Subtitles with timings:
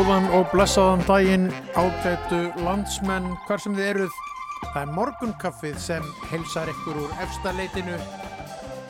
[0.00, 1.42] Góðan og blessaðan daginn
[1.76, 4.14] ágætu landsmenn hvar sem þið eruð.
[4.62, 7.98] Það er morgunkaffið sem helsar ykkur úr efstaleitinu.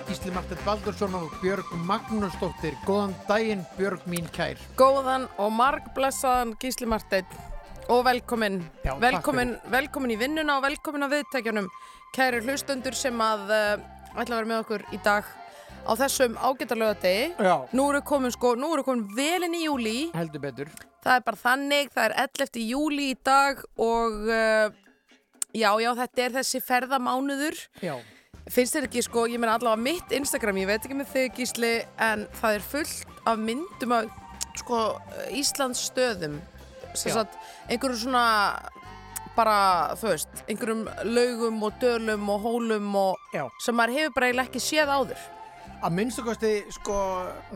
[0.06, 2.76] Ísli Martin Baldursson og Björg Magnúsdóttir.
[2.86, 4.60] Góðan daginn Björg mín kær.
[4.78, 7.26] Góðan og margblessaðan Gísli Marteinn
[7.90, 11.66] og velkomin, Já, velkomin, velkomin í vinnuna og velkomin á viðtækjanum.
[12.14, 13.82] Kæri hlustundur sem að uh,
[14.14, 15.26] ætla að vera með okkur í dag
[15.90, 17.50] á þessum ágættarlega degi.
[17.74, 20.70] Nú eru komin sko, nú eru komin velin í júli, Heldur betur.
[21.04, 22.62] Það er bara þannig, það er 11.
[22.70, 24.72] júli í dag og uh,
[25.56, 27.60] já, já, þetta er þessi ferðamánuður.
[27.84, 27.94] Já.
[28.50, 31.72] Finnst þér ekki sko, ég meina allavega mitt Instagram, ég veit ekki með þig Gísli,
[32.02, 34.08] en það er fullt af myndum af
[34.58, 34.80] sko
[35.36, 36.40] Íslands stöðum,
[36.98, 37.36] sagt
[37.70, 38.24] einhverjum svona
[39.36, 39.58] bara,
[40.00, 43.44] þú veist, einhverjum laugum og dölum og hólum og Já.
[43.62, 45.28] sem maður hefur bara eiginlega ekki séð áður.
[45.80, 46.96] Að minnstu kosti, sko,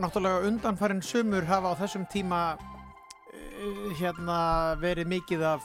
[0.01, 2.39] náttúrulega undanfærin sumur hafa á þessum tíma
[3.99, 4.39] hérna
[4.81, 5.61] verið mikið af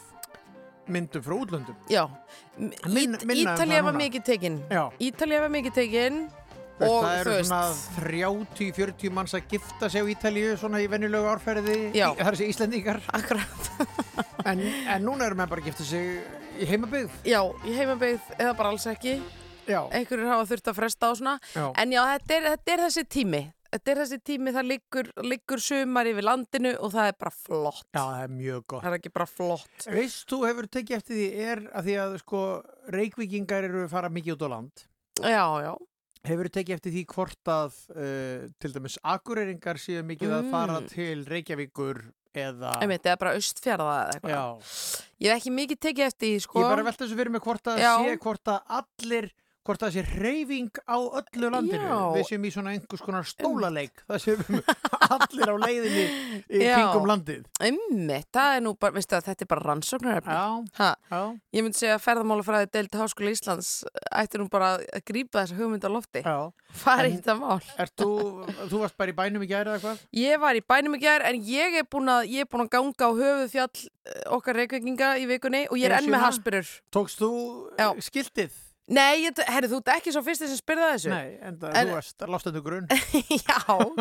[0.91, 1.77] myndum frá útlöndum.
[1.91, 2.05] Já,
[2.59, 4.61] minna um Ítalía það var mikið tekinn.
[4.71, 4.85] Já.
[5.01, 6.21] Ítalía var mikið tekinn
[6.81, 7.67] og það eru svona
[8.01, 13.71] 30-40 manns að gifta sig á Ítalíu svona í venjulegu árferði í- þessi Íslendingar akkurat,
[14.49, 16.23] en, en núna eru menn bara að gifta sig
[16.61, 19.19] í heimabyggð já, í heimabegð eða bara alls ekki,
[19.69, 21.37] já, einhverjir hafa þurft að fresta á svona.
[21.55, 23.43] já, En já, þetta er, þetta er þessi tími.
[23.71, 27.85] Þetta er þessi tími, það liggur, liggur sumar yfir landinu og það er bara flott.
[27.95, 29.85] já, það er mjög gott Það er ekki bara flott.
[29.95, 32.41] Veist, þú hefur tekið eftir því er að því að sko
[32.97, 34.85] reykvíkingar eru að fara mikið út á land
[35.21, 35.73] Já, já.
[36.27, 40.89] hefur tekið eftir því hvort að uh, til dæmis akureyringar séu mikið að fara Mm.
[40.91, 42.03] til Reykjavíkur
[42.35, 44.35] eða Einmitt, eða bara austfjaraða eða eitthvað.
[44.35, 46.59] já, Ég hef ekki mikið tekið eftir því, sko.
[46.63, 49.31] ég bara velta þessu fyrir mig hvort að sé hvort að allir
[49.71, 51.99] hvort það sé reyfing á öllu landinu Já.
[52.19, 54.63] við séum í svona einhvers konar stólaleik það séum
[55.15, 56.05] allir á leiðinni
[56.51, 56.75] í Já.
[56.77, 60.35] kringum landið Einmitt, það er nú bara, veistu að þetta er bara rannsóknarefni.
[60.35, 61.21] já, já,
[61.55, 63.71] ég myndi segja að ferðamálafræði deild Háskóla Íslands
[64.21, 66.23] ætti nú bara að grípa þessa hugmynd á lofti.
[66.27, 66.39] já
[66.71, 67.59] Fara En- í þetta mál.
[67.83, 68.09] Ert þú,
[68.71, 70.03] þú varst bara í bænum í gæri eða hvað?
[70.15, 72.71] Ég var í bænum í gær en ég er búin að, ég er búin að
[72.77, 73.83] ganga á höfuð fjall
[74.39, 76.25] okkar reykvikinga í vikunni og ég er enn með Esjuna?
[76.29, 76.71] haspurur.
[76.95, 77.31] Tókst þú
[77.75, 77.89] Já.
[77.91, 78.07] já.
[78.07, 78.55] skiltið?
[78.91, 81.11] Nei, ég, herri, þú ert ekki svo fyrsti sem spyrða þessu.
[81.13, 83.59] Nei, en, það, þú varst lástendu grunn Já,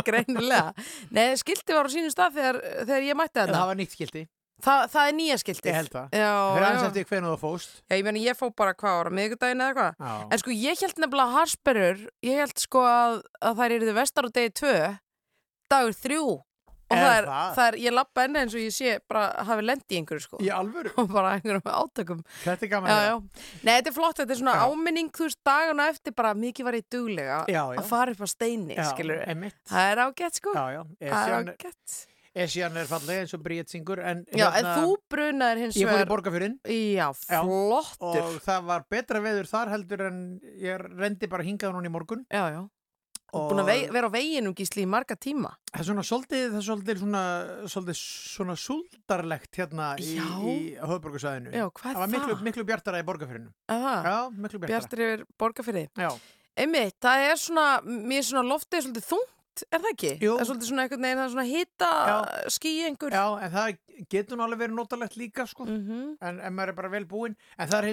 [0.08, 0.74] greinilega.
[1.14, 3.54] Nei, skilti var á sínum stað þegar, þegar ég mætti þetta.
[3.60, 4.24] það var nýtt skilti,
[4.60, 5.68] Þa, það er nýja skiltið.
[5.72, 8.50] ég held það Já, Fyrir aðeins eftir hvernig þú fóst já, ég meni, ég fó
[8.52, 10.26] bara hvað ára, miðgudaginn eða hvað.
[10.36, 14.30] En sko, ég held nefnilega harsperur, ég held sko að, að þær eru vestar á
[14.36, 14.74] degi tvö,
[15.72, 16.26] dagur þrjú.
[16.90, 17.50] Og Er það er, það?
[17.60, 20.40] það er, ég lappa enni eins og ég sé bara hafi lendi í einhverju sko.
[20.42, 22.24] í alvöru, Og bara einhverjum átökum.
[22.44, 23.16] þetta er gaman Já, já.
[23.64, 24.68] Nei, þetta er flott, þetta er svona Já.
[24.74, 27.78] áminning, þú veist, dagana eftir bara mikið var ég duglega Já, já.
[27.84, 29.60] að fara upp á steini, Já, skilur einmitt.
[29.70, 30.56] Það er ágætt, sko.
[30.58, 32.00] Já, já, Það er ágætt.
[32.40, 35.96] Esjan er falleg eins og Bríett syngur En, Já, en þú brunaðir hins Ég fór
[35.96, 40.20] í vegar borgarfyrinn Já, flottur og það var betra veður þar heldur en
[40.62, 42.62] ég rendi bara hingað núna í morgun Já, já
[43.34, 45.54] og Búin að vei, vera á veginum gísli í marga tíma.
[45.70, 47.24] Það er svona svolítið, það er svolítið svona,
[47.76, 53.96] svolítið svona súldarlegt hérna í, í höfðborgarsæðinu það var miklu, miklu bjartara í borgarfyririnu Aha,
[54.06, 54.74] Já, miklu bjartara.
[54.74, 56.10] Bjartur yfir borgarfyrði Já,
[56.60, 60.12] Einmitt, það er svona, mér er svona loftið svolítið þungt, er það ekki?
[60.20, 60.32] Jú.
[60.34, 60.86] Það er svolítið svona
[61.20, 61.92] það er svona hita
[62.90, 63.16] einhver.
[63.16, 63.78] Já, en það
[64.12, 65.68] getur nú alveg verið notalegt líka sko.
[65.68, 66.18] Mhm.
[66.20, 67.38] en, en maður er bara vel búinn.
[67.58, 67.88] En það er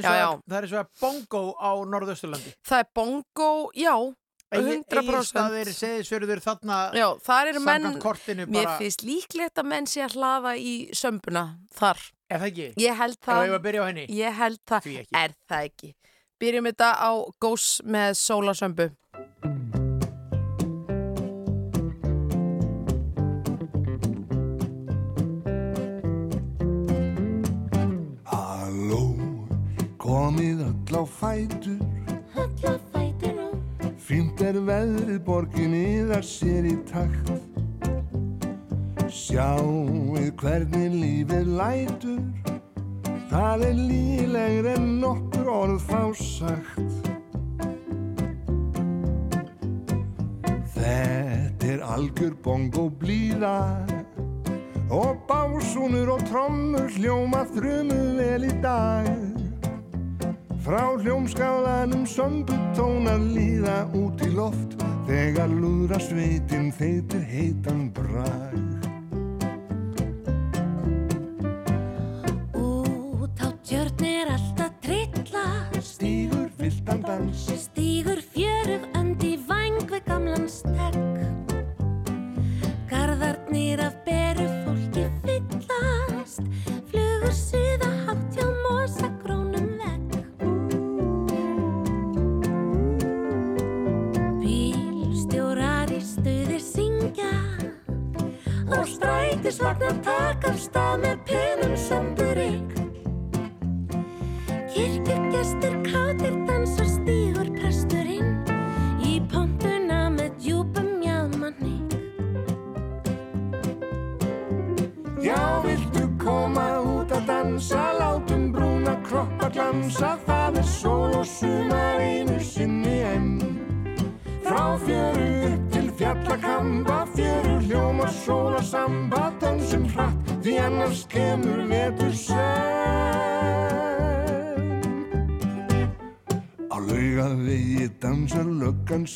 [0.58, 2.54] er hins vegar bongo á norðausturlandi.
[2.66, 3.94] Það er bongo, já,
[4.54, 5.26] 100%.
[5.26, 10.04] staðir, seðisfjörður þarna já, þar eru menn, kortinu mér bara, finnst líklegt að menn sé
[10.06, 11.42] að hlaða í sömbuna
[11.74, 11.98] þar.
[12.30, 12.68] er það ekki?
[12.84, 15.16] Ég held Það það, er að byrja á henni ég held það, Því ekki.
[15.24, 15.94] er það ekki.
[16.38, 17.10] Byrjum þetta á
[17.40, 18.90] gós með sólasömbu.
[28.30, 29.02] Halló,
[30.00, 31.80] komið öll á fætur
[34.06, 37.30] og Fínt er veðrið borginni þar sér í takt.
[39.10, 42.20] Sjáuð hvernig lífið lætur.
[43.32, 47.10] Það er lílegri en nokkur orð fá sagt.
[50.76, 53.58] Þetta er algjör bongo blíða.
[54.86, 59.35] Og básúnur og trommur hljóma þrumu vel í dag
[60.66, 64.74] Frá hljómskálanum sömbutónar líða út í loft
[65.06, 68.65] Þegar lúðra sveitin þeitir heitan brag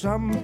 [0.01, 0.43] some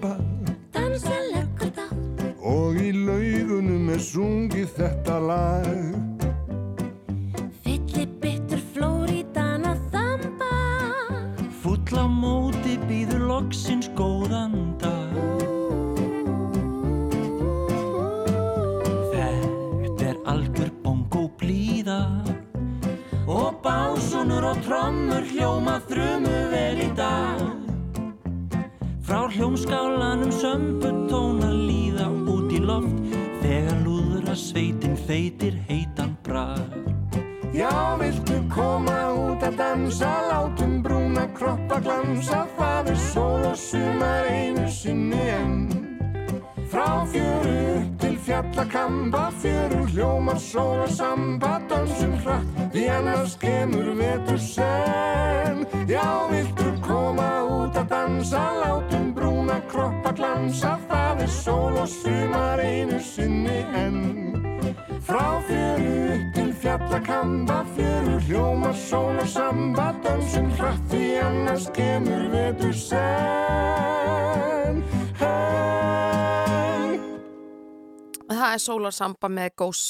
[78.66, 79.82] Sólarsamba með Gós,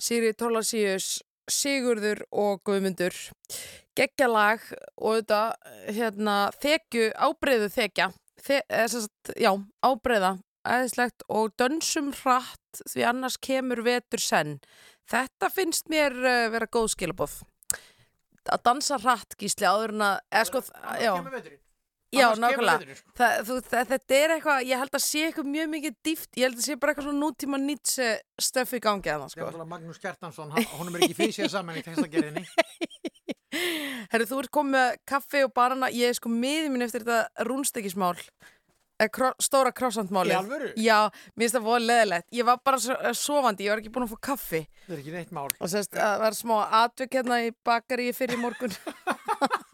[0.00, 1.18] Sigri Tólasíus,
[1.50, 3.16] Sigurður og Guðmundur.
[3.98, 4.62] Geggjalag
[4.96, 5.42] og þetta,
[5.90, 9.50] hérna, þekju, ábreyðu þekja, Þe, sagt, já,
[9.84, 10.34] ábreyða,
[10.64, 14.58] æðislegt og dönsum hratt því annars kemur vetur senn.
[15.10, 17.40] Þetta finnst mér uh, vera góð skilabóð.
[18.50, 20.62] Að dansa hratt, gísli, áður en að, eða sko,
[21.02, 21.12] já.
[22.18, 22.96] Já, nákvæmlega.
[22.98, 23.12] sko.
[23.20, 26.44] Það, þú, það, þetta er eitthvað, ég held að sé eitthvað mjög mikið dýft, ég
[26.48, 28.08] held að sé bara eitthvað svona nútíma nýtse
[28.40, 29.40] stöf í gangi að það, Sko.
[29.40, 29.46] sko.
[29.50, 32.46] Náttúrulega Magnús Kjartansson, hann- honum er ekki fyrir sér saman í textagerðinni.
[34.10, 37.46] Herru, þú ert komið með kaffi og barana, ég er sko miðið mín eftir þetta
[37.48, 38.14] rúnstekismál,
[39.00, 40.30] eh, kro, stóra krossandmáli.
[40.34, 40.68] Í alvöru?
[40.78, 42.26] Já, mér finnst það voða leðilegt.
[42.38, 44.62] Ég var bara eh, sofandi, ég var ekki búin að fá kaffi.
[44.86, 45.48] Það er ekki neitt mál.
[45.60, 45.94] Og sérst,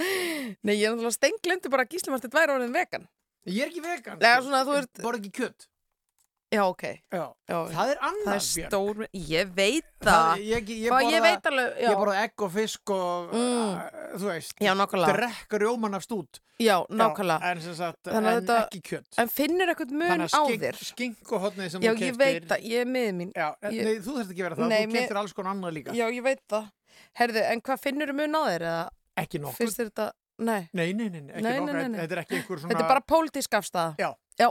[0.00, 3.08] Nei, ég er náttúrulega stenglendi bara að þetta væri orðin vegan.
[3.46, 4.18] Ég er ekki vegan.
[4.20, 4.46] Nei, sko.
[4.48, 5.66] svona, þú ert- Borð ekki kjött.
[6.50, 6.82] Já, ok.
[7.14, 7.20] Já.
[7.46, 11.20] Já, Það er annað, það er stór, ég veit Það, ég, ég, Hvað, ég borða,
[11.22, 11.86] veit alveg, já.
[11.92, 13.76] Ég borða egg og fisk og, Mm.
[13.76, 15.14] uh, þú veist, Já, nákvæmlega.
[15.20, 16.40] drekka rjóman af stút.
[16.58, 17.42] Já, nákvæmlega.
[17.52, 19.14] En sem sagt, en þetta- ekki kjött.
[19.18, 20.74] En finnur eitthvað mun á þér?
[20.74, 22.16] skink, skinkuhotnið sem Já, þú er keftir.
[25.94, 26.70] Já, ég veit það.
[27.14, 28.60] Herðu, en hvað finnur mun á þér?
[28.60, 28.88] Eða
[29.20, 29.58] Ekki nokkuð.
[29.60, 30.06] finnst þér þetta,
[30.40, 31.98] nei, Nei, nei, nei, nei, ekki nokkuð.
[32.00, 32.72] Þetta er ekki einhver svona...
[32.72, 33.94] þetta er bara pólitísk afstæða.
[34.00, 34.10] Já.
[34.40, 34.48] Já,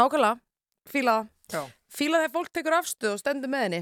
[0.00, 0.34] nákvæmlega,
[0.90, 1.30] fíla það.
[1.50, 1.62] Já.
[1.90, 3.80] Fíla þegar fólk tekur afstöð og stendur með henni.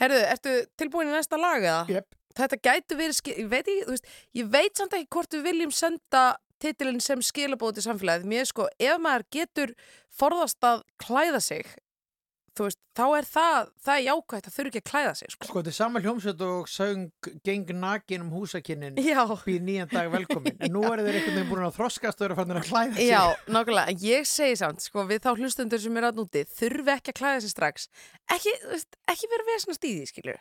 [0.00, 1.84] Herðu, ertu tilbúin í næsta lag eða?
[1.90, 2.16] Jep.
[2.36, 5.72] Þetta gætu verið, ég veit ekki, þú veist, ég veit samt ekki hvort við viljum
[5.72, 6.24] senda
[6.62, 8.28] titilinn sem skilabóð til samfélagið.
[8.28, 9.72] Mér sko, ef maður getur
[10.12, 11.70] forðast að klæða sig,
[12.56, 15.48] þú veist, þá er það, það er jákvægt að þurfi ekki að klæða sig, sko.
[15.48, 20.56] Sko, þetta er sama hljómsveit og söng geng nakin um húsakinnin býð nýjan dag velkomin.
[20.60, 23.10] En nú er þeir einhvern veginn búin að þroskast og eru fannir að klæða sig.
[23.12, 23.22] Já,
[23.52, 27.20] nákvæmlega, ég segi samt, sko, við þá hlustundur sem er að núti, þurfi ekki að
[27.22, 27.88] klæða sig strax.
[28.36, 28.54] Ekki,
[29.12, 30.38] ekki vera vesnast í því, skilju.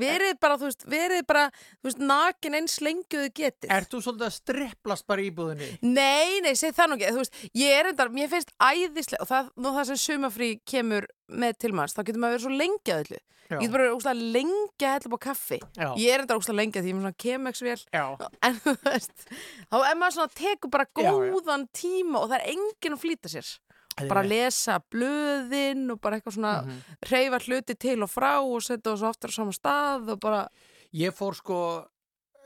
[0.00, 1.44] Verið bara, þú veist, verið bara,
[1.80, 3.70] þú veist, nakin eins þið getið.
[3.72, 5.70] Ert þú svolítið að stripplast bara í íbúðinni?
[5.82, 9.30] Nei, nei, segi það nú ekki, þú veist, ég er endar, mér finnst æðislega, og
[9.30, 13.02] það, nú það sem sumafrí kemur með tilmanns, þá getur maður verið svo lengi að
[13.06, 13.22] öllu.
[13.46, 15.58] Ég getur bara úslega lengi að hella upp á kaffi.
[15.78, 15.88] Já.
[16.02, 17.76] Ég er endar úslega lengi að því ég er svona kemeksvél.
[17.94, 18.04] Já.
[18.48, 19.28] En þú veist,
[19.70, 21.30] þá er maður svona tekur bara Já, já.
[21.30, 23.52] góðan tíma og það er enginn að flýta sér.
[23.96, 26.80] Bara að lesa blöðin og bara eitthvað svona Mhm.
[27.08, 30.48] hreyfa hluti til og frá og setja það svo aftur á sama stað og bara,
[30.94, 31.86] Ég fór sko,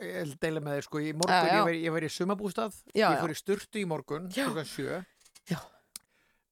[0.00, 1.54] ég deila með þér sko, í morgun Já, já.
[1.58, 4.46] ég var, ég var í sumabústað, Já, ég fór í sturtu í morgun, Já.
[4.46, 5.04] klukkan sjö,
[5.50, 5.58] Já.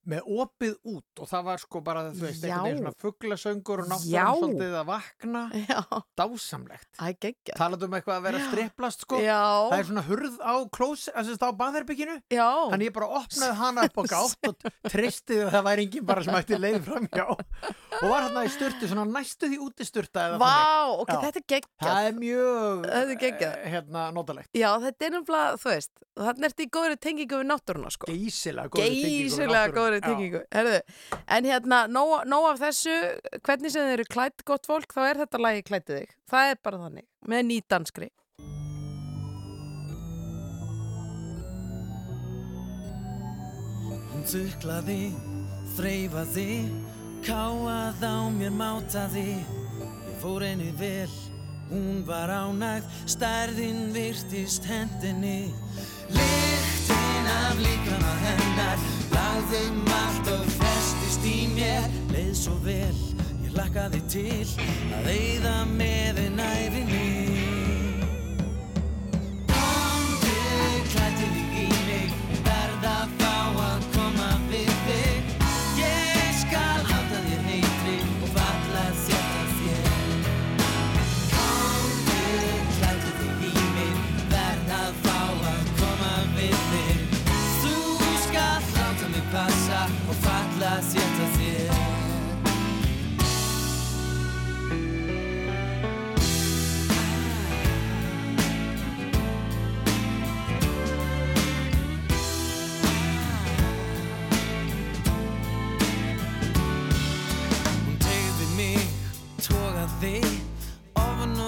[0.08, 2.54] Með opið út og það var sko bara, þú veist, Já.
[2.56, 3.92] einhvern veginn svona fugglasöngur og Já.
[3.92, 5.80] náttúrulega svolítið að vakna Já,
[6.18, 6.88] dásamlegt.
[6.98, 7.56] það er geggja.
[7.58, 9.20] Talandi um eitthvað að vera striplast sko.
[9.22, 12.16] Já, Það er svona hurð á klós, að á baðherbygginu.
[12.32, 12.48] já.
[12.72, 14.56] Þannig ég bara opnaði hana upp á gátt og
[14.88, 17.26] tristið að það væri enginn bara sem ætti leið fram hjá.
[17.98, 20.44] Og var hérna í styrtu, svona næstu því úti styrta eða þannig.
[20.44, 21.20] Vá, ok, Já.
[21.26, 21.86] þetta er geggjað.
[21.88, 23.54] Það er mjög Þetta er geggjað.
[23.58, 24.50] eh, hérna, notalegt.
[24.54, 28.06] Já, þetta er nefnilega, þú veist, þannig ertu í góðri tengingu við náttúruna, sko.
[28.12, 29.97] Geysilega góðri við Geysilega náttúruna.
[30.04, 30.82] Góðri tengingu.
[31.26, 32.94] En hérna, nóg, nóg af þessu,
[33.42, 36.14] hvernig sem þið eru klætt gott fólk, þá er þetta lagi klættið þig.
[36.30, 38.10] Það er bara þannig, með nýdanskri.
[44.08, 45.02] Hún þuklaði,
[45.76, 46.50] þreifaði,
[47.22, 49.38] káað á mér mátaði.
[49.78, 51.12] Ég fór henni vel,
[51.70, 55.52] hún var ánægð, stærðin virtist hendinni.
[56.10, 58.82] Lyktin af líkama hennar,
[59.38, 61.86] lagðum allt og festist í mér.
[62.10, 62.96] Leið svo vel,
[63.44, 64.40] ég lakkaði til
[64.98, 66.98] að eyða með einn æfinni.
[66.98, 67.07] Komdu,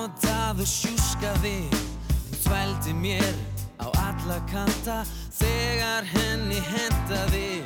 [0.01, 1.69] ofnotað og sjúskaði.
[2.41, 3.35] Þvældi mér
[3.81, 5.03] á alla kanta
[5.37, 7.61] þegar henni hentaði.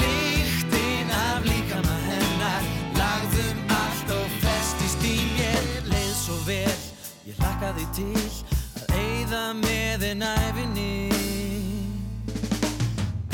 [0.00, 2.64] Lyktin af líkama hennar,
[2.96, 5.68] lagðum allt og festist í mér.
[5.90, 6.78] Leið svo vel,
[7.28, 8.24] ég hlakkaði til
[8.80, 10.94] að eyða með en æfinni.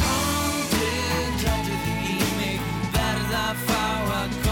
[0.02, 0.90] Komdu,
[1.38, 3.87] klæddu þig í mig, verð að fá
[4.18, 4.46] að koma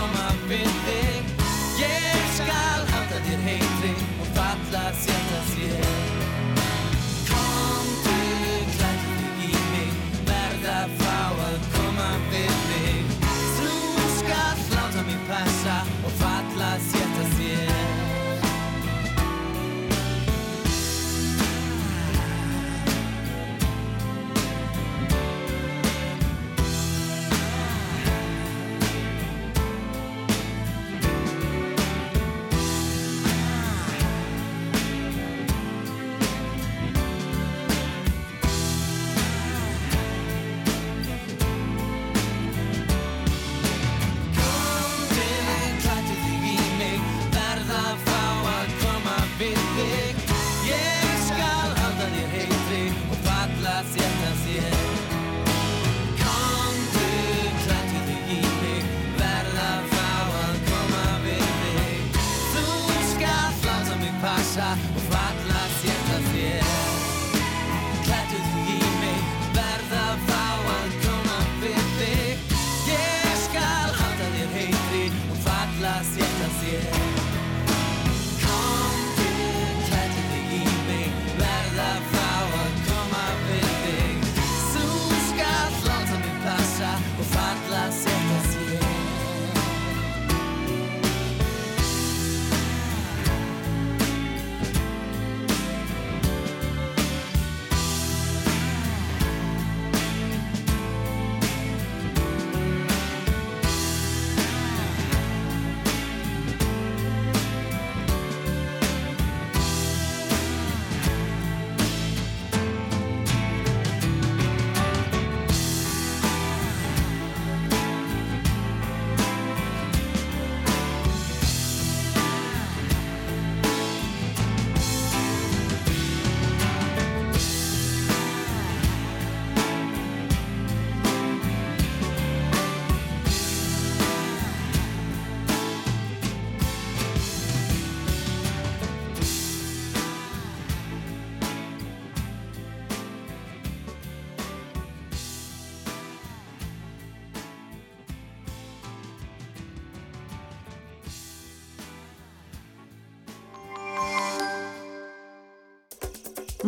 [64.56, 64.93] mig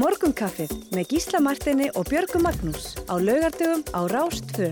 [0.06, 4.68] Morgunkaffið með Gísla Martini og Björgu Magnús á laugardöfum á Rástfö.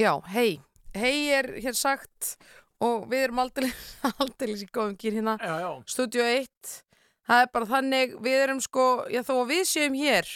[0.00, 0.62] Já, hei.
[0.96, 2.38] Hei er hér sagt
[2.80, 3.68] og við erum aldrei
[4.54, 5.36] í góðum kýr hérna.
[5.44, 5.70] Já, já.
[5.92, 6.72] Studio 1.
[7.28, 10.32] Það er bara þannig, við erum sko, já þó að við séum hér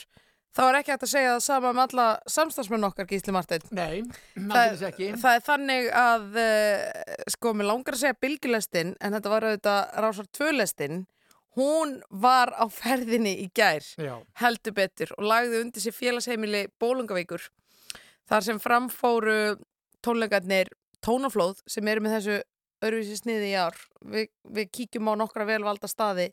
[0.57, 3.67] þá er ekki hægt að segja það sama um alla samstagsmenn okkar, Gísli Marteinn.
[3.77, 4.03] Nei,
[4.37, 5.11] Það, aldrei ekki.
[5.23, 10.01] það er þannig að, uh, sko, mér langar að segja bylgjulestin, en þetta var auðvitað
[10.07, 11.05] rásar tvölestin,
[11.57, 17.47] hún var á ferðinni í gær Já, heldur betur og lagði undir sér félagsheimili Bólungavíkur
[18.29, 19.57] þar sem framfóru
[20.05, 20.69] tónleikarnir
[21.01, 22.37] tónaflóð sem eru með þessu
[22.85, 23.77] öðruvísi sniði í ár.
[24.05, 26.29] Vi, við kíkjum á nokkra velvalda staði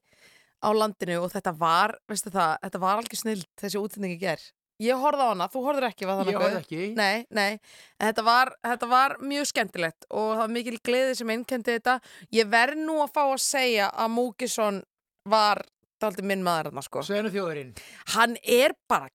[0.64, 4.44] á landinu og þetta var veistu það, þetta var algjör snild þessi útsendingi ger
[4.82, 6.56] ég horfði á hana, þú horfður ekki var það ég nokkuð?
[6.56, 6.88] horfði ekki.
[6.98, 7.60] Nei, nei,
[8.02, 11.98] þetta var, þetta var mjög skemmtilegt og það var mikil gleði sem einnkendi þetta.
[12.34, 14.82] Ég verð nú að fá að segja að Múkisson
[15.30, 15.64] var
[16.04, 17.04] daldi minn maður þarna sko.
[17.08, 17.74] Sveinu þjóðurinn.
[18.16, 19.12] Hann er bara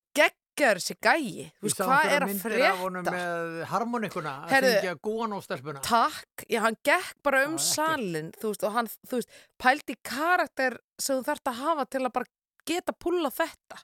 [0.59, 1.47] geggjör þessi gæi.
[1.59, 2.31] Þú veist, hvað er að
[2.69, 3.15] Af honum frétta?
[3.15, 5.83] með harmonikuna að Heyrðu, syngja gúan og stelpuna.
[5.87, 9.31] Takk, já, hann gekk bara um salin, þú veist, og hann, þú veist,
[9.63, 12.33] pældi karakter sem þú þarft að hafa til að bara
[12.69, 13.83] geta púla þetta.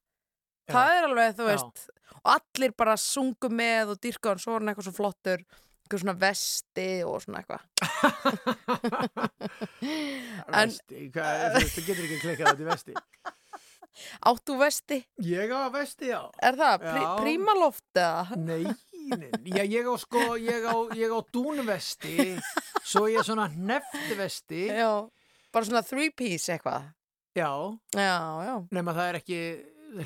[0.73, 1.85] Það er alveg, þú veist,
[2.25, 5.45] og allir bara sungu með og dýrka hann svo hann eitthvað svo flottur,
[5.85, 7.62] eitthvað svona vesti og svona eitthvað.
[10.54, 12.93] Vesti, hvað, þú veist, þú getur ekki klikkað þetta í vesti.
[14.26, 15.00] Áttu vesti?
[15.23, 16.23] Ég á vesti, já.
[16.43, 16.87] Er það?
[16.89, 17.04] Já.
[17.21, 18.39] prímaloft eða?
[18.41, 18.65] Nei,
[19.54, 22.35] já, ég á sko, ég á, ég á dúnvesti,
[22.85, 24.91] svo ég er svona hneftuvesti, Já.
[25.54, 26.91] Bara svona three piece eitthvað?
[27.37, 27.50] já,
[27.95, 28.57] Já, já.
[28.75, 29.39] nema það er ekki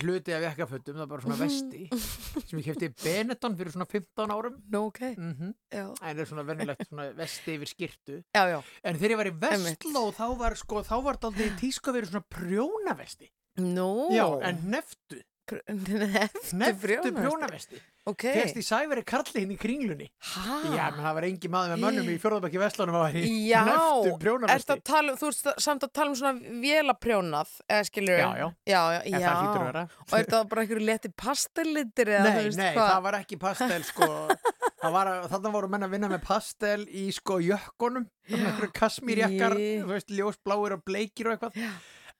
[0.02, 1.86] hluti af jakkafötum, það er bara svona vesti,
[2.50, 4.58] sem ég kefti í Benetton fyrir svona 15 árum.
[4.68, 5.00] Nú, ok.
[5.16, 5.86] Mm Já.
[6.02, 8.18] En það er svona venjulegt svona vesti yfir skirtu.
[8.36, 8.58] Já, já.
[8.84, 9.34] En þegar ég var í.
[9.46, 13.30] Vestló, þá var sko, þá var þetta aldrei tísku að vera svona prjónavesti.
[13.58, 13.90] Nú.
[14.14, 15.94] Já, en hneftu, Neftu
[16.52, 17.78] hneftu prjónavesti.
[18.08, 18.22] Ok.
[18.36, 20.06] Fegst í sæveri karli hinn í kringlunni.
[20.20, 20.56] Hæ?
[20.76, 23.62] Já, menn það var engi maður með mönnum í fjórðabæki Vestlónum að var í Já,
[23.64, 24.76] hneftu ertu prjónavesti.
[24.90, 28.46] tala, um- þú ert samt að tala um svona vélaprjónað, eða skilur Já, já.
[28.68, 29.28] Já, já, En já.
[29.28, 29.82] það hlýtur að vera.
[30.04, 32.88] Og er það bara einhverju leti pastellitir eða þú Nei, veist nei, hvað?
[32.92, 34.08] það var ekki pastel sko
[34.84, 34.92] það
[35.32, 37.40] Þannig voru menn að vinna með pastel í sko
[38.28, 39.56] einhverju kasmírjakkar,
[40.12, 41.72] ljósbláir og bleikir og eitthvað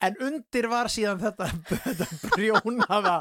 [0.07, 1.49] En undir var síðan þetta,
[1.87, 3.17] þetta prjónaða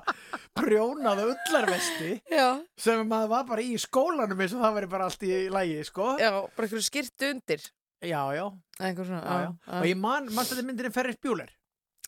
[0.58, 5.26] prjónaða ullarvesti Já, sem maður var bara í skólanum eins og það veri bara allt
[5.26, 6.12] í lægi, sko.
[6.22, 7.66] Já, bara einhverju skirtu undir.
[8.06, 8.46] Já, já,
[8.78, 9.54] svona, já, já.
[9.80, 11.50] Og ég man, manst þetta myndinni Ferris Bueller?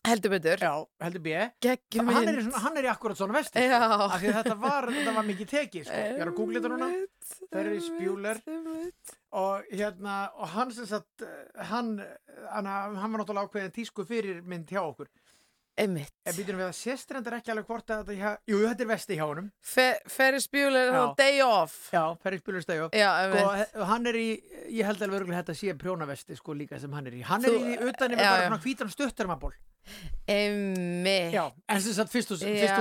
[0.06, 0.62] Heldur betur.
[0.62, 0.72] Já,
[1.04, 1.32] heldur B.
[1.60, 3.80] Geggjum hann er, mynd svona, hann er í akkurat svona vesti Já.
[3.82, 4.06] sko.
[4.06, 5.98] af því að þetta var, þetta var mikið tekið sko.
[5.98, 6.88] ég er að googla þetta núna.
[7.50, 8.40] Ferris Bueller.
[9.32, 11.22] Og hérna og hann sem sagt
[11.70, 11.96] hann,
[12.50, 15.06] hann, hann var náttúrulega ákveðin tísku fyrir mynd hjá okkur.
[15.80, 16.10] Einmitt.
[16.28, 19.16] En býtum við að sést reyndar ekki alveg hvort að þetta jú, þetta er vesti
[19.16, 19.46] hjá honum.
[19.64, 21.76] Fe Ferris Bueller, þá day off.
[21.94, 23.46] Já, Ferris Bueller stæði upp Já, einmitt.
[23.62, 24.26] He- hann er í,
[24.76, 27.22] ég held alveg örgulega þetta sé prjónavesti sko líka sem hann er í.
[27.24, 29.54] Hann Þú- er í utan yfir já, bara svona hvítan stuttarmaból
[30.28, 31.32] Einmitt.
[31.32, 32.36] Já, en sem sagt fyrst þú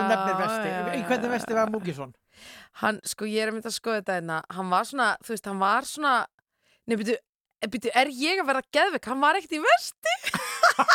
[0.10, 0.74] nefnir vesti.
[1.00, 2.12] í hvernig vesti var Múkisson
[2.82, 4.36] Hann, sko, ég er að mynda að skoða þetta hérna.
[4.56, 6.12] Hann var svona, þú veist, hann var svona
[6.90, 7.16] Nei, byrju,
[7.70, 9.10] byrju, er ég að vera geðvik?
[9.12, 10.14] Hann var ekkert í vesti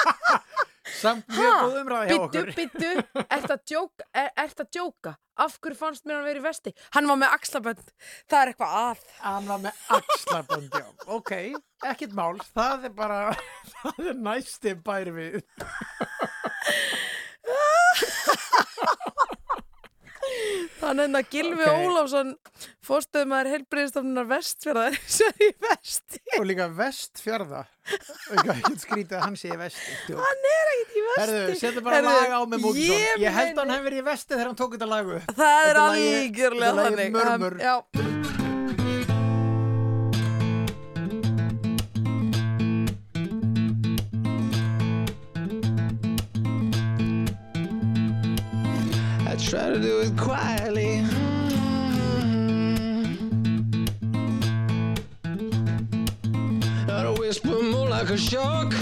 [1.05, 2.91] samt mjög góð umræða hjá okkur byttu,
[3.23, 5.13] ert að djóka er, Ert að djóka?
[5.45, 6.73] Af hverju fannst mér hann vera í vesti?
[6.97, 7.85] Hann var með axlabönd
[8.31, 10.87] Það er eitthvað að Hann var með axlabönd, já.
[11.15, 11.33] Ok,
[11.93, 12.35] ekkert mál.
[12.55, 13.21] Það er bara,
[13.79, 15.41] það er næsti bæri við.
[20.81, 21.67] Þannig að Gilvi
[22.85, 22.89] Ok.
[22.89, 27.63] Ólafsson Fórstöðum maður heilbriðistofnunar vestfjörðar Sér í vesti Og líka vestfjörða.
[28.31, 30.17] Og ég get skrítið að hann sé í vesti.
[30.19, 33.01] Hann er ekkert í vesti Herðu, setja bara lag á með Múkisson.
[33.01, 35.21] ég Ég, held að hann hefði verið í vesti þegar hann tók þetta lagu.
[35.31, 37.59] Það er Þetta er algjörlega þetta er lagið þannig Murmur.
[37.61, 38.05] Hann- Já
[49.27, 51.01] I try to do it quietly.
[57.35, 58.73] A whisper, more like a shock.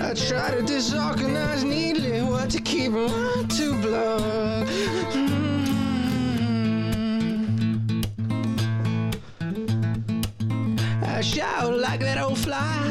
[0.00, 4.68] I try to disorganize neatly what to keep and what to block.
[11.02, 12.81] I shout like that old fly.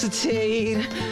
[0.00, 1.07] Hesitate?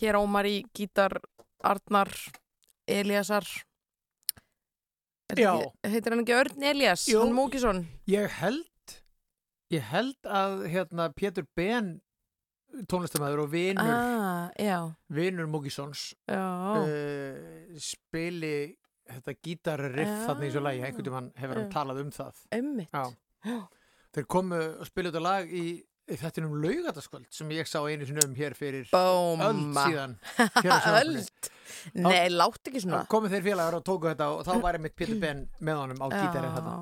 [0.00, 1.18] Hér ómar í gítar
[1.64, 2.10] Arnar
[2.88, 3.44] Eliasar
[5.38, 5.54] Já.
[5.60, 7.06] ekki- Heitir hann ekki Örn Elias?
[7.08, 7.20] Jú.
[7.22, 8.66] Hann Múkisson Ég held
[9.70, 12.00] ég held að hérna Pétur Ben
[12.90, 13.90] tónlistamæður og vinur
[14.58, 16.42] Ah, vinur Múkisons já
[16.82, 18.76] uh, spili
[19.10, 21.72] þetta gítarriff þarna í þessu lagi, einhvern veginn hefur hann Já.
[21.74, 22.34] talað um það.
[22.94, 23.04] Já.
[24.14, 25.64] þeir komu og spilu þetta lag í,
[26.10, 30.72] í þettinum laugataskvöld sem ég sá einu sinni um hér fyrir öld Bóma síðan hér
[30.74, 31.20] á sjónvarpinu.
[31.20, 31.50] Öld?
[31.94, 33.04] Nei, látt ekki svona.
[33.10, 36.06] Komu þeir félagar og tóku þetta og þá var einmitt Pétur Ben með honum á
[36.12, 36.74] gítarinn þetta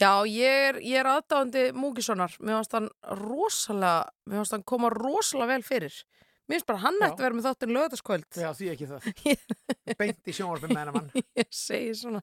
[0.00, 0.12] já.
[0.28, 2.36] Ég er, ég er aðdáðandi Múkissonar.
[2.40, 2.90] Mér fannst hann
[3.22, 6.00] rosalega Mér fannst hann koma rosalega vel fyrir.
[6.46, 9.06] Mér finnst bara hann ætti að vera með þáttinn lögataskvöld Já, því ekki það.
[10.00, 11.08] Beint í sjónvarpin með hennar mann
[11.40, 12.20] Ég segi svona.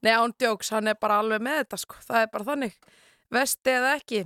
[0.00, 1.98] Nei, án djóks, hann er bara alveg með þetta sko.
[2.06, 2.78] Það er bara þannig
[3.34, 4.22] Vesti eða ekki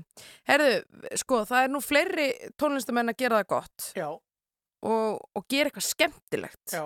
[0.49, 0.83] Herðu,
[1.23, 2.27] sko, það er nú fleiri
[2.61, 6.85] tónlistamenn að gera það gott Já, og, og gera eitthvað skemmtilegt já,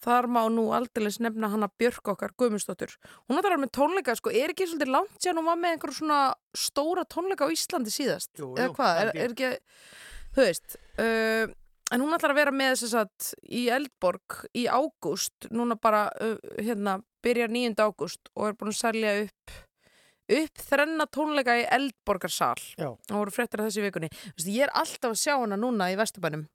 [0.00, 2.94] Þar má nú aldeilis nefna hana Björk okkar Guðmundsdóttur.
[3.28, 5.92] Hún að vera með tónleika, sko, er ekki svolítið langt sér hún var með einhver
[5.92, 6.20] svona
[6.56, 8.30] stóra tónleika á Íslandi síðast?
[8.40, 9.50] Jú, Eða hvað, er, er ekki,
[10.32, 11.52] þú veist, uh,
[11.92, 13.28] en hún ætlar að vera með þess að
[13.60, 17.76] í Eldborg í ágúst, núna bara, uh, hérna, byrjar 9.
[17.84, 19.58] ágúst og er búin að selja upp
[20.30, 22.56] upp þrenna tónleika í Eldborgarsal.
[22.78, 22.90] Já.
[22.92, 24.10] og voru fréttir af þessi vikunni.
[24.46, 26.46] Ég er alltaf að sjá hana núna í Vesturbænum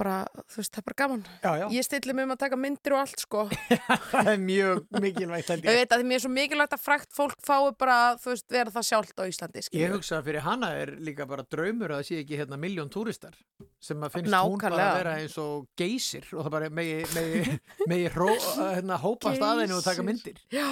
[0.00, 0.14] bara,
[0.50, 1.20] þú veist, það er bara gaman.
[1.42, 1.64] Já, já.
[1.76, 3.42] Ég stilli mig um að taka myndir og allt sko.
[4.12, 5.62] Það er mjög mikilvægt Ég.
[5.68, 8.72] Ég veit að mér er svo mikilvægt að frækt fólk fái bara, þú veist, vera
[8.74, 9.98] það sjálft á Íslandi Ég skilurðu.
[10.00, 13.36] hugsa að fyrir hana er líka bara draumur að það sé ekki hérna miljón túristar
[13.82, 14.88] sem að finnst hún bara Nákvæmlega.
[14.88, 17.56] að vera eins og geysir og það bara megi, megi,
[17.92, 20.38] megi ró, hérna, hópa staðinu og taka myndir.
[20.52, 20.68] Já,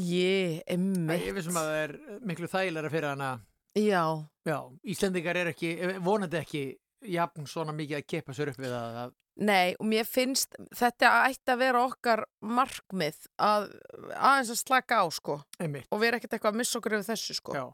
[0.00, 1.96] ég, Æ, emmitt Ég vissum að það er
[2.30, 3.32] miklu þægilega fyrir hana.
[3.78, 4.04] Já,
[4.48, 4.56] Já,
[4.88, 6.62] Íslendingar er ekki, vonandi ekki
[7.06, 9.14] jafn svona mikið að kepa sér upp við að, að
[9.46, 13.70] nei, og mér finnst þetta ætti að vera okkar markmið að
[14.16, 15.38] aðeins að slaka á sko.
[15.62, 17.56] Einmitt, og vera ekkert eitthvað að missa okkur yfir þessu sko.
[17.56, 17.64] Já.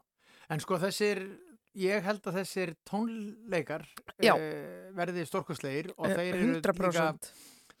[0.53, 1.21] En sko þessir,
[1.77, 3.83] ég held að þessir tónleikar
[4.23, 7.31] eh, verði stórkostlegir og Eh, þeir eru, líka, 100%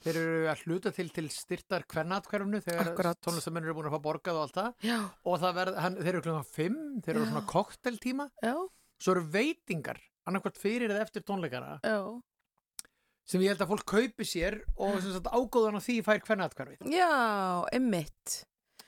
[0.03, 4.37] þeir eru að hluta til til styrtar kvennatkverfnu þegar tónlistamennir eru búin að fá borgað
[4.37, 4.75] og allt það.
[4.85, 8.27] Já, og það verð, hann, þeir eru klukkan 5, þeir eru svona kokteltíma
[8.97, 11.99] svo eru veitingar annarkvort fyrir eða eftir tónleikana já
[13.27, 17.09] sem ég held að fólk kaupi sér og ágóðan á því fær kvennatkverfið Já,
[17.75, 18.37] emmitt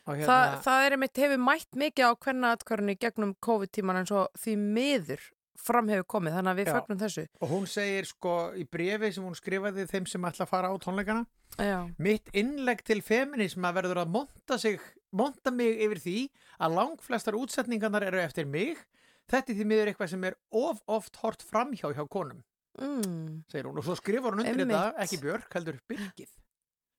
[0.08, 4.08] og Þa, hérna, það er einmitt hefur mætt mikið á hvernig atkvörunni gegnum COVID-tíman en
[4.10, 5.26] svo því miður
[5.60, 7.26] fram hefur komið, þannig að við fagnum þessu.
[7.44, 10.76] og hún segir sko í brefi sem hún skrifaði þeim sem ætla að fara á
[10.80, 11.26] tónleikana
[11.60, 14.80] Já, mitt innlegg til feminisma verður að monta sig
[15.12, 16.18] monta mig yfir því
[16.64, 18.80] að langflestar útsetningarnar eru eftir mig
[19.30, 22.44] þetta er því miður eitthvað sem er of oft hort framhjá hjá konum
[22.80, 24.76] mm, segir hún og svo skrifar hún undir Einmitt.
[24.76, 26.30] þetta ekki Björk heldur Birgið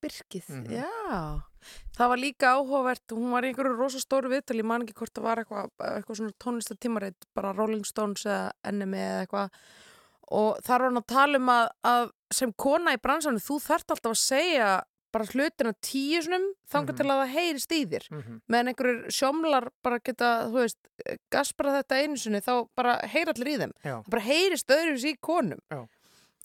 [0.00, 0.70] Birkið, Mhm.
[0.72, 1.42] já.
[1.92, 5.12] Það var líka áhugavert, hún var í einhverju rosa stóru viðtal, ég man ekki hvort
[5.12, 9.50] það var eitthvað, eitthvað svona tónlistatímarit, bara Rolling Stones eða NME eða eitthvað
[10.32, 13.90] og þar var hann að tala um að, að sem kona í bransanum, þú þarft
[13.92, 14.70] alltaf að segja
[15.12, 16.96] bara hlutina tíu snum þangar Mhm.
[16.96, 18.40] til að það heyrist í þér mm -hmm.
[18.48, 20.78] meðan einhverjur sjómlar bara geta, þú veist,
[21.30, 23.72] gaspra þetta einu sinni, þá bara heyra allir í þeim.
[23.84, 23.96] Já.
[24.02, 25.58] Það bara heyrist öðru í konum.
[25.70, 25.86] Já.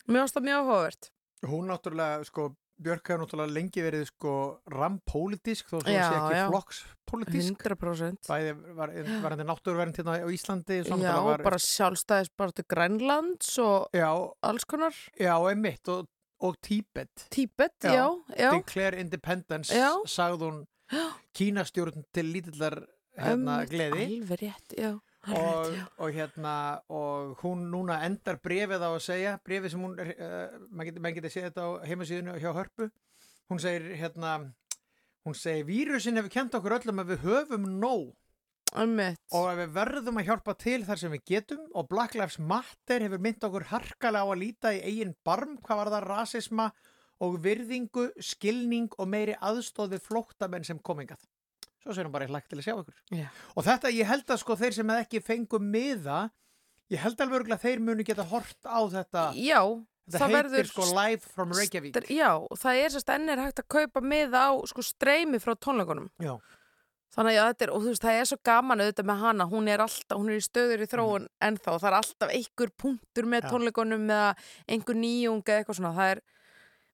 [0.07, 1.09] Varst það mjög áhugavert.
[1.45, 6.49] hún náttúrulega sko Björk hefur náttúrulega lengi verið sko rampólitísk þó svo Já, sé ekki
[6.51, 8.27] flokkspólitísk 100%.
[8.27, 8.91] bæði var,
[9.23, 14.09] var hann náttúruvernd hérna á Íslandi Já, var, bara sjálfstæðis bara til Grænlands og já,
[14.43, 14.91] alls konar.
[15.19, 16.07] já, einmitt og,
[16.45, 17.27] og Tíbet.
[17.33, 19.91] Tíbet, Já, já, já, Declare Independence Já.
[20.09, 20.61] sagði hún
[21.37, 22.79] Kínastjórn til lítillar
[23.17, 24.05] hérna, Einmitt, gleði.
[24.05, 24.93] Alveg rétt, já
[25.33, 30.59] og, og hérna og hún núna endar brefið á að segja brefið sem hún, uh,
[30.69, 32.89] maður getur geti séð þetta á heimasíðinu hjá Hörpu.
[33.49, 34.35] Hún segir hérna
[35.25, 38.13] hún segir vírusin hefur kent okkur öllum að við höfum nóg
[38.75, 39.21] Einmitt.
[39.35, 43.23] og við verðum að hjálpa til þar sem við getum og Black Lives Matter hefur
[43.23, 46.67] mynd okkur harkalega á að líta í eigin barm hvað var það rasisma
[47.23, 51.23] og virðingu, skilning og meiri aðstóð við flóttamenn sem komingað
[51.85, 53.27] svo segir hún bara hlagt til að sjá ykkur Já.
[53.53, 56.25] og þetta ég held að sko þeir sem ekki fengu miða
[56.91, 59.61] ég held alveg að þeir munu geta hort á þetta Já,
[60.11, 64.03] það heitir sko Live from Reykjavík Já, það er sérst enn er hægt að kaupa
[64.03, 66.35] miða á sko streymi frá tónleikunum Já.
[67.15, 69.67] Þannig að þetta er, og þú veist, það er svo gaman auðvitað með hana, hún
[69.71, 73.39] er alltaf, hún er í stöður í þróun ennþá, það er alltaf einhver punktur með
[73.39, 73.45] Mhm.
[73.45, 73.51] Já.
[73.53, 74.35] tónleikunum eða
[74.67, 76.21] einhver nýjung eða eitthvað svona, það er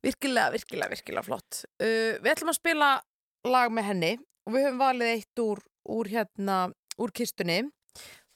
[0.03, 1.63] virkilega, virkilega, virkilega flott.
[1.81, 3.01] Uh, við ætlum að spila
[3.45, 4.11] lag með henni
[4.45, 6.59] og við höfum valið eitt úr, úr hérna,
[6.99, 7.71] úr kistunni.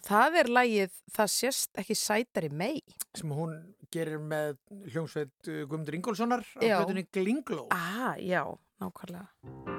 [0.06, 2.82] Það er lagið Það sést ekki sætari mei.
[3.16, 3.54] sem hún
[3.94, 4.58] gerir með
[4.92, 8.44] hljómsveit uh, Guðmundur Ingólfssonar á hlutunni Glingló Ah, já,
[8.82, 9.75] nákvæmlega.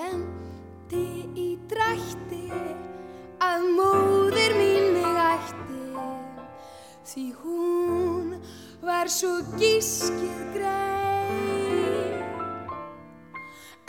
[0.00, 1.00] Það lendi
[1.36, 2.46] í drætti
[3.44, 6.04] að móðir mín mig ætti.
[7.10, 8.30] Því hún
[8.80, 12.24] var svo gískið greið.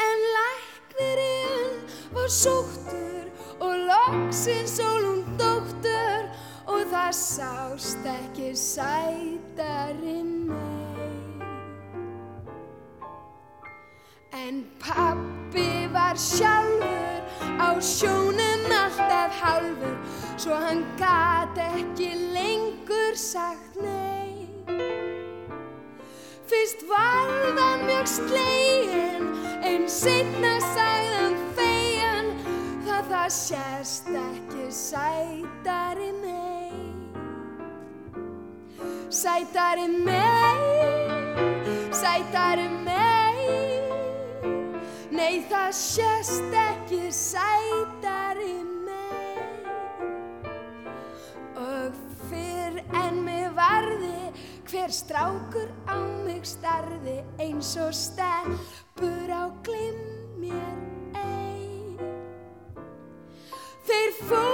[0.04, 1.80] En læknirinn
[2.18, 3.32] var sóttur
[3.64, 6.28] og loksins sólum dóttur
[6.68, 10.60] og það sást ekki sætari nei
[14.36, 14.66] En
[15.52, 17.22] pappi var sjálfur
[17.60, 19.98] á sjónum alltaf hálfur
[20.38, 24.48] svo hann gat ekki lengur sagt nei.
[26.48, 29.28] Fyrst var það mjög slegin
[29.64, 32.34] en setna sagðan fegin
[32.86, 36.82] það það sést ekki sætari mei.
[39.10, 40.60] Sætari mei,
[41.92, 43.11] sætari mei
[45.32, 49.38] Nei, það sést ekki sætari mei
[51.56, 51.96] Og
[52.28, 54.34] fyrr en mig varði
[54.68, 60.76] Hver strákur á mig starði Eins og stelpur á glimmér
[61.16, 61.96] ein.
[63.88, 64.51] Þeir fóru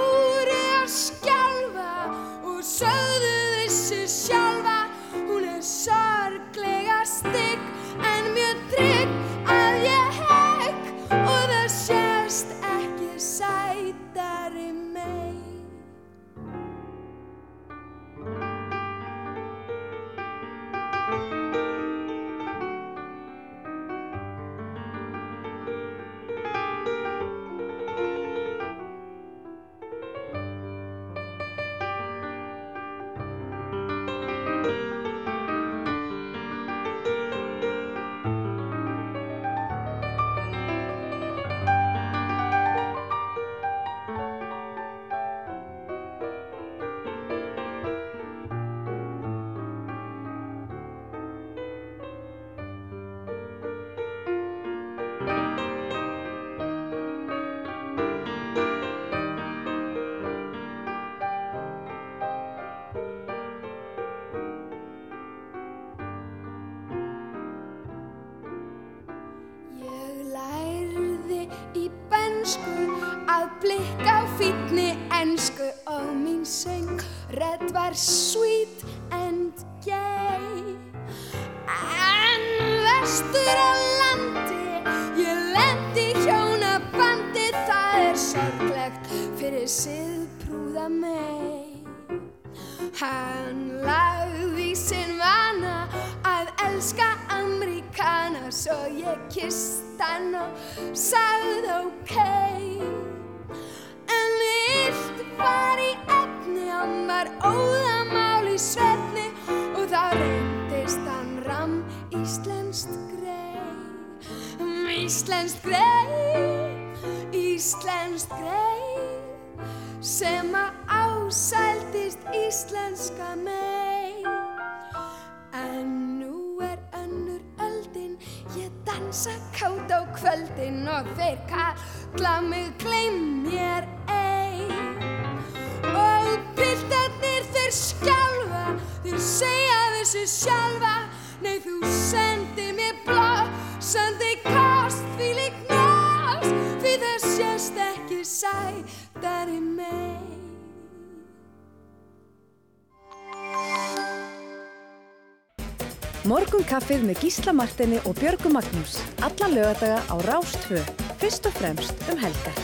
[156.88, 158.94] Morgunkaffið með Gísla Martini og Björgu Magnús.
[159.20, 160.80] Alla lögadaga á Rástvö.
[161.20, 162.56] Fyrst og fremst um helgar.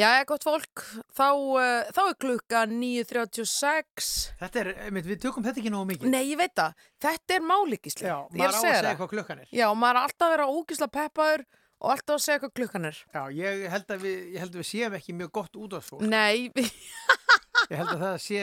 [0.00, 0.80] Jæja, gott fólk,
[1.12, 4.08] þá, uh, þá er klukka 9.36.
[4.40, 6.08] Þetta er, einmitt, við tökum þetta ekki nógu mikið.
[6.08, 6.88] Nei, ég veit það.
[7.04, 8.16] Þetta er málíkislega.
[8.16, 9.52] Já, maður á að segja hvað klukkan er.
[9.52, 11.44] Já, maður er alltaf að vera ógisla peppaður
[11.84, 12.98] og alltaf að segja hvað klukkan er.
[13.14, 16.00] Já, ég held að við, held að við séum ekki mjög gott út af svo.
[16.02, 16.48] Nei,
[17.70, 18.40] Ég held að það sé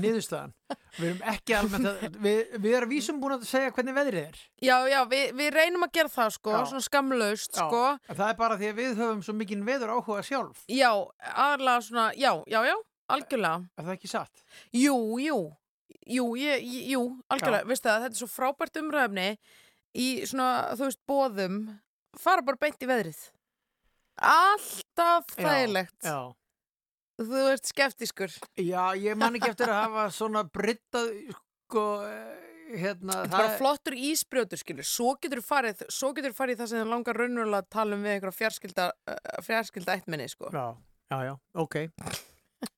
[0.00, 0.52] niðurstaðan.
[0.96, 4.38] Við erum ekki almennt að, við, við erum vísum búin að segja hvernig veðrið er.
[4.64, 6.60] já, já, við, við reynum að gera það, sko, Já.
[6.70, 7.82] svona skamlaust, sko.
[8.08, 10.62] en Það er bara því að við höfum svo mikinn veður áhuga sjálf.
[10.70, 10.88] Já,
[11.34, 12.74] aðalega svona, já, já, já,
[13.18, 13.68] algjörlega.
[13.76, 14.44] Er það ekki satt?
[14.80, 15.38] Jú, jú,
[16.16, 17.02] jú, ég, jú,
[17.34, 19.28] algjörlega, veistu það, þetta er svo frábært umræfni
[19.94, 21.58] í svona, þú veist, bóðum,
[22.20, 23.20] fara bara beint í veðrið.
[24.22, 25.98] Alltaf Já, þægilegt.
[26.04, 26.18] Já.
[27.14, 28.32] Þú ert skeptiskur.
[28.58, 33.56] Já, ég man ekki eftir að hafa svona brittað, sko, eh, hérna, Þetta er bara
[33.60, 34.88] flottur ísbrjótur, skilur.
[34.88, 37.94] Svo getur þú farið, svo getur þú farið það sem þið langar raunverulega að tala
[37.94, 40.50] um við einhverja fjarskilda, uh, fjarskilda ættminni, sko.
[40.50, 40.66] Já,
[41.12, 41.82] já, já, ok.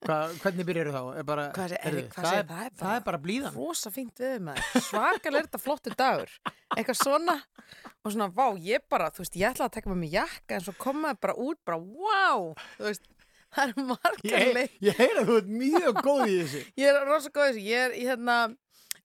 [0.07, 1.01] Hva, hvernig byrjar þá?
[1.21, 3.55] Er bara, er- það, sé- er, það er það bara- er bara blíðan.
[3.57, 4.81] Rosa fínt við maður.
[4.89, 6.31] Svakalega er þetta flottur dagur.
[6.77, 7.37] Eitthvað svona.
[8.05, 10.61] Og svona, vá, ég bara, þú veist, ég ætlaði að taka með mig jakka en
[10.67, 13.03] svo komaði bara út, bara, vá, þú veist,
[13.57, 16.63] það er margar Ég, ég heyra þú ert mjög góð í þessu.
[16.83, 18.37] Ég er rosa góð í þessu, ég er í hérna,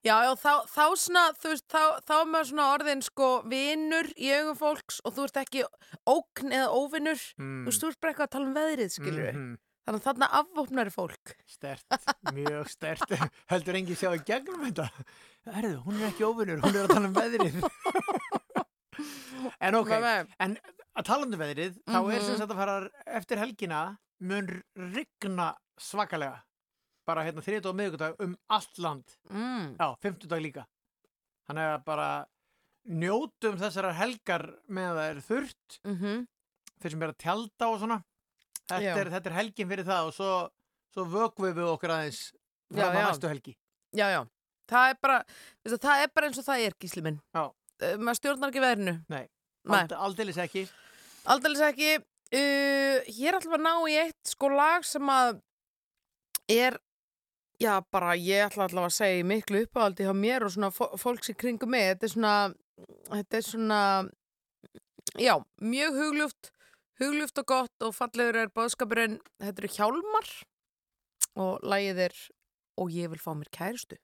[0.06, 4.12] já, já, þá, þá svona, þú veist, þá, þá er maður svona orðin, sko, vinur
[4.18, 5.66] í augum fólks og þú ert ekki
[6.10, 7.64] ókn eða óvinnur, Mm.
[7.66, 9.34] þú veist, þú ert bara eitthvað að tala um veðrið, skilur við.
[9.42, 9.58] Mhm.
[9.82, 11.32] Þannig að þarna afvopnari fólk.
[11.50, 11.96] Stert,
[12.36, 13.16] mjög stert.
[13.52, 14.86] Heldur engi sjá í gegnum þetta?
[15.50, 17.58] Herðu, hún er ekki óvinnur, hún er að tala um veðrið.
[19.66, 19.92] en ok,
[20.46, 20.56] en
[21.00, 22.26] að tala um veðrið, þá er Mhm.
[22.28, 22.76] sem sagt að fara
[23.08, 23.82] eftir helgina
[24.22, 26.44] mun rigna svakalega.
[27.08, 29.16] Bara hérna þriðt og miðgudag um allt land.
[29.32, 29.76] Mm.
[29.80, 30.66] Já, fimmtudag líka.
[31.50, 32.10] Þannig að bara
[32.88, 36.28] njótum þessara helgar með að það er þurrt, Mm
[36.82, 38.04] þeir sem er að tjalda og svona.
[38.72, 40.30] Þetta er, þetta er helgin fyrir það og svo,
[40.96, 42.22] svo vökvum við okkur aðeins
[42.72, 43.04] fram já.
[43.08, 43.56] næstu helgi.
[43.98, 44.22] Já, já.
[44.72, 45.18] Það er bara,
[45.66, 47.20] veistu, það er bara eins og það er, gísli minn.
[47.36, 47.44] Já.
[47.82, 48.94] Uh, maður stjórnar ekki veðrinu.
[49.12, 49.26] Nei.
[49.68, 50.64] Ald, aldeilis ekki.
[51.30, 51.90] aldeilis ekki.
[52.32, 55.42] Uh, hér ætlum að ná í eitt sko lag sem að
[56.52, 56.78] er,
[57.60, 61.34] já, bara ég ætla allavega að segja miklu uppáhaldi hjá mér og svona fó- fólks
[61.34, 61.90] í kringum mig.
[61.92, 62.34] Þetta er svona,
[63.12, 63.82] þetta er svona,
[65.20, 66.52] já, mjög hugljúft,
[67.00, 69.20] hugljúft og gott og fallegur er bóðskapurinn.
[69.40, 70.32] Þetta eru hjálmar
[71.40, 72.22] og lagið er
[72.82, 74.00] og ég vil fá mér kærustu.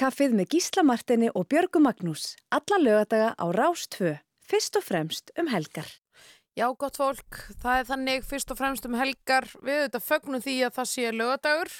[0.00, 2.30] Morgunkaffið með Gísla Martini og Björgu Magnús.
[2.48, 4.14] Alla lögadaga á Rás 2.
[4.48, 5.90] Fyrst og fremst um helgar.
[6.56, 9.44] Já, gott fólk, það er þannig fyrst og fremst um helgar.
[9.60, 11.74] Við auðvitað fögnum því að það sé lögadagur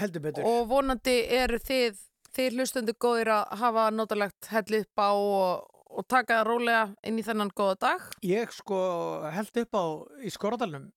[0.00, 2.02] heldur betur og vonandi eru þið,
[2.34, 7.22] þið hlustundu góðir að hafa notalegt helli upp á og, og taka það rólega inn
[7.22, 8.10] í þennan góða dag.
[8.26, 8.82] ég sko
[9.30, 9.84] held upp á
[10.26, 10.90] í Skoradalnum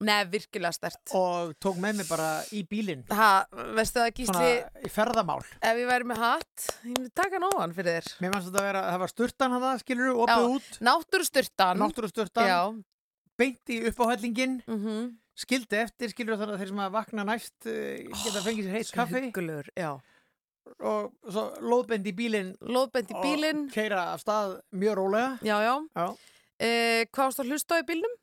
[0.00, 1.00] Nei, virkilega stert.
[1.18, 3.30] og tók með mig bara í bílinn Ha,
[3.74, 7.74] veistu það Gísli, svona í ferðamál ef ég væri með hatt, ég myndi taka nóðan
[7.74, 8.10] fyrir þér.
[8.22, 10.52] mér fannst þetta að vera, það var sturtan hann það skilur, opið Já.
[10.58, 11.80] út Náttúrusturtan.
[11.82, 12.60] náttúrusturtan, Já.
[13.38, 18.06] beint í uppáhællingin Mm skildi eftir, skilur þannig að þeir sem að vakna næst eh,
[18.10, 19.92] geta fengið sér heitt kaffi Huggulegur, já.
[20.82, 23.60] og svo lóðbend í bílinn Lóðbend í bílinn.
[23.68, 25.76] og keira af stað mjög rólega Já, já.
[25.94, 26.08] Já.
[26.58, 28.16] Eh, hvað varst að hlusta á í bílnum?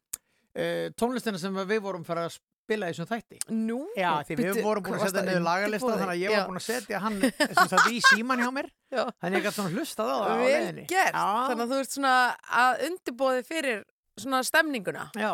[0.55, 3.79] Uh, tónlistina sem við vorum fara að spila í þessum þætti Nú?
[3.97, 6.61] Já, því við vorum búin að setja niður lagalista undirbúa þannig að ég var búin
[6.61, 9.03] að setja hann sem sagt í síman hjá mér Já.
[9.21, 11.19] þannig ég gæti svona hlustað á það Vel gert.
[11.19, 12.15] Já, Þannig að þú ert svona
[12.63, 13.83] að undirbóði fyrir
[14.23, 15.09] svona stemninguna.
[15.19, 15.33] já,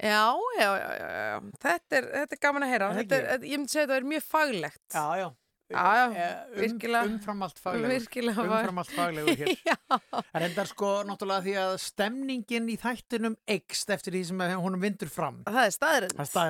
[0.00, 1.40] Já, já, já, já.
[1.60, 2.86] Þetta er, þetta er gaman að heyra.
[2.88, 3.16] Það Þetta
[3.50, 4.84] ég myndi segja að þetta er mjög faglegt.
[4.94, 5.26] já, já.
[5.70, 7.04] Eh, um, virkilega.
[7.06, 7.92] Umfram allt faglegur.
[7.94, 9.52] Virkilega fag- Umfram allt faglegur hér.
[9.70, 14.56] Já, Það reyndar sko náttúrulega því að stemningin í þættinum eikst eftir því sem að
[14.64, 15.42] honum vindur fram.
[15.46, 15.76] Það er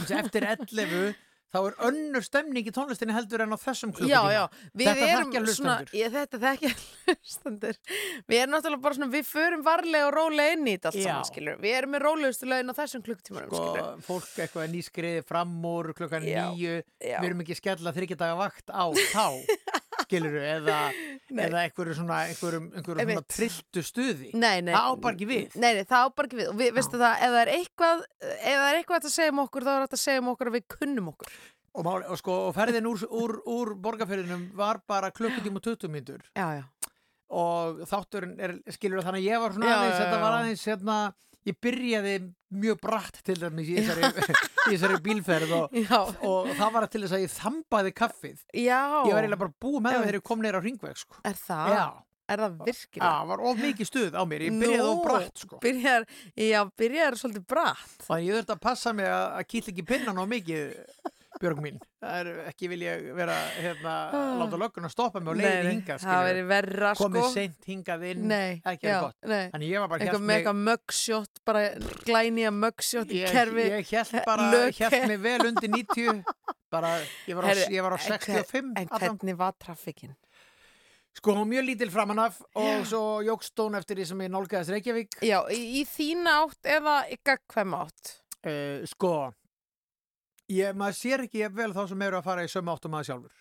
[0.05, 1.15] því eftir 11
[1.53, 4.49] þá er önnur stemning í tónlistinni heldur en á þessum klukkutíma.
[4.77, 5.41] Þetta þekkja
[5.95, 6.71] ég, þetta þekkja
[7.13, 7.79] hlustendur,
[8.27, 11.29] við erum náttúrulega bara svona, við förum varlega og rólega inn í þetta allt saman,
[11.31, 14.03] skilur, við erum með rólegustu lögin á þessum klukkutímanum, Sko, skilur.
[14.09, 17.17] fólk eitthvað nýskriði fram úr klukkan Já, nýju, já.
[17.21, 19.27] við erum ekki skella þryggjardaga vakt á þá,
[20.05, 20.77] skiluru, eða,
[21.33, 24.31] eða einhverju svona, einhverjum, einhverjum svona trilltu stuði.
[24.37, 24.73] Nei, nei.
[24.75, 25.57] Það á bara ekki við.
[25.57, 26.49] Nei, nei, það á bara ekki við.
[26.51, 29.43] Og við, veistu það, ef það er eitthvað, ef það er eitthvað að segja um
[29.45, 31.37] okkur, þá er þetta að segja um okkur að við kunnum okkur.
[31.77, 35.91] Og, mál, og sko, og ferðin úr, úr, úr borgarferðinum var bara klukkutíma og 20
[35.93, 36.93] mínútur Já, já.
[37.29, 40.37] og þátturinn er, skilur þannig að ég var svona Já, aðeins, já, þetta var já.
[40.39, 40.95] aðeins, hérna,
[41.47, 42.15] ég byrjaði
[42.63, 45.99] mjög bratt til dæmis í þessari, bílferð og, Já.
[46.27, 48.43] og það var til þess að ég þambaði kaffið.
[48.55, 48.81] Já.
[49.07, 51.19] Ég var eiginlega bara búið með það þegar ég kom neyra á ringveg, sko.
[51.27, 51.73] Er það?
[51.77, 51.85] Já.
[52.27, 53.09] Er það Já, virkilega?
[53.11, 55.59] það var of mikið stuð á mér, ég byrjaði of bratt, sko.
[55.63, 56.05] Byrjar,
[56.43, 57.93] já, byrjar svolítið bratt.
[58.03, 60.73] Þannig ég þurfti að passa mig að, kýtla ekki pinnan of mikið,
[61.41, 61.75] Björg mín.
[62.01, 63.93] Það er ekki vil ég vera, hérna,
[64.39, 65.97] láta löggun að stoppa mig og leiði Ah.
[66.01, 67.05] Það væri verra, sko.
[67.07, 69.15] Komið seint hingað inn, Nei, ekki já, er gott.
[69.23, 69.49] nei.
[69.53, 71.63] Þannig ég var bara hélt með eitthvað mugshot, bara
[72.09, 73.67] glænýja mugshot í kerfi.
[73.69, 76.23] ég hélt bara, hélt mig vel undir 90,
[76.71, 76.95] bara,
[77.27, 80.15] ég var á, Herri, ég var á en hver- 65 En hvernig var traffikin?
[81.17, 85.15] Sko, mjög lítil framanaf og svo jógst hún eftir því sem ég nálgæðist Reykjavík.
[85.25, 88.11] Já, í, í þína átt eða í gagkvæm átt?
[88.45, 89.33] Uh, sko,
[90.49, 93.35] ég, maður sér ekki vel þá sem eru að fara í sömu áttum maður sjálfur.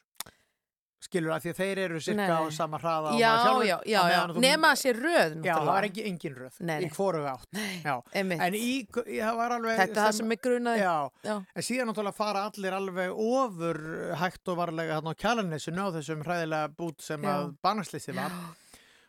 [1.07, 2.30] Skilur að því að þeir eru cirka Nei.
[2.40, 3.64] á sama hraða Já, sjálfur.
[3.68, 4.20] já, já, já.
[4.32, 6.90] þú- Nema að sé röð, Já, það var ekki engin röð Nei, í nei.
[6.96, 7.61] hvoru átt.
[7.84, 7.94] Já.
[8.16, 8.40] Einmitt.
[8.40, 9.76] En í, í- það var alveg...
[9.82, 10.86] Þetta er það sem er grunaði.
[11.28, 13.80] En síðan náttúrulega fara allir alveg ofur
[14.24, 18.32] hægt og varlega þarna á kjalanesinu á þessum hræðilega bút sem að banaslýsti var.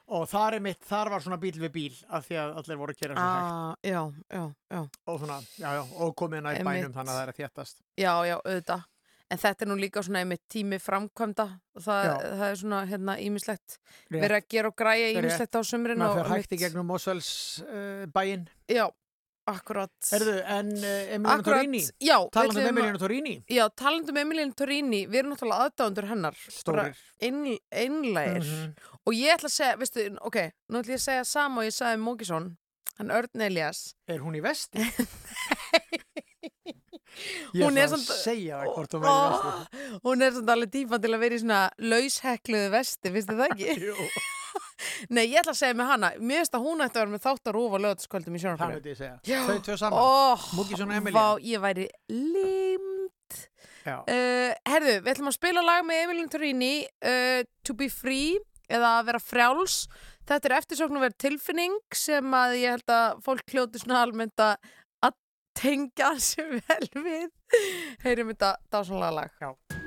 [0.07, 2.93] Og þar er mitt, þar var svona bíl við bíl af því að allir voru
[2.93, 3.47] að kera svo hægt.
[3.47, 4.01] Ah, já,
[4.31, 4.81] já, já.
[5.11, 6.67] Og svona, já, já, og komið Einmitt.
[6.69, 7.81] bænum þannig að það er að þéttast.
[7.99, 8.85] Já, já, auðvitað.
[9.27, 11.45] En þetta er nú líka svona einmitt tími framkvæmda
[11.75, 13.75] og það, það er svona hérna ímislegt
[14.13, 17.31] verið að gera og græja ímislegt á sumrin Maður og fer hægt í gegnum Mosfells
[17.65, 18.45] uh, bæinn.
[18.71, 18.85] Já,
[19.47, 19.91] akkurat.
[20.17, 21.43] Erðu, en uh, Emiliano
[22.03, 25.67] Já, talandi um við ætlum að- Emiliano Torrini, Já, talandum Emilian Torrini, við erum náttúrulega
[25.69, 26.35] aðdándur hennar.
[26.51, 26.95] Stórir.
[27.21, 27.41] Ein,
[27.71, 28.43] einlægir.
[28.43, 28.75] Mhm.
[29.07, 30.39] Og ég ætla að segja, veistu, ok,
[30.69, 32.49] nú ætla ég að segja sama og ég sagði um Mókisson,
[32.99, 33.93] hann Örn Elias.
[34.07, 34.77] er hún í vesti?
[37.57, 39.99] Ég ætla að samt- segja það hvort hún verður í vesti.
[40.03, 43.53] Hún er samt alveg típan til að vera í svona laushekluðu vesti, finnst þið það
[43.55, 43.77] ekki?
[43.87, 43.95] Jú,
[45.09, 47.23] Nei, ég ætla að segja með hana, mér finnst að hún ætti að vera með
[47.25, 48.75] þátt að rúfa lögataskvöldum í það sjónarfæri.
[48.77, 49.15] veit ég að segja.
[49.31, 49.39] Já.
[49.47, 50.03] Þau tvö saman.
[50.03, 51.15] Oh, Múkisson og Emilía.
[51.17, 53.39] Vá, ég væri limt.
[53.87, 53.97] Já.
[54.03, 56.73] Uh, herðu, við ætlum að spila lag með Emilin Torini,
[57.07, 59.77] uh, To Be Free, eða að vera frjáls.
[60.27, 64.43] Þetta er eftirsókn að vera tilfinning sem að ég held að fólk hljóti svona almennt
[64.43, 64.57] að
[65.07, 65.15] að
[65.55, 67.29] tengja sér vel við.
[68.03, 69.37] Heyrim þetta dásanlega lag.
[69.39, 69.86] Já.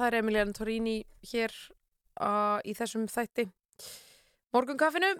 [0.00, 0.96] Það er Emilian Torini
[1.30, 1.54] hér
[2.20, 3.46] uh, í þessum þætti
[4.54, 5.12] Morgunkaffinu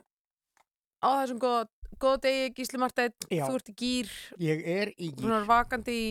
[1.01, 1.67] á þessum góða,
[2.03, 3.45] góða degi Gísli Marteinn, Já.
[3.47, 4.11] þú ert í gýr
[4.43, 6.09] Ég er í þú er vakandi í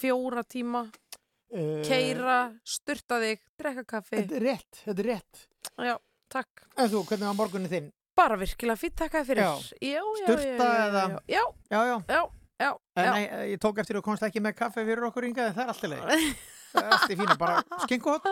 [0.00, 0.86] fjóra tíma
[1.54, 5.42] Uh, keira, sturta þig, drekka kaffi Þetta er rétt, þetta er rétt.
[5.86, 5.92] Já,
[6.34, 7.84] takk En þú, hvernig var morgunni þinn?
[8.18, 9.52] Bara virkilega fýtt takkaði fyrir Já.
[9.78, 11.78] já, já, já, eða- já, já,
[12.10, 12.18] Já,
[12.58, 12.72] já.
[12.98, 15.62] já, nei, ég tók eftir að þú komst ekki með kaffe fyrir okkur en það
[15.62, 16.34] er alltaf leið.
[16.74, 18.24] Það er alltaf fína, bara skinkuhot.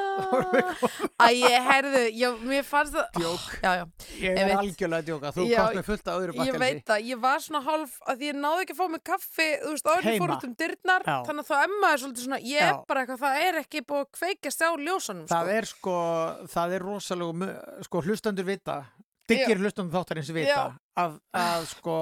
[1.22, 3.45] Æ, ég herðu, já, mér fannst það Djók.
[3.62, 3.84] Já, já,
[4.18, 5.32] Ég Ég er algjörlega að djóka.
[5.36, 6.62] Þú komst með fullt af öðru ég bakkelsi.
[6.64, 9.49] veit að ég var svona hálf að því ég náði ekki að fá mig kaffi
[9.62, 12.40] þú veist, áður ég fór út um dyrnar þannig að þá emma er svolítið svona
[12.51, 15.57] ég er bara eitthvað, það er ekki búið að kveikjast á ljósanum Það sko.
[15.59, 15.97] er sko,
[16.57, 17.53] það er rosalega,
[17.86, 18.76] sko, hlustandur vita,
[19.30, 20.64] diggir hlustandur þáttarins vita,
[20.99, 21.97] að, að sko,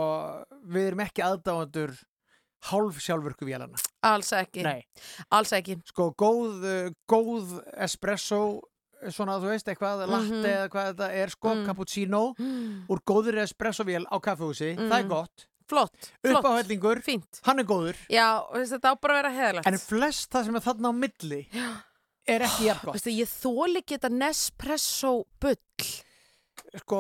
[0.73, 1.93] við erum ekki aðdáendur
[2.63, 3.79] hálf sjálfurku vélana.
[4.03, 4.85] alls ekki, Nei.
[5.31, 8.61] alls ekki Sko, góð, uh, góð espresso,
[9.09, 10.45] svona, þú veist, eitthvað, latte Mhm.
[10.45, 11.67] eða hvað þetta er, sko, Mm.
[11.67, 12.35] cappuccino,
[12.89, 15.09] úr góður espresso vél á kaffehúsi, það er Mm.
[15.09, 15.47] gott.
[15.71, 17.01] flott, flott, Uppáhællingur,
[17.45, 17.95] hann er góður.
[18.11, 21.47] já, þetta á bara að vera heðalegt En flest það sem er þarna á milli
[22.27, 22.95] er ekki jafn gott.
[22.97, 25.55] Veistu, ég þóli þetta Nespresso bull
[26.83, 26.99] Sko,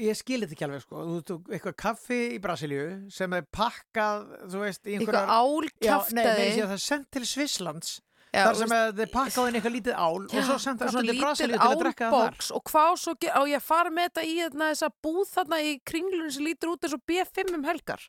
[0.00, 1.04] ég skil þetta ekki alveg, sko.
[1.06, 5.70] Þú veist, eitthvað kaffi í Brasilíu sem er pakkað, þú veist, í eitthvað einhverjar...
[5.86, 7.94] Já, nei, nei, það er sendt til Svisslands.
[8.36, 11.20] þar sem að þið pakkað inn eitthvað lítið ál og svo sendt það svona til
[11.22, 12.50] Brasilíu til að drekka það þar.
[12.58, 15.70] og hvað svo á ég að fara með þetta í þarna, þessa búð þarna í
[15.88, 18.04] kringlunum sem lítur út eins og B5 um helgar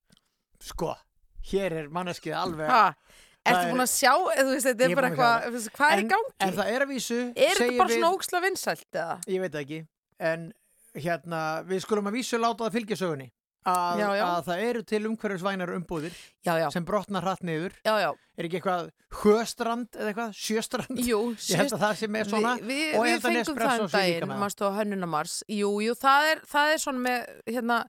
[0.67, 0.89] Sko,
[1.51, 2.67] hér er manneskið alveg...
[2.67, 2.83] ha,
[3.47, 5.69] Það Ertu er- búin að sjá, eða þú veist, þetta er bara að eitthvað, veist,
[5.77, 6.31] hvað er í gangi?
[6.43, 9.13] En það er að vísu, Er þetta segjum bara við- svona óksla vinsælt eða?
[9.31, 9.79] Ég veit ekki,
[10.33, 10.47] en
[11.01, 13.29] hérna, við skulum að vísu láta það fylgja sögunni.
[13.67, 14.23] Að, Já, já.
[14.31, 16.13] að það eru til umhverfisvænar umbúðir
[16.47, 17.73] Já, sem brotna hratt niður.
[17.83, 18.85] Er ekki eitthvað
[19.25, 21.01] höstrand eða eitthvað, sjöstrand?
[21.03, 23.89] jú, Ég held að það sem er svona Vi, við, og ég held að Nespresso
[23.91, 27.27] sé líka með Jú, jú, það er, það er svona með
[27.57, 27.79] hérna,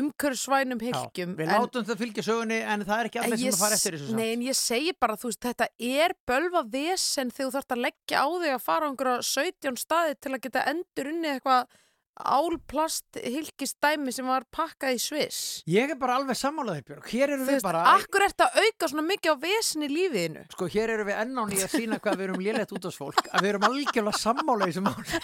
[0.00, 3.78] umhverfsvænum hylgjum Við látum það fylgja sögunni en það er ekki allir sem að fara
[3.78, 4.34] eftir þessu Nei, samt.
[4.34, 5.68] en ég segi bara, þú veist, þetta
[6.02, 9.80] er bölva vesen þegar þú þarft að leggja á þig að fara á einhverja 17
[9.84, 11.78] staði til að geta endur unni eitthvað
[12.24, 15.40] álplast hylgistæmi sem var pakkað í Sviss.
[15.70, 17.08] Ég er bara alveg sammálaðið Björg.
[17.12, 20.44] Hér eru við bara, akkur ert að auka svona mikið á vesen í lífiðinu?
[20.52, 23.00] sko hér eru við enn á nýja að sína hvað við erum lélegt út ás
[23.00, 23.24] fólk.
[23.30, 25.20] Að við erum algjörlega sammálaðið sem máli.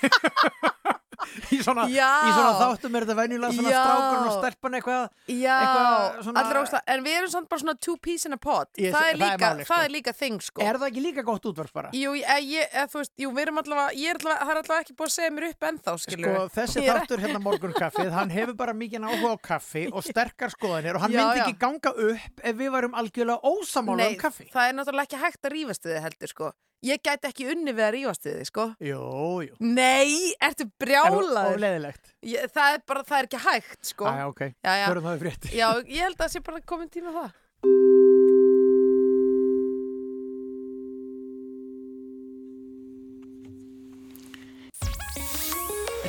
[1.55, 5.09] í, svona, svona þáttum er þetta venjulega svona strákurinn og stelpan eitthvað.
[5.27, 8.69] Eitthvað svona- ósla, en við erum samt bara svona two peas in a pod.
[8.79, 9.75] Ég- það, er það er líka, málið, sko.
[9.75, 10.63] það er líka þing, sko.
[10.67, 11.91] Er það ekki líka gott útvarp bara?
[11.97, 14.61] Jú, ég, ég, ég, þú veist, jú, við erum allavega, ég er allavega, það er
[14.63, 18.57] allavega ekki búið að segja mér upp ennþá, Sko þessi þáttur hérna morgunkaffið, hann hefur
[18.57, 21.45] bara mikið áhuga á kaffi og sterkar skoðanir og hann Já, myndi já.
[21.47, 24.49] ekki ganga upp ef við varum algjörlega ósamála um kaffi.
[24.53, 26.53] það er náttúrulega ekki hægt að rífast við heldur, sko.
[26.87, 28.65] Ég gæti ekki unni við að rífast við þið, sko.
[28.87, 28.99] Jú,
[29.47, 29.57] jú.
[29.65, 31.59] Nei, ertu Og brjálaður?
[31.65, 32.13] leðilegt.
[32.31, 34.07] Ég, það er bara, það er ekki hægt, sko.
[34.13, 34.45] Æ, ok.
[34.53, 34.87] Já, já.
[34.93, 35.55] Förum það í frétti.
[35.57, 38.37] Já, ég held að það sé bara komin tíma á það.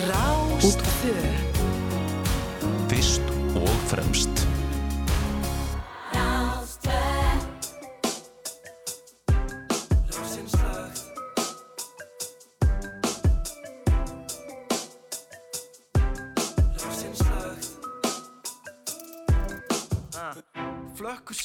[0.08, 1.14] Rástfö
[2.90, 3.22] Fyrst
[3.56, 4.37] og fremst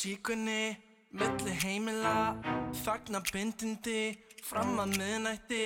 [0.03, 0.77] síkunni,
[1.15, 2.35] milli heimila
[2.83, 5.65] Þagna bindindi, fram að miðnætti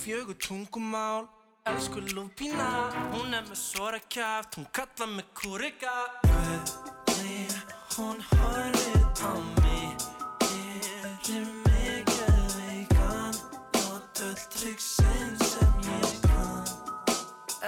[0.00, 1.26] Fjögur tungumál,
[1.68, 2.68] elsku lúpína
[3.12, 5.92] Hún er með svora kjaft, hún kallar mig kúrika
[6.24, 7.52] Hvernig
[7.98, 10.08] hún horfir á mig
[10.48, 13.36] Gerir mig geðveikan
[13.76, 16.72] Not öll triksin sem ég kann.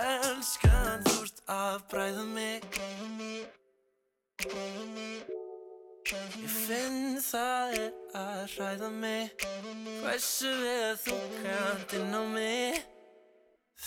[0.07, 2.57] Elskan, þú ert að bræða mig
[6.07, 9.33] Ég finn það er að hræða mig.
[10.05, 12.79] Hversu við þú kant inn á mig.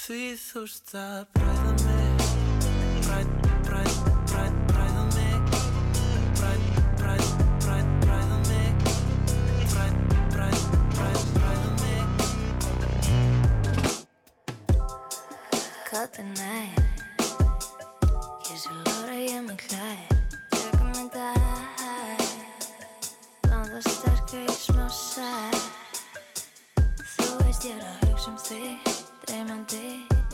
[0.01, 2.11] Því þú ert að bræða mig.
[3.05, 3.31] Bræð,
[3.69, 3.95] bræð,
[4.33, 5.37] bræð, bræða mig.
[6.41, 6.67] Bræð,
[6.99, 7.25] bræð,
[7.63, 8.69] bræð, bræða mig.
[9.71, 9.95] Bræð,
[10.35, 10.59] bræð,
[10.99, 12.03] bræð, bræða mig.
[15.87, 16.71] Kottu nær
[18.51, 20.08] Ég sé lóra ég með klær
[23.79, 25.53] Landa sterkur í smá sær
[26.99, 28.89] Þú veist ég er að hugsa um þig
[29.23, 29.83] Dreymandi.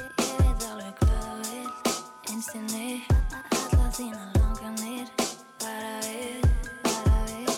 [0.01, 5.13] Ég veit alveg hvað þú vil Einstinni Alla þína langanir
[5.61, 6.51] Bara við,
[6.89, 7.55] bara við.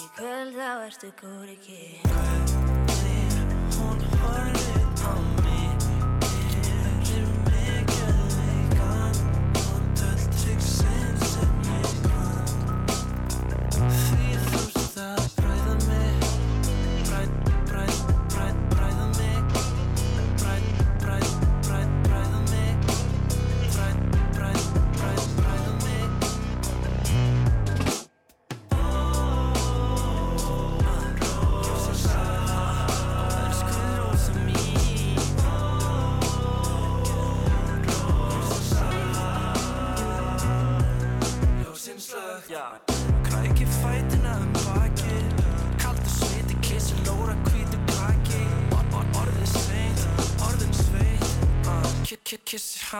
[0.00, 2.47] Í kvöld þá ertu kúriki Hvernig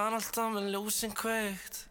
[0.09, 1.85] hann alltaf með ljósin kveikt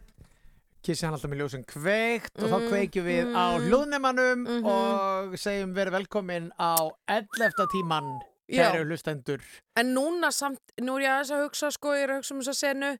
[0.86, 3.64] Kissi hann alltaf með ljósum kveikt og þá Mm, kveikjum við á mm.
[3.68, 4.66] hljóðnemanum Mhm.
[4.72, 6.74] og segjum verið velkomin á
[7.08, 7.66] 11.
[7.74, 8.06] tíman
[8.48, 8.70] Já.
[8.72, 9.42] kæru hlustendur.
[9.76, 12.40] En núna samt, nú er ég aðeins að hugsa sko, ég er að hugsa um
[12.40, 12.90] þess að senu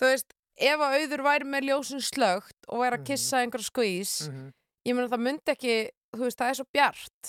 [0.00, 3.06] þú veist, ef að auður væri með ljósun slögt og væri að Mhm.
[3.10, 4.52] kissa einhver skvís Mm
[4.86, 7.22] ég meina það myndi ekki, þú veist, það er svo bjart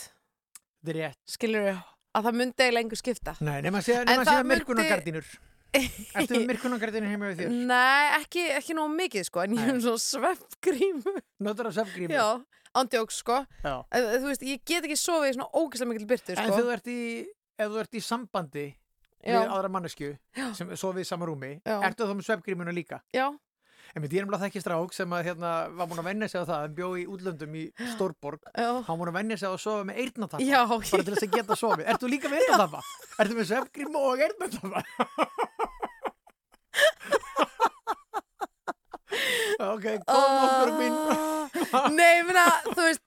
[0.86, 1.18] Þetta er rétt.
[1.28, 1.84] skilur
[2.16, 4.46] að það myndi eiginlega engu skipta Nei, nema að sé, En nema að sé það
[4.46, 5.38] myndi-.
[5.76, 7.56] Ertu með myrkunargardínur heima við þér?
[7.72, 11.16] Nei, ekki, ekki nóg mikið sko en ég er svo sveppgrímu
[11.48, 12.16] Notar af söfngrímu?
[12.16, 12.28] Já,
[12.82, 13.76] ándjóks sko Já.
[13.92, 16.74] En, Þú veist, ég get ekki sofið í svona ógæslega mikil byrtu En sko þú
[16.76, 17.00] ert í,
[17.60, 18.66] ef þú ert í sambandi
[19.26, 19.40] Já.
[19.42, 20.12] við aðra mannesku
[20.54, 21.80] sem sofið í sama rúmi, Já.
[21.88, 23.00] ertu þá með svefngrímuna líka?
[23.16, 23.32] Já,
[23.96, 26.46] En við dýrum að þekki strák sem að hérna var múin að venja sig á
[26.50, 27.62] það, hann bjó í útlöndum í
[27.94, 31.24] Stórborg, hann múin að venja sig á að sofa með eyrnatappa, Já, bara til þess
[31.24, 31.86] að geta sofið.
[31.94, 32.80] Ertu líka með eyrnatappa?
[33.24, 34.80] Ertu með svefngrímu og eyrnatappa?
[39.72, 40.92] ok, kom okkur mín.
[41.72, 43.05] Ah, Nei, ég meina, þú veist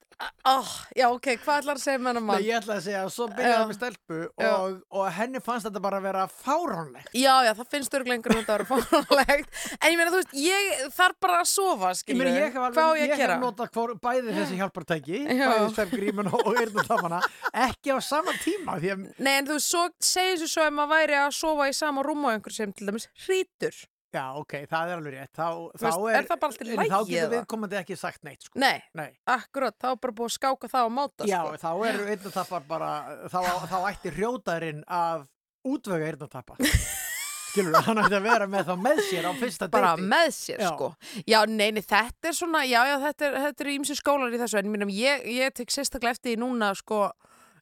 [0.52, 2.44] oh, Já, ok, hvað ætlar að segja með hennar Nei, mann?
[2.46, 3.68] ég ætla að segja að svo byrjaði Já.
[3.70, 7.10] með stelpu og, og henni fannst þetta bara að vera fáránlegt.
[7.14, 10.84] Já, já, það finnst örglengur að þetta vera fórnlegt En ég meina, þú veist, ég
[10.98, 13.94] þarf bara að sofa, Ég skilur meina, ég hef alveg, ég ég að hef notað
[14.08, 15.44] bæði þessi hjálpartæki, Já.
[15.52, 17.22] bæði svefngrímuna og eyrnatapana,
[17.68, 19.58] ekki á sama tíma, að, Nei, en þú
[20.02, 22.88] segir svo svo ef maður væri að sofa í sama rúm á einhver sem til
[22.88, 23.76] dæmis hrítur
[24.14, 26.62] já, ok, það er alveg rétt, þá, Þú þá veist, er, er það bara allt
[26.62, 28.58] í en lagi þá getur viðkomandi ekki sagt neitt, sko.
[28.62, 29.08] Nei, Nei.
[29.34, 31.58] akkurat, þá er bara búið að skáka það á máta Já, sko.
[31.64, 32.92] þá eru eyrnatappar bara,
[33.28, 33.38] þá,
[33.68, 35.26] þá ætti hrjótaðurinn að
[35.68, 36.56] útvöga eyrnatappa.
[37.48, 40.08] Skilur hann ætti að vera með þá með sér á fyrsta bara deiti.
[40.12, 40.68] með sér Já.
[40.74, 40.90] sko
[41.26, 44.58] já, neini, þetta er svona, já, já, þetta er, þetta er ímsi skólar í þessu,
[44.60, 47.06] en mínum, ég, ég tek sérstaklega eftir því núna, sko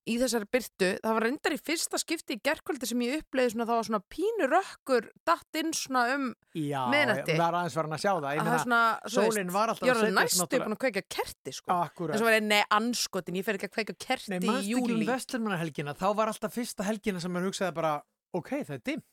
[0.07, 3.66] í þessari byrtu, það var reyndar í fyrsta skipti í gerkvöldi sem ég uppleiði svona,
[3.66, 7.34] það var svona pínu rökkur datt inn svona um Já, miðnætti.
[7.34, 8.28] það er aðeins farin að sjá það.
[8.30, 10.82] Ég að meina, svona, þú veist, sólin var alltaf ég að var næstu búin að
[10.86, 12.14] kveika kerti sko, Akkurat.
[12.14, 14.62] en svo var ég, nei, anskotin ég fer ekki að kveika kerti Nei, í mannst
[14.70, 17.92] ekki um júli vestlumanahelgina, þá var alltaf fyrsta helgina sem maður hugsaði bara,
[18.36, 19.07] ok, það er dimmt.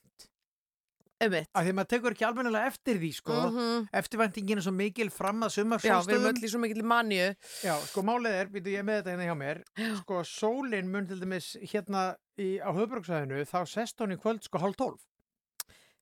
[1.22, 1.46] Einmitt.
[1.54, 3.36] Af því að maður tekur ekki almennilega eftir því, sko.
[3.48, 3.86] Mhm.
[4.00, 7.28] Eftirvæntingin er svo mikil fram að já, við erum öll í svo mikil manju
[7.62, 9.62] Já, sko, málið er, býtu ég með þetta hérna hjá mér,
[10.02, 14.58] sko, sólin mun til dæmis hérna í, á höfbruksæðinu, þá sest hún í kvöld, sko,
[14.58, 15.00] hálf tólf.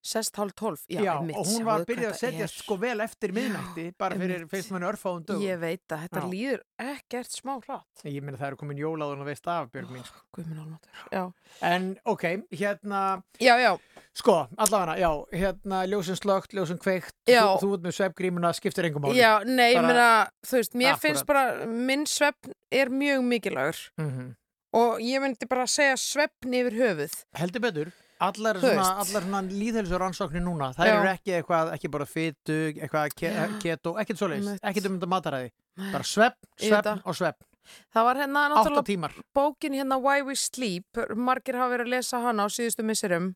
[0.02, 2.50] Sest hálf tólf, já, einmitt, og hún var byrjuð hvað að setja er.
[2.50, 5.42] sko vel eftir miðnætti, bara fyrir fyrst mann örfáðum dögum.
[5.46, 6.30] ég veit að þetta Já.
[6.32, 10.02] líður ekkert smá hratt Ég meina það eru komin jólaðun og veist af, Björg mín.
[10.34, 10.90] Guð minn almáttur.
[11.12, 11.32] Já.
[11.62, 13.78] En, ok, hérna, já, já,
[14.14, 17.44] sko, allavega, já, hérna, ljósin slögt, ljósin kveikt, Já.
[17.56, 19.16] þú, þú ert með svefgrímuna, skiptir engum máli.
[19.22, 21.00] já, nei, Bara- meina, þú veist, mér Akkúrat.
[21.06, 24.34] finnst bara, minn svefn er mjög mikilvægur Mhm.
[24.74, 27.24] og ég myndi bara segja svefn yfir höfuð.
[27.36, 27.92] Heldur betur,
[28.28, 29.00] allar svona, veist.
[29.04, 33.32] allar svona líðhelsur rannsóknir núna, það eru ekki eitthvað, ekki bara fytu, eitthvað ke
[33.64, 35.50] keto, ekkert svoleiðis, ekkert um þetta mataræði,
[35.92, 37.02] bara svepp, Ég svepp veit það.
[37.06, 37.48] og svepp,
[37.94, 42.44] Það var hérna náttúrulega bókin hérna Why We Sleep, margir hafa verið að lesa hana
[42.44, 43.28] á síðustu misserum,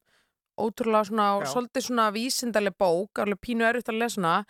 [0.59, 1.53] ótrúlega svona, Já.
[1.53, 4.45] svolítið svona vísindaleg bók, alveg pínu erfitt að lesa hana,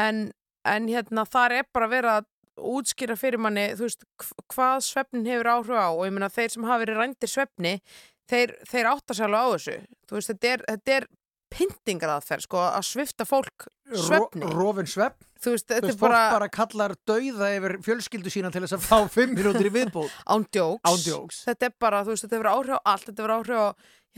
[0.00, 0.22] en,
[0.64, 2.28] en hérna þar er bara verið að
[2.58, 5.88] útskýra fyrir manni, þú veist, hv- hvað svefnin hefur áhrif á.
[5.94, 7.74] Og ég meina þeir sem hafa verið rændir svefni,
[8.30, 9.78] þeir, þeir átta sér alveg á þessu.
[10.08, 11.08] Þú veist, þetta er, þetta er
[11.48, 14.44] pyntingaraðferð, sko, að svifta fólk svefni.
[14.44, 17.76] Ro rofin svepp, þú veist, þú þetta veist, er bara, fólk bara kallar dauða yfir
[17.86, 20.16] fjölskyldu sína til þess að fá fimm minútur í viðbóð.
[20.34, 21.44] ándjóks.
[21.48, 23.66] Þetta er bara, þú veist, þetta hefur áhrif á allt, þetta hefur áhrif á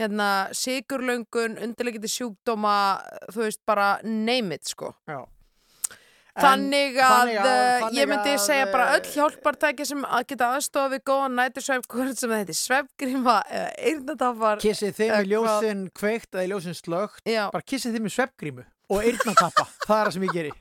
[0.01, 2.75] hérna sigurlöngun, undirleikindi sjúkdóma,
[3.31, 4.91] þú veist, bara name it, sko.
[5.07, 5.23] Já.
[6.31, 10.03] Þannig að, þannig að- eh, þannig ég myndi að, segja bara eh, öll hjálpartæki sem
[10.05, 14.61] að geta aðstofa við góðan nætursveif, hvort sem þetta er svefgríma eða eyrnatafar.
[14.63, 18.15] Kissið þið með Eh, hvað- ljósin kveikt eða ljósin slögt, Já, bara kissið þið með
[18.15, 20.51] sveppgrímu og eyrnatappa, það er það sem ég geri.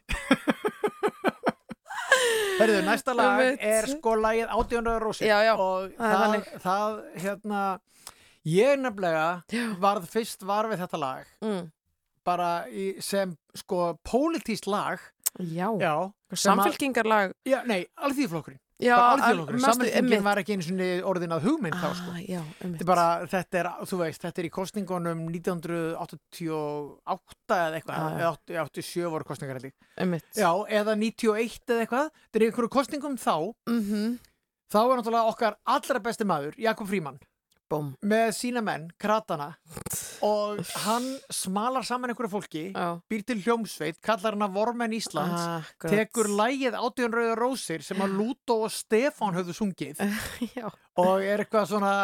[2.60, 7.60] Herðu, næsta lag er sko lagið Átjónröður Rósi og það það, hérna,
[8.44, 11.62] ég nefnilega varð fyrst var við þetta lag mm.
[12.26, 15.00] bara í, sem sko pólitíst lag,
[15.38, 16.10] já.
[16.32, 17.32] samfélkingarlag.
[17.46, 18.58] já, nei, alþýðflokkurinn,
[19.60, 22.10] samfélkingin var ekki einu svona orðin að hugmynd þá sko.
[22.14, 22.40] Ah, já.
[22.62, 28.06] Þetta er bara, þetta er, þú veist, þetta er í kostningunum 1988 eða eitthvað, já.
[28.16, 29.60] eða 80 87 voru kostningar.
[30.36, 30.50] Já,
[30.80, 32.08] eða 91 eða eitthvað.
[32.30, 33.36] Þetta er einhverju kostningum þá,
[33.68, 34.16] Mhm.
[34.72, 37.18] þá er náttúrulega okkar allra besti maður, Jakob Fríman,
[37.70, 37.92] Búm.
[38.02, 39.52] með sína menn, kratana,
[40.26, 42.98] og hann smalar saman einhverju fólki, Já.
[43.08, 45.92] býr til hljómsveit, kallar hann að Vormenn Íslands, Akkurat.
[45.94, 50.02] tekur lægið átjón rauður rósir sem að Lúto og Stefán höfðu sungið
[50.58, 50.66] Já.
[50.98, 51.94] og er eitthvað svona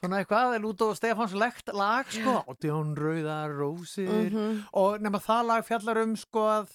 [0.00, 4.62] svona eitthvað, Lúto og Stefáns legt lag sko, átján rauðar rósir Mhm.
[4.72, 6.70] og nema það lag fjallar um sko að,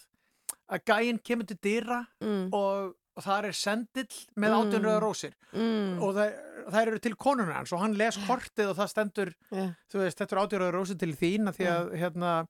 [0.70, 2.50] að gæinn kemur til dýra Mm.
[2.54, 4.58] og, og það er sendill með Mm.
[4.60, 6.02] átján rauðar rósir Mm.
[6.04, 6.34] og það,
[6.72, 9.72] það eru til konuna hans og hann les kortið og það stendur Yeah.
[9.92, 12.48] þú veist, þetta er átján rauðar rósir til þín að því að hérna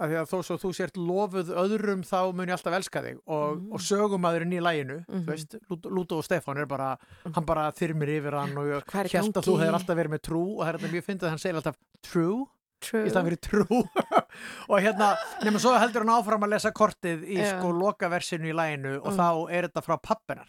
[0.00, 3.18] að því að þó svo þú sért lofuð öðrum þá mun ég alltaf elska þig
[3.26, 3.72] og, Mhm.
[3.74, 6.96] og sögumæðurinn í læginu þú veist, Lútó Lútó og Stefán er bara
[7.34, 8.82] hann bara þyrmir yfir hann og Mhm.
[8.88, 11.38] Að þú hefur alltaf verið með trú og það er þetta mjög fyndið að hann
[11.38, 12.46] segir alltaf true
[12.80, 13.04] True.
[13.06, 13.80] í staðan fyrir trú
[14.70, 15.10] og hérna,
[15.44, 17.50] nema svo heldur hann áfram að lesa kortið í Já.
[17.58, 19.18] sko lokaversinu í læginu og Mm.
[19.20, 19.28] þá
[19.58, 20.48] er þetta frá pappinar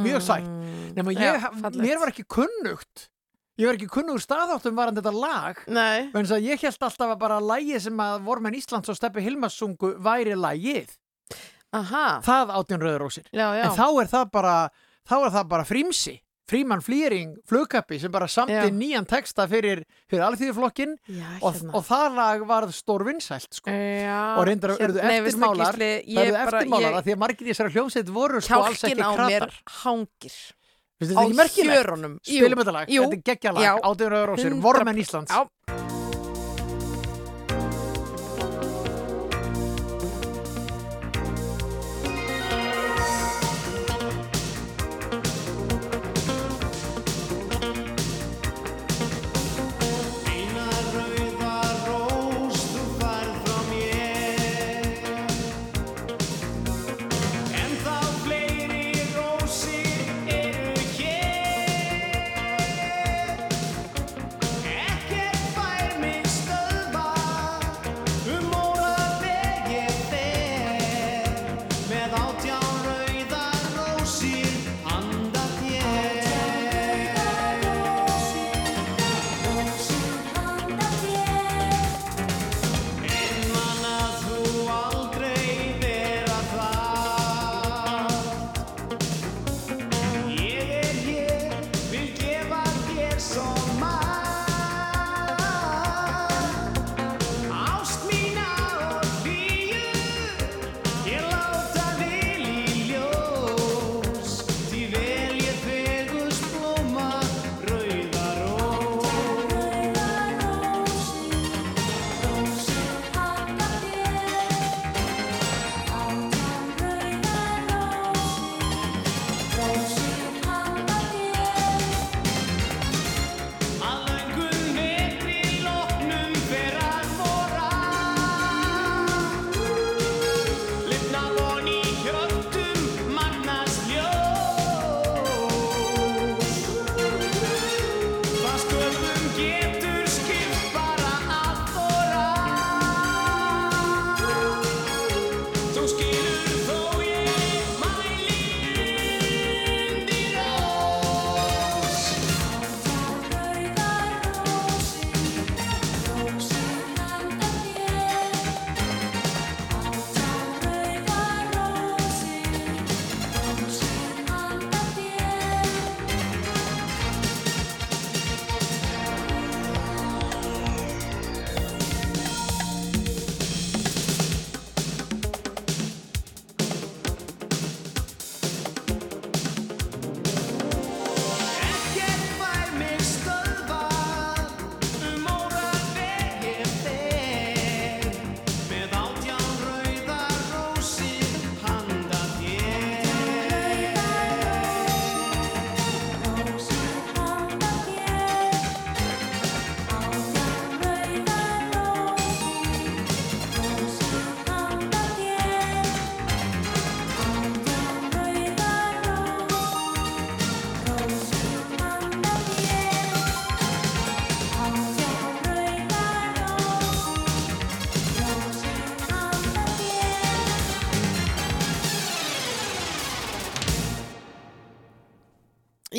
[0.00, 0.46] mjög sætt.
[0.48, 0.92] Mm.
[0.96, 1.80] nema Já, ég, fallegt.
[1.84, 3.08] mér var ekki kunnugt
[3.60, 5.60] ég var ekki kunnugur staðáttum varan þetta lag
[6.38, 9.92] að ég held alltaf að bara lægið sem að vormenn Íslands og Steppi Hilmas sungu
[10.00, 10.88] væri lægið.
[11.72, 12.54] aha, Það
[13.32, 14.56] já, já En þá er það bara,
[15.06, 16.16] þá er það bara frímsi.
[16.50, 21.74] Fríman Flýring, flugkappi sem bara samti nýjan texta fyrir, fyrir alþýðuflokkin Já, og, hérna.
[21.78, 23.70] og það lag varð stór vinsælt sko.
[23.70, 27.74] Og reyndar hérna- nei, veistu það, eftirmálar bara- eftirmálar að því að margir í þessari
[27.76, 29.54] hljómsveit voru sko alls kjálkin ekki á mér kratar.
[29.84, 30.34] hangir
[31.00, 31.76] Veistu, á er ekki merkilegt?
[31.78, 32.18] hjörunum.
[32.26, 34.60] Spilum þetta lag, þetta er geggjalag já, átján rauðarósir, 100%.
[34.60, 35.30] vormenn Íslands.
[35.30, 35.46] Já,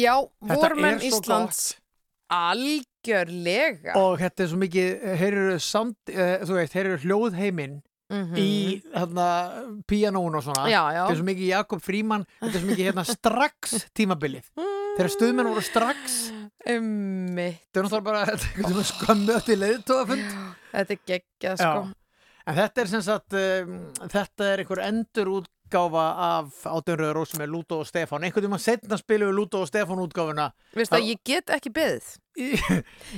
[0.02, 0.16] já
[0.52, 1.78] vormenn Íslands
[2.32, 3.95] algjörlega.
[3.99, 7.80] Og þetta er svo mikið heyrðu sound, uh, þú veist, heyrðu hljóðheiminn
[8.12, 8.36] Mhm.
[8.36, 9.26] í hérna
[9.88, 10.66] píanón og svona.
[10.68, 11.06] Já, já.
[11.08, 14.49] þetta er svo mikið Jakob Fríman þetta er svo mikið hérna strax tímabilið.
[14.97, 16.18] Þegar stuðmenn voru strax.
[16.68, 18.26] Ummi, þetta er náttúrulega bara
[19.39, 20.28] eftir leiðtóðafund
[20.74, 21.88] þetta er geggjað sko.
[22.52, 23.80] En þetta er sem sagt um,
[24.12, 28.59] þetta er einhver endur út útgáfa af átjönröður rósum með Lúto og Stefán einhvern veginn
[28.59, 32.17] setna spilum við Lúto og Stefán útgáfuna Veist að ég get ekki beðið.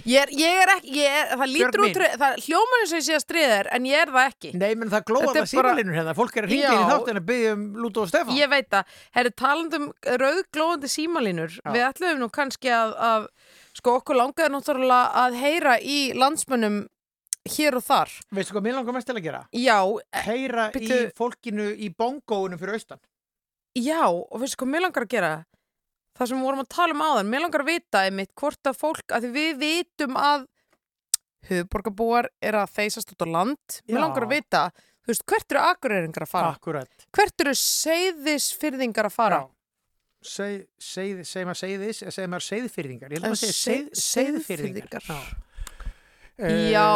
[0.10, 3.04] Ég er, ég er ekki, ég er, það lítur út, það hljóman eins og ég
[3.06, 4.52] sé að stríða þér, en ég er það ekki.
[4.58, 6.88] Nei, menn það glóða það símalinur hérna fólk er að ringja í Já.
[6.90, 9.86] þáttin að byggja um Lúto og Stefán Ég veit að, herri, talandum
[10.24, 11.70] rauðglóðandi símalínur, Já.
[11.76, 13.30] við ætlum nú kannski að, að,
[13.78, 16.82] sko, okkur langaði náttúrulega að heyra í landsmönnum
[17.50, 18.12] hér og þar.
[18.32, 19.42] Veistu hvað mér langar mest til að gera?
[19.52, 19.80] Já,
[20.26, 21.00] Heyra í Bíddu.
[21.18, 23.02] fólkinu í bongóinu fyrir austan
[23.76, 25.32] já, og veistu hvað mér langar að gera?
[26.14, 28.76] Það sem við vorum að tala um áðan, mér langar að vita einmitt hvort að
[28.78, 30.44] fólk, að við vitum að
[31.50, 34.02] höfuborgarbúar er að þeysast út á land, mér Já.
[34.06, 34.62] langar að vita,
[35.04, 36.52] þú veist, hvert eru akureyringar að fara?
[36.56, 39.42] Akkurat Hvert eru seyðisfyrðingar að fara?
[40.24, 45.04] Seið, seið, segir maður seiðis eða segir maður seiðfyrðingar ég held Eh, að segja seiðfyrðingar
[45.04, 45.43] seiðfirðingar.
[46.40, 46.88] Já, Já,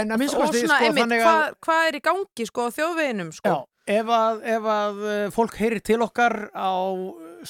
[0.00, 2.64] en að minnst og kosti svona, sko, þannig að hvað, hvað er í gangi sko
[2.66, 3.52] á þjóðveginum sko?
[3.52, 6.72] Já, ef að, ef að uh, fólk heyrir til okkar á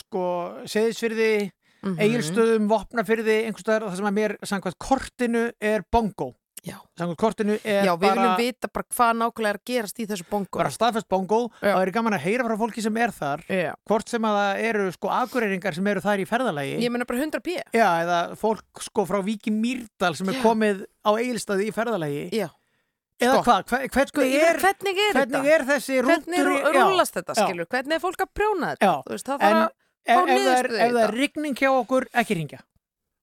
[0.02, 0.26] sko
[0.68, 1.32] seðisfyrði,
[1.80, 1.96] Mhm.
[1.96, 6.34] eigilstöðum, vopnafyrði, einhverstaðar það sem að mér samkvæmt kortinu er bongo.
[6.66, 6.76] Já.
[6.98, 10.06] Samkvæmt kortinu er Já, við bara, viljum vita bara hvað nákvæmlega er að gerast í
[10.10, 10.58] þessu bongo.
[10.58, 13.72] bara staðfest bongo og það er gaman að heyra frá fólki sem er þar Já.
[13.88, 16.74] hvort sem að það eru sko akureyringar sem eru þar í ferðalagi.
[16.84, 17.56] Ég meina bara 100 p.
[17.72, 20.42] Já, eða fólk sko frá Víki Mýrdal sem er Já.
[20.44, 22.24] komið á eigilstaði í ferðalagi.
[22.36, 22.48] Já.
[23.20, 23.42] Eða Sko.
[23.44, 25.54] hvað, hver, hver, Sko, er, hvernig er hvernig þetta?
[25.54, 27.66] er þessi Hvernig rúntur rú- rúllast þetta, skilur?
[27.68, 28.92] Hvernig er fólk að prjóna þetta?
[29.10, 29.66] Veist, það En að...
[30.06, 32.60] ef, það er, er rigning hjá okkur, ekki ringja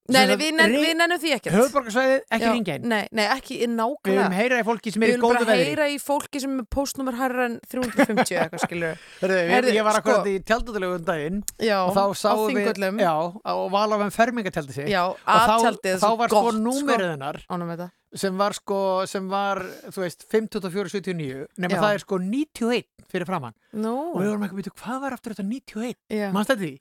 [0.08, 1.56] Nei, nei, við, nenn, við nennum því ekkert.
[1.58, 4.14] Höfuborgarsvæðið, ekki inn Nei, nei, ekki Við nákvæmlega.
[4.14, 6.54] viljum heyra í fólki sem Við er í góðu bara veðri heyra í fólki sem
[6.62, 9.02] er postnumar hærra en 350 eitthvað, skilur.
[9.20, 13.02] Herðu, ég, var sko- akkurat í tjaldudilegu um daginn Já, á við þingullum.
[13.04, 13.14] Já,
[13.52, 17.92] og Valafan fermingatjaldi sig Já, aðtjaldið, þá var sko númerið hennar Ánum með það.
[18.24, 18.80] sem var sko,
[19.12, 19.60] sem var,
[19.92, 24.62] þú veist 52479, nema það er sko 91 fyrir framann og við vorum ekki að
[24.62, 25.96] byrja, hvað var aftur þetta 91?
[26.12, 26.28] já.
[26.36, 26.74] Manst þetta því?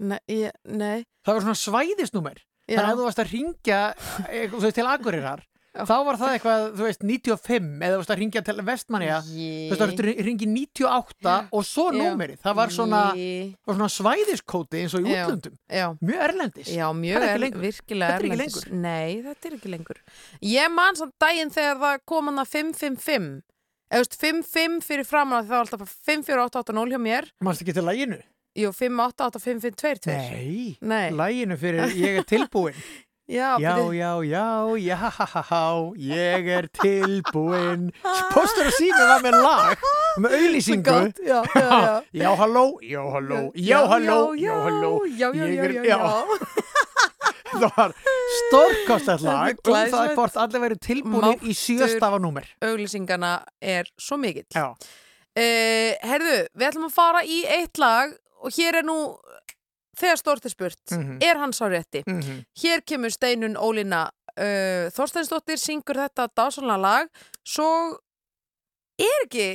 [0.77, 1.05] Nei.
[1.27, 2.77] Það var svona svæðisnúmer Já.
[2.81, 3.83] Þannig að þú varst að ringja
[4.27, 5.45] eh, þú veist, til Akureyrar
[5.85, 9.41] þá var það eitthvað, þú veist, 95 eða þú varst að ringja til Vestmanja þú
[9.71, 11.97] veist, það að ringi 98 og svo Já.
[12.01, 13.01] númerið, það var svona,
[13.69, 15.59] var svona svæðiskóti eins og í útlöndum,
[16.01, 17.67] mjög erlendis já, Það mjög er ekki er, lengur.
[17.67, 18.69] virkilega Þetta er ekki erlendis.
[18.87, 20.01] Nei, þetta er ekki lengur.
[20.53, 23.29] Ég man samt daginn þegar það kom hann að 555.
[23.87, 27.29] Eða, þú veist, 55 fyrir að það var alltaf 54880 hjá mér.
[27.45, 28.23] Manst ekki til læginu?
[28.57, 30.13] Jú, 5885522.
[30.17, 31.11] Nei, Nei.
[31.13, 32.75] læginu fyrir ég er tilbúin
[33.27, 33.93] Já, Já, byrju.
[33.99, 34.45] já, já,
[34.79, 34.99] já,
[35.99, 37.89] ég er tilbúin
[38.31, 39.83] Póstur að síma var með lag
[40.23, 40.95] með auðlýsingu
[41.27, 41.97] já, já, já.
[42.23, 45.99] já, halló, já, halló, já, halló, já, halló Já, já, já, er- já, já.
[47.57, 47.93] Það var
[48.39, 50.15] stórkostlegt lag er um það glæsilegt.
[50.19, 51.59] hvort allir verið tilbúinir í Máttur.
[51.65, 53.33] sjöstafa númer Auglýsingana
[53.63, 54.47] er svo mikill.
[54.55, 58.15] Uh, herðu, við ætlum að fara í eitt lag
[58.47, 58.97] og hér er nú
[59.97, 61.19] þegar stort er spurt, Mhm.
[61.25, 62.03] er hann sá rétti?
[62.07, 67.09] mhm Hér kemur Steinun Ólína uh, Þorsteinsdóttir, syngur þetta dásanlega lag,
[67.45, 67.69] svo
[69.01, 69.47] er ekki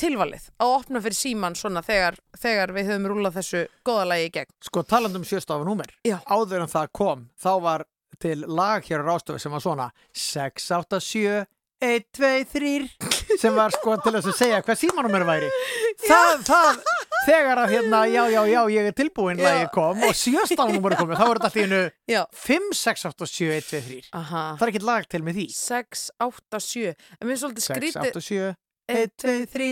[0.00, 4.32] tilvalið að opna fyrir síman svona þegar, þegar við höfum rúlað þessu góða lagi í
[4.38, 4.52] gegn.
[4.64, 6.16] Sko, talandum sjöstafa númer Já.
[6.24, 7.84] Áður en það kom, þá var
[8.20, 11.46] til lag hér á Rástofi sem var svona 6, 8, 7
[11.80, 15.48] 1, 2, 3 sem var sko til þess að segja hvað símanúmer væri
[16.10, 16.80] það, það,
[17.26, 19.46] þegar að hérna já, já, já, ég er tilbúin Já.
[19.48, 22.22] lagi kom og sjöstafanúmer komið, þá voru þetta allir innu Já.
[22.46, 24.44] 5, 6, 8, 7, 1, 2, 3 Aha.
[24.56, 27.74] það er ekkert lag til með því 6, 8, 7 En við erum svolítið 6,
[27.74, 28.48] skrítið 8, 7
[28.90, 29.68] 1, 2, 3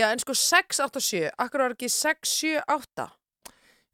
[0.00, 3.08] Já, en sko 6, 8, 7 Akkur var ekki 6, 7, 8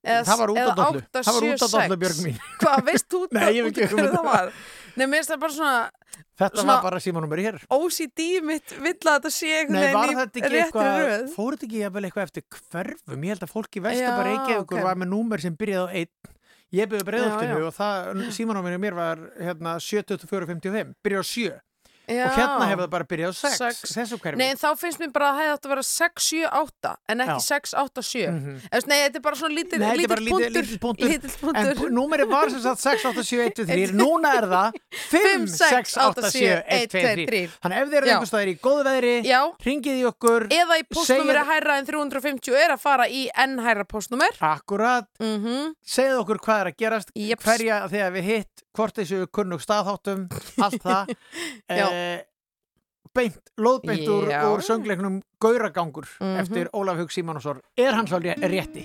[0.06, 2.02] Eða, það var út á dollu, 8, það var 7, út á dollu 6.
[2.02, 3.22] Björg mín Hvað, veist þú
[3.56, 4.12] ég ekki í hugmynd.
[4.14, 4.52] það var?
[4.96, 5.90] Nei, mér finnst það bara svona
[6.40, 10.22] þetta Svona- var bara símanúmer hér OCD mitt vill að þetta sé einhvern veginn í
[10.24, 13.26] ekki réttri eitthvað, röð fór þetta ekki jafnvel eitthvað eftir hverfum?
[13.26, 14.84] Ég held að fólk í vestu Já, bara Reykjavíkur ok.
[14.88, 16.34] var með númer sem byrjaði á einn.
[16.76, 17.66] Ég byrjaði Já, breiðoltinu já.
[17.66, 21.60] og það, símanúmerið mér var hérna 72455, byrjaði á 7
[22.06, 22.26] Já.
[22.26, 23.92] og hérna hefur það bara byrjað á 6, Sex.
[23.96, 24.38] þessu hverfum.
[24.38, 26.92] Nei, en þá finnst mér bara að það hefði átt að vera 6, 7, 8
[27.08, 27.46] en ekki Já.
[27.46, 28.60] 6, 8, 7 Mhm.
[28.70, 31.56] Eða, Nei, þetta er bara svona lítill lítill bara lítið- punktur lítill punktur.
[31.56, 34.72] En punktur númerið var sem sagt 6, 8, 7, 1, 2, 3, núna er það
[35.10, 37.48] 5, 6, 8, 7, 1, 2, 3.
[37.64, 40.84] Þannig ef þið eru einhvers staðar í góðu veðri, Já, ringið í okkur, eða í
[40.94, 46.22] postnúmeri Segir- hærra en 350 er að fara í enn hærra postnúmer akkurat, mm segðu
[46.24, 47.44] okkur hvað er að gerast Jeps.
[47.44, 50.26] hverja þegar við hitt hvort þessu kunnug staðháttum
[50.62, 51.14] allt það.
[51.72, 52.20] Eh,
[53.16, 56.36] beint, lóðbeint úr, úr söngleiknum Gauragangur Mhm.
[56.42, 58.84] eftir Ólaf Hug Símanusson er svo ré- rétti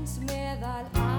[0.00, 1.09] lífsins meðal aðtapna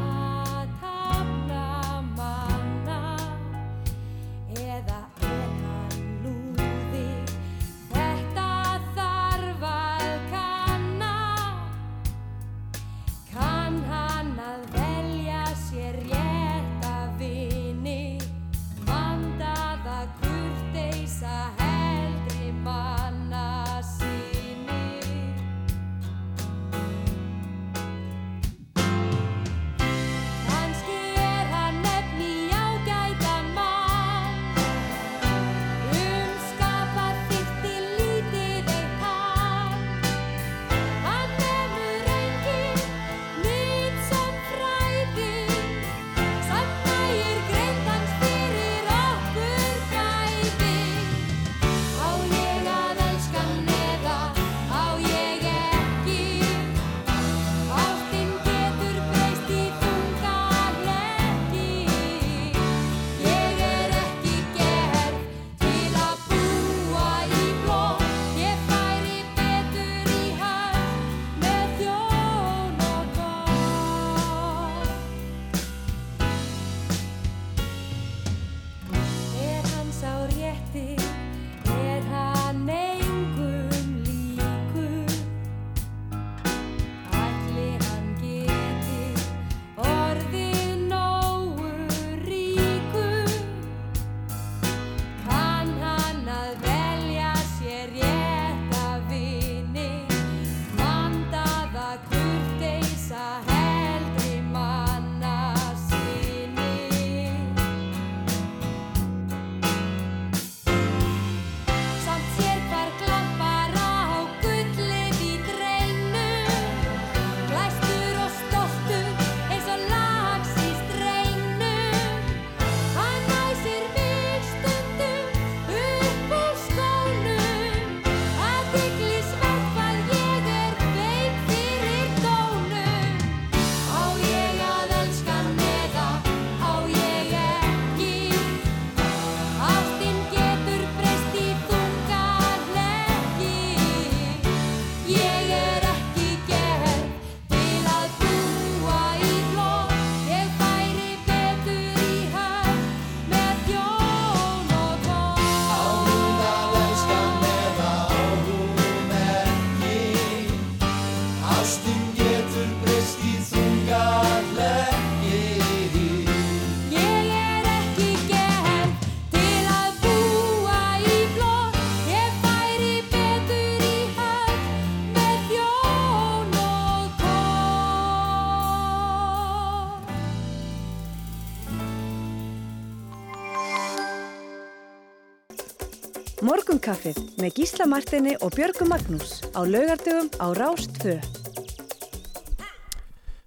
[186.82, 191.14] Morgunkaffið með Gísla Martini og Björgu Magnús á laugardögum á Rást 2.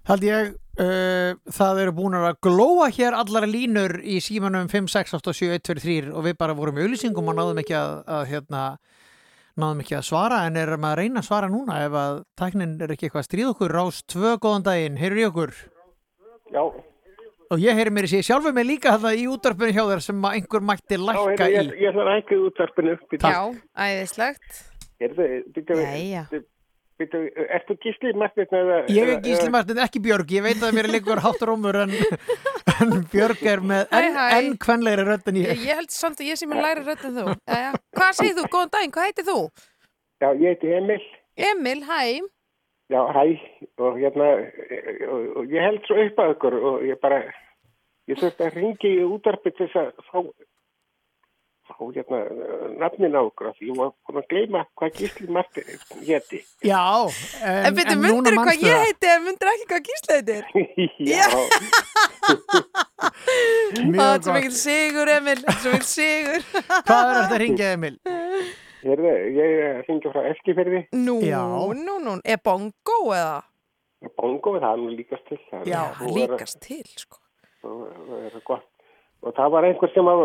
[0.07, 5.17] Haldi ég, uh, það eru búin að glóa hér allar línur í símanum 5, 6,
[5.19, 7.97] 8, 7, 1, 2, 3 og við bara vorum í auðlýsingum og náðum ekki að,
[8.07, 8.63] að hérna,
[9.59, 10.41] náðum ekki að svara.
[10.47, 13.51] En erum að reyna að svara núna ef að tæknin er ekki eitthvað að stríða
[13.57, 13.79] okkur?
[13.81, 15.57] Rás 2, góðan daginn, heyrur í okkur?
[16.55, 16.63] Já,
[17.51, 20.21] og ég heyri mér í sig sjálfur mig líka það í útarpunni hjá þér sem
[20.25, 22.97] að einhver mætti lækka í ég, ég ætla að hækka útvarpinu.
[23.21, 23.39] Já,
[23.85, 24.61] æðislegt
[25.01, 26.21] Heyrðu, byrju, Jæja.
[26.97, 27.21] byrju,
[27.57, 28.77] ertu gísli Martin eða?
[28.87, 31.91] Ég er eða- Gísli Martin, ekki Björg, ég veit að mér er líkur hátturómur en,
[32.79, 35.65] en Björg er með enn kvenlegri rödd en Ég, ég.
[35.67, 37.35] ég held samt að ég sé mér læri rödd en þú.
[37.99, 38.47] Hvað segir þú?
[38.55, 39.37] Góðan daginn, hvað heitir þú?
[40.23, 41.03] Já, ég heiti Emil.
[41.35, 41.99] Emil, hæ
[42.93, 43.23] Já, hæ,
[43.81, 44.27] og hérna,
[45.09, 47.17] og, ég held svo upp að ykkur og ég bara,
[48.11, 50.19] ég þurfti að ringi í útvarpið til þess að fá,
[51.65, 52.19] fá hérna
[52.83, 55.65] nafnin á ykkur af því ég var búin að gleyma hvað Gísli Martin
[56.05, 56.43] héti.
[56.61, 56.83] Já,
[57.41, 58.85] En, en byrju, núna myndir hvað ég það.
[58.85, 60.43] heiti en myndir ekki hvað Gísli heitir?
[61.15, 61.27] Já,
[63.85, 64.37] Mjög Þetta er svo gott.
[64.37, 66.45] mikil sigur, Emil Þetta er svo mikil sigur
[66.85, 67.97] Hvað er þetta að ringja, Emil?
[68.85, 71.41] Heyrðu, ég ringi frá Eskifyrði, Nú, Já.
[71.73, 73.41] nú, nú Er bongo eða?
[74.17, 75.39] bongo, það er nú líkast til.
[75.65, 77.17] Já, er- líkast til, sko
[77.63, 78.67] það er gott.
[79.23, 80.21] Og það var einhver sem að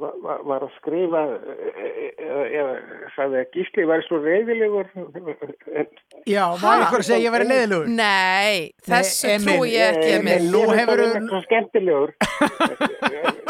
[0.00, 2.74] var, var- að skrifa eh, eða,
[3.16, 5.90] sagði að Gísli var svo reyðilegur en
[6.28, 7.90] Já, var ykkur að segja að ég væri leiðilegur?
[8.00, 10.50] Nei, þessu Nei, Emil, trúi ég ekki, Emil.
[10.52, 12.14] nú hefur Svo skemmtilegur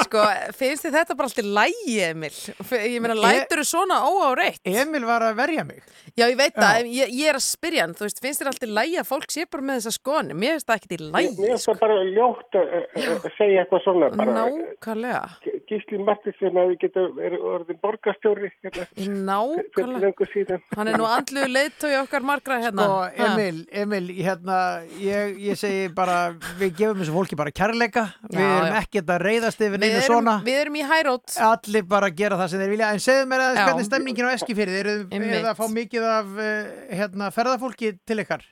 [0.01, 0.23] Sko,
[0.59, 2.33] finnst þið þetta bara allt í lægi, Emil?
[2.75, 4.59] Ég meina, lætur þú svona óáreitt?
[4.67, 5.85] Emil var að verja mig.
[6.19, 8.51] Já, ég veit það, en ég, ég er að spyrja hann, þú veist, finnst þér
[8.51, 10.39] allt í lægi að fólk sé bara með þessa skoðanir?
[10.43, 11.31] Mér finnst það ekkert í lægi.
[11.39, 15.23] Mér finnst það bara ljótt að segja eitthvað svona bara Nákvæmlega.
[15.71, 16.01] Gísli
[16.41, 18.85] Martinsson að við getum verið orðin borgarstjóri hérna,
[19.29, 20.59] Nákvæmlega.
[20.77, 22.87] Hann er nú andluðu leiðtói okkar margra hérna.
[22.87, 23.27] Sko, Ha.
[23.35, 24.59] Emil, Emil, hérna,
[25.01, 29.25] ég, ég segi bara, við gefum þessu fólki bara kærleika, við Já, erum ekkert að
[29.27, 31.37] reyðast yfir neina svona, við erum í hærót.
[31.51, 33.67] allir bara gera það sem þeir vilja, en segðu mér aðeins Já.
[33.69, 38.19] hvernig stemningin á Eskifyrði, eru er það að fá mikið af uh, hérna, ferðafólki til
[38.25, 38.47] ykkar?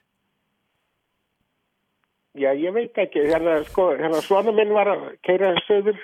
[2.39, 5.99] Já, ég veit ekki, hérna, sko, hérna svona minn var að keira söður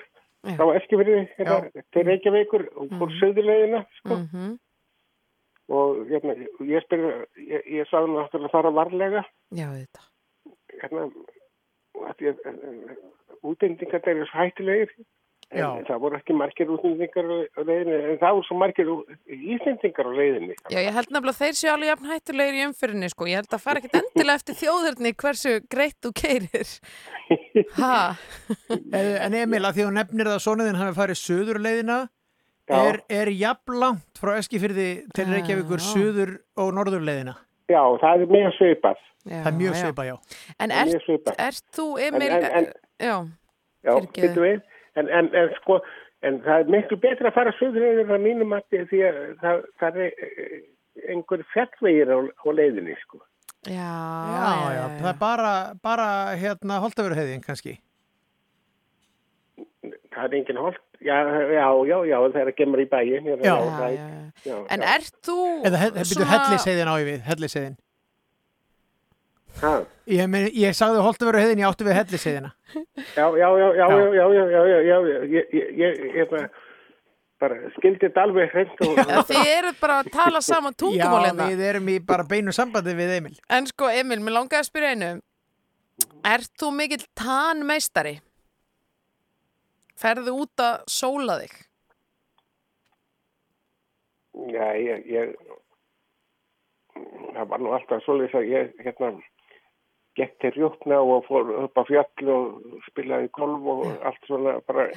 [0.45, 0.55] Já.
[0.59, 3.17] frá Eskifjörði hérna, til Reykjavíkur og fór mm.
[3.19, 4.15] söðulegina sko.
[4.15, 4.51] mm -hmm.
[5.77, 10.01] og hérna, ég spyrir ég, ég sagði hann aftur að fara varlega já þetta
[10.81, 11.09] hérna,
[13.43, 14.91] útendingar er hættilegir
[15.51, 15.67] en Já.
[15.87, 18.87] það voru ekki margir útendingar á leiðinni, en það voru svo margir
[19.29, 20.55] íslendingar á leiðinni.
[20.73, 23.27] Já, ég held nefnilega að þeir séu alveg jafn hættulegir í umfyrinni, sko.
[23.29, 26.73] Ég held að fara ekkit endilega eftir þjóðurni hversu greitt þú keirir.
[27.79, 28.15] Ha?
[28.93, 31.95] En Emil, að því þú nefnir það að sonuðin hafi farið söður leiðina,
[32.67, 35.87] er, er jafn langt frá Eskifyrði til Reykjavíkur Já.
[35.93, 37.33] söður og norður leiðina?
[37.71, 39.79] Já, það er mjög svipað, Já, Það er mjög já.
[39.81, 40.15] svipað, já.
[40.61, 43.15] En er ert, ert þú, Emil, En- en- en- já,
[44.95, 45.01] Já.
[45.01, 45.79] En, en, en sko,
[46.23, 49.97] en það er miklu betra að fara söður að mínum að því að það, það
[50.05, 50.59] er eh,
[51.11, 53.19] einhver fjallvegir á, á leiðinni, sko.
[53.67, 55.51] já, Já, já, það er bara,
[55.83, 56.07] bara
[56.39, 57.75] hérna holtavöruheiðin kannski.
[60.15, 60.79] Það er engin holt.
[61.03, 61.15] Já,
[61.51, 63.25] já, já, já, það er að gemur í bæin.
[63.27, 63.55] Já, Já.
[63.55, 64.21] já, já, já.
[64.47, 64.93] já, En já.
[64.95, 65.35] ert þú
[65.67, 67.75] Eða he- byrju helliseiðin á ég við, helliseiðin.
[67.75, 67.84] Ha,
[70.05, 72.51] Ég, meni, ég sagði Holtavöru heiðin, ég átti við helliseiðina
[73.15, 74.97] Já, já, já, já, já, já, já,
[75.79, 76.49] já, ég bara,
[77.41, 78.99] bara skildi þetta alveg hreint og...
[79.29, 81.39] Þið eru bara að tala saman tungumál en það.
[81.39, 81.47] Já, hérna.
[81.53, 83.35] við erum í bara beinu sambandi við Emil.
[83.49, 85.11] En sko, Emil, mér langar að spyrja einu.
[86.27, 88.17] Er þú mikill tannmeistari?
[89.99, 91.53] Ferðu út að sóla þig?
[94.51, 95.31] Já, ég, ég,
[97.37, 99.13] það var nú alltaf svolítið að ég, hérna
[100.15, 104.87] gekk til rjókna og fór upp á fjall og spilaði golf og allt svona bara,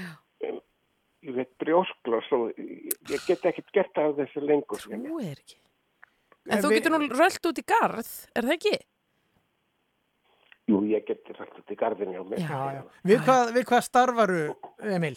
[0.42, 4.84] ég veit, brjósklos og ég, ég get ekkert gert af þessu lengur.
[4.84, 5.58] Þú er ekki.
[6.48, 8.78] En En þú getur nú rölt út í garð, er það ekki?
[10.68, 12.40] Jú, ég get rætt út í garðinni á mig.
[12.44, 12.82] Já, já.
[13.08, 14.40] Við hvað, við hvað starfaru,
[14.96, 15.14] Emil?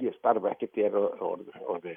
[0.00, 1.62] Ég starfa ekkert ég er orðið.
[1.64, 1.94] Orði,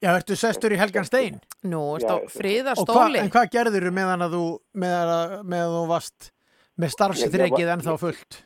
[0.00, 1.40] Já, ertu sestur í Helgan Stein?
[1.68, 3.18] Nú, stó, ég- friðar Og hva, stóli.
[3.20, 4.44] en hvað gerður þú meðan að þú,
[4.80, 5.34] meðan að,
[5.74, 6.30] þú varst
[6.80, 6.94] með
[7.60, 8.38] ég ennþá fullt?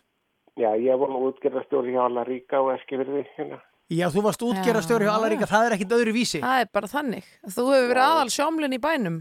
[0.58, 3.60] Já, ég var nú útgerðastjóri hjá alla ríka og eskifirði hérna.
[3.90, 5.16] Já, þú varst útgerastjóri hjá Já.
[5.18, 6.40] Allaríka, það er ekkit öðru vísi.
[6.42, 7.24] Það er bara þannig.
[7.46, 9.18] Þú hefur verið aðal sjómlinn í bænum.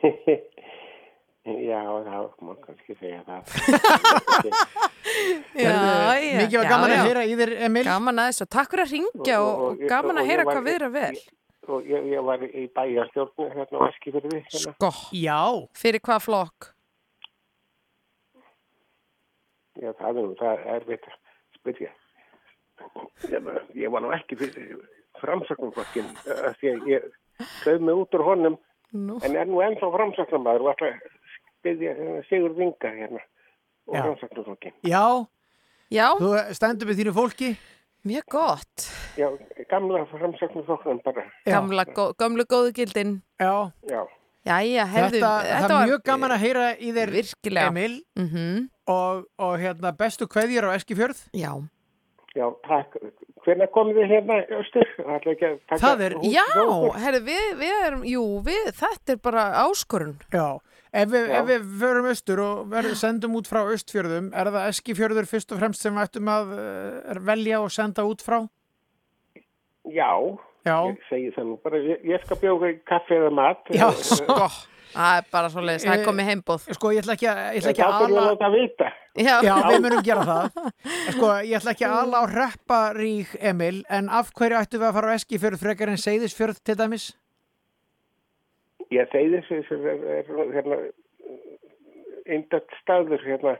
[1.70, 3.42] Já, það má kannski segja það.
[5.64, 5.74] Já.
[6.50, 6.96] Mikið já, gaman já.
[7.00, 7.84] að heyra í þér, Emil.
[7.88, 8.46] Gaman að þessu.
[8.56, 11.16] Takk fyrir að ringja og, og ég- gaman og að heyra hvað viðra vel.
[11.70, 14.60] og ég, ég var í bæjarstjórnu hérna á Eskifirði hérna.
[14.74, 15.40] Sko, Já,
[15.78, 16.70] fyrir hvað flokk?
[19.80, 21.12] Já, það er það er að
[21.56, 21.90] spyrja.
[23.30, 24.80] Ég, var- ég var nú ekki fyrir
[25.20, 27.06] framsöknumflokkin því að ég
[27.62, 28.56] sögð mig út úr honum
[28.92, 29.18] Nú.
[29.22, 30.96] en er nú ennþá framsöknumæður og alltaf
[31.60, 31.94] spyrja
[32.28, 33.20] Sigur Vinga hérna
[33.86, 34.02] og Já.
[34.02, 34.72] framsöknumflokkin.
[34.82, 35.26] já,
[35.90, 37.50] Já, þú stendur með þínu fólki.
[38.06, 38.86] mjög gott.
[39.18, 39.28] Já,
[39.68, 41.24] gamla framsöknumflokknum bara.
[41.44, 41.52] Já.
[41.58, 43.20] Gamla, gó, gamlu góðu gildin.
[43.40, 44.06] Já, Já,
[44.40, 47.66] Jæja, hefðu, þetta, það er mjög gaman að heyra í þér, Virkilega.
[47.68, 51.18] Emil, Mm og, og hérna bestu kveðjur á Eskifjörð.
[51.36, 51.52] Já.
[52.34, 52.96] já, takk.
[53.44, 54.38] Hvernig komið þið hérna
[55.68, 56.46] taka Það er- Já,
[57.04, 60.16] herri, við, við erum, jú, við, þetta er bara áskorun.
[60.32, 60.58] Já,
[60.92, 65.28] ef við, ef við förum austur og verðum, sendum út frá austfjörðum, er það Eskifjörður
[65.30, 68.40] fyrst og fremst sem við ættum að uh, velja og senda út frá?
[69.90, 70.10] Já,
[70.66, 71.78] Já, ég segi það nú bara.
[71.80, 73.62] Ég, ég skal bjóka í kaffi eða mat.
[73.72, 74.34] Já, Eh, Sko,
[74.92, 76.66] það er bara svo leiðis, það er komið heimboð.
[76.76, 78.34] sko ég ætla ekki að, ég ætla En ekki þá að fyrir að ala...
[78.34, 78.88] láta vita.
[79.24, 80.60] Já, Já, við munum gera það.
[81.14, 84.98] Sko, ég ætla ekki að ala á repparík, Emil, en af hverju ættum við að
[84.98, 87.06] fara á Eskifjörð frekar en Seyðisfjörð til dæmis?
[88.90, 89.76] Ég þeir þessu
[92.30, 93.56] eindat hérna, staður hérna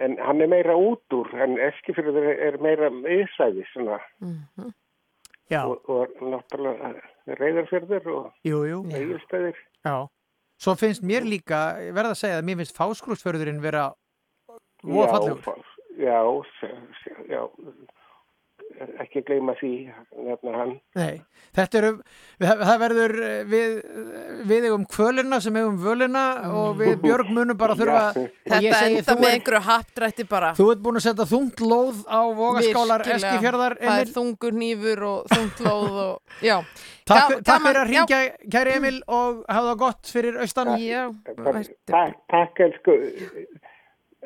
[0.00, 3.98] en hann er meira út úr en Eskifjörður er meira meðsæði svona.
[4.20, 4.72] Mm -hmm.
[5.66, 6.94] og, og náttúrulega
[7.26, 8.32] reyðarfjörður og
[8.88, 9.58] meðstæðir
[10.62, 13.90] Svo finnst mér líka verða að segja að mér finnst fáskrúsfjörðurinn vera
[14.84, 15.40] ófallur
[15.98, 16.22] Já,
[16.62, 16.70] já,
[17.28, 17.42] já
[19.02, 19.70] ekki gleyma því,
[20.26, 20.72] nefna hann.
[20.98, 21.20] Nei,
[21.56, 21.90] þetta eru,
[22.42, 23.74] það verður eh, við,
[24.50, 26.22] við eigum kvölina sem eigum völina
[26.52, 28.22] og við Björg munum bara þurfa Já.
[28.22, 30.52] ég Þetta segi, enda með er- einhverju hapdrætti bara.
[30.58, 33.06] Þú ert búin að setja þungt lóð á vogaskálar.
[33.16, 34.14] Eskifjörðar Það er Emil.
[34.16, 36.16] þungur nýfur og þungt lóð og,
[36.50, 36.56] já.
[37.02, 38.02] Takk, Ga- takk fyrir að já.
[38.02, 38.20] ringja,
[38.56, 40.74] kæri Emil og hafa það gott fyrir austan.
[40.82, 41.04] Já,
[41.90, 42.98] Takk, takk elsku,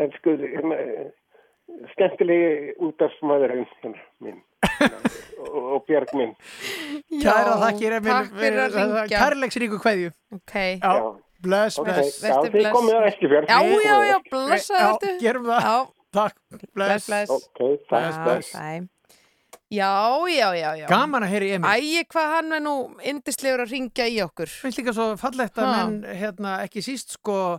[0.07, 0.35] elsku,
[1.93, 4.39] skemmtilegi hérna, minn
[5.43, 6.33] og, og Björg minn.
[7.23, 7.97] Kæra þakkir.
[9.13, 10.11] Kærleiksríku kveðju.
[10.37, 10.55] Ok.
[10.81, 10.95] Já,
[11.45, 12.19] bless, bless.
[12.23, 12.75] já, Vertu þið bless.
[12.77, 13.53] komið á Eskifjörð.
[13.53, 15.15] Já, já, já, blessaðu Já, ertu.
[15.23, 15.69] gerum það.
[15.71, 15.77] Já,
[16.17, 17.07] Takk, bless, bless.
[17.07, 17.31] bless.
[17.31, 17.59] Ok,
[17.91, 18.53] takk, bless.
[18.57, 18.87] Bye.
[19.75, 19.91] Já,
[20.31, 20.87] já, já, já.
[20.89, 21.67] Gaman að heyri Emil.
[21.75, 24.47] Æi, hvað hann er nú indislegur að ringja í okkur.
[24.63, 27.59] finnst líka svo fallegt að menn hérna, ekki síst sko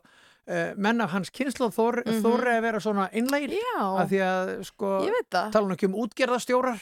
[0.78, 2.22] menn af hans kynslu þor, Mhm.
[2.24, 3.52] þorri að vera svona innlegir
[4.00, 4.92] af því að sko
[5.52, 6.80] tala nú ekki um útgerðastjórar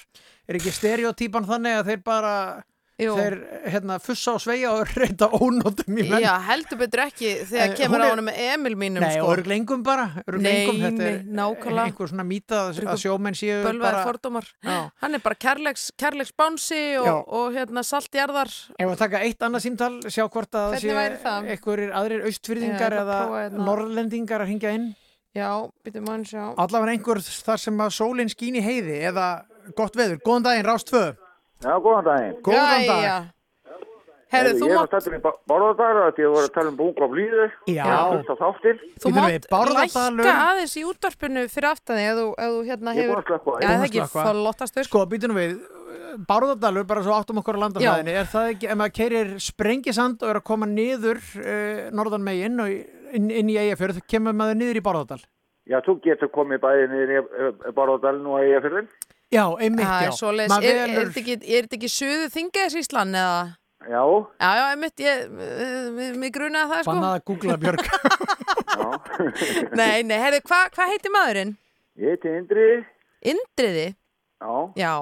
[0.47, 2.63] er ekki stereotýpan þannig að þeir bara
[2.95, 3.11] Jú.
[3.19, 3.33] þeir
[3.73, 7.75] hérna fussa og sveia og reynda ónótum í menn Já, heldur betur ekki þegar Eh,
[7.75, 9.25] kemur á með Emil mínum Nei, sko.
[9.25, 11.85] og örglengum bara örglengum, Nei, nei, nákvæmlega.
[11.89, 14.47] einhver svona mýta að sjómenn séu Bölvaðir bara fordómar.
[14.63, 14.77] Já.
[15.03, 17.01] Hann er bara kærleiks, kærleiks bánsi Já.
[17.11, 18.53] og, og hérna saltjarðar.
[18.79, 23.65] Ef að taka eitt annað símtal, sjá hvort að séu einhverjir aðrir austfyrðingar eða hérna.
[23.67, 24.93] norrlendingar að hringja inn
[25.35, 25.51] Já,
[25.83, 26.53] býtum mann sjá.
[26.55, 29.43] allavega einhver þar sem að sólinn skín í heiði eða
[29.75, 30.21] gott veður.
[30.23, 31.01] Góðan daginn, Rást 2.
[31.63, 32.35] Já, góðan daginn.
[32.45, 33.01] Góðan dag.
[33.05, 33.15] Jæja.
[34.35, 37.05] Herru, þú ég var mátt, stættur í Bárðardal að ég voru að tala um bunga
[37.05, 37.51] og blíður.
[37.69, 37.83] Já.
[37.85, 42.97] Á þú mátt Bárðardalur- lækka aðeins í útvarpinu fyrir aftan þig ef þú, hérna Ég
[42.97, 43.13] er hefur...
[43.13, 43.53] búin að slökkva.
[43.55, 44.83] Já, er það er að ekki þau.
[44.89, 45.55] Sko, býtum við,
[46.27, 50.33] Bárðardalur, bara svo áttum okkur á landafræðinni, er það ekki, ef maður keirir sprengisand og
[50.33, 52.71] er að koma niður uh, norðan meginn og
[53.15, 55.21] inn, inn í Eyjafjörð, kemur maður niður í Bárðardal.
[55.65, 58.89] Já, þú getur komið bæði niður í eh, Bárðardalinn og Eyjafjörðin.
[59.33, 60.11] Já, einmitt, Það já.
[60.11, 63.39] er Er, er, velur- þetta ekki, er þetta ekki suðu þingaðisíslan eða?
[63.85, 64.01] Já,
[64.41, 66.91] Já, já, einmitt, ég, eh, mig grunaði það, sko.
[66.91, 67.83] Bannað að googla Björg.
[68.79, 68.87] já.
[69.77, 71.55] Nei, nei, herru, hvað hva heitir maðurinn?
[72.01, 72.67] Ég heiti Indri.
[73.21, 73.87] Indriði?
[74.41, 74.53] Já.
[74.75, 74.93] Já.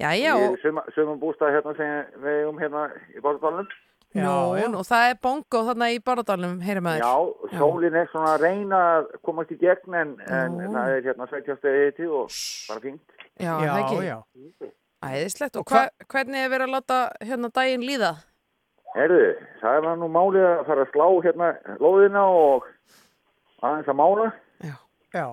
[0.00, 3.68] Já, já, Ég er sömum bústað hérna sem við eigum hérna í Bárðardalinn.
[4.14, 4.66] Já, já.
[4.70, 7.02] og það er bongo þarna í Báradalum, heyrir maður.
[7.02, 11.26] Já, sólinn er svona að reyna að komast í gegn en, en það er hérna
[11.30, 12.28] sveitjastegi hiti og
[12.68, 13.13] bara fínt.
[13.40, 14.04] Já, Já, það ekki.
[14.06, 14.18] já.
[15.04, 15.56] Æðislegt.
[15.60, 18.12] Og hva- hvernig er verið að láta hérna daginn líða?
[18.94, 19.24] Herðu,
[19.60, 21.48] það er nú málið að fara að slá hérna
[21.82, 22.68] lóðina og
[23.62, 24.28] aðeins að mála.
[25.14, 25.26] Já.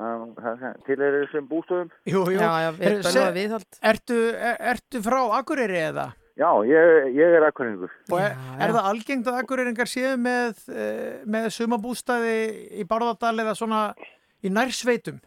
[0.00, 1.90] Um, það er- til er þessum bústöðum.
[2.06, 2.38] Jú, jú.
[2.40, 3.66] Já, já, se- viðhald.
[3.82, 6.12] Ertu, er, ertu frá Akureyri eða?
[6.38, 7.90] Já, ég, ég er akkuringur.
[8.10, 8.72] Og er, Já, er já.
[8.72, 13.94] það algengt að Akureyringar séu með, uh, með sumabústaði í Bárðardal eða svona
[14.42, 15.20] í nærsveitum?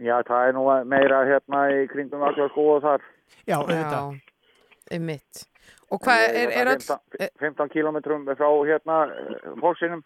[0.00, 3.06] Já, það er nú meira hérna í kringum allar skóa þar.
[3.44, 4.16] Já, auðvitað.
[4.16, 5.44] Já, einmitt.
[5.90, 6.80] Og hvað er, er, er öll...
[6.80, 10.02] 15, 15 kilometrum frá hérna eh, fórsinum.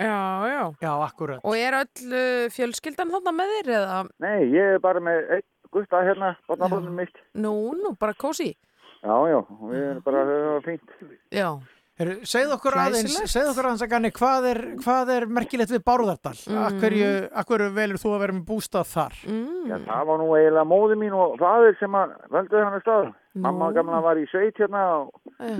[0.00, 0.62] Já, já.
[0.80, 1.42] Já, akkurat.
[1.44, 3.98] Og er öll uh, fjölskyldan þarna með þér eða?
[4.24, 7.20] Nei, ég er bara með einn gutta hérna, barnaböndum mitt.
[7.36, 8.54] Nú, nú, bara kósi.
[9.00, 10.96] Já, já, við erum bara það var fínt.
[11.32, 11.46] Já.
[11.50, 11.79] Heru,
[12.24, 16.34] segð okkur aðeins, segð okkur aðeins að ganni, hvað er, hvað er merkilegt við Bárðardal?
[16.48, 16.60] Mm.
[16.68, 17.08] Akkurju,
[17.42, 19.16] akkurju velur þú að vera með bústað þar?
[19.28, 19.64] Mm.
[19.68, 23.10] Já, það var nú eiginlega móði mín og fadir sem að völduði hann að stað.
[23.46, 25.58] Mamma gamla var í sveit hérna og, Já,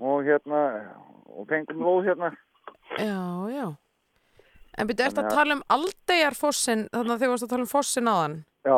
[0.00, 0.64] og hérna
[1.30, 2.32] og fengum lóð hérna.
[2.98, 3.20] já,
[3.54, 3.66] já.
[4.78, 8.10] En byrju, ertu að tala um aldeigarfossin, þannig að þegar varst að tala um fossin
[8.10, 8.36] áðan?
[8.64, 8.76] Já,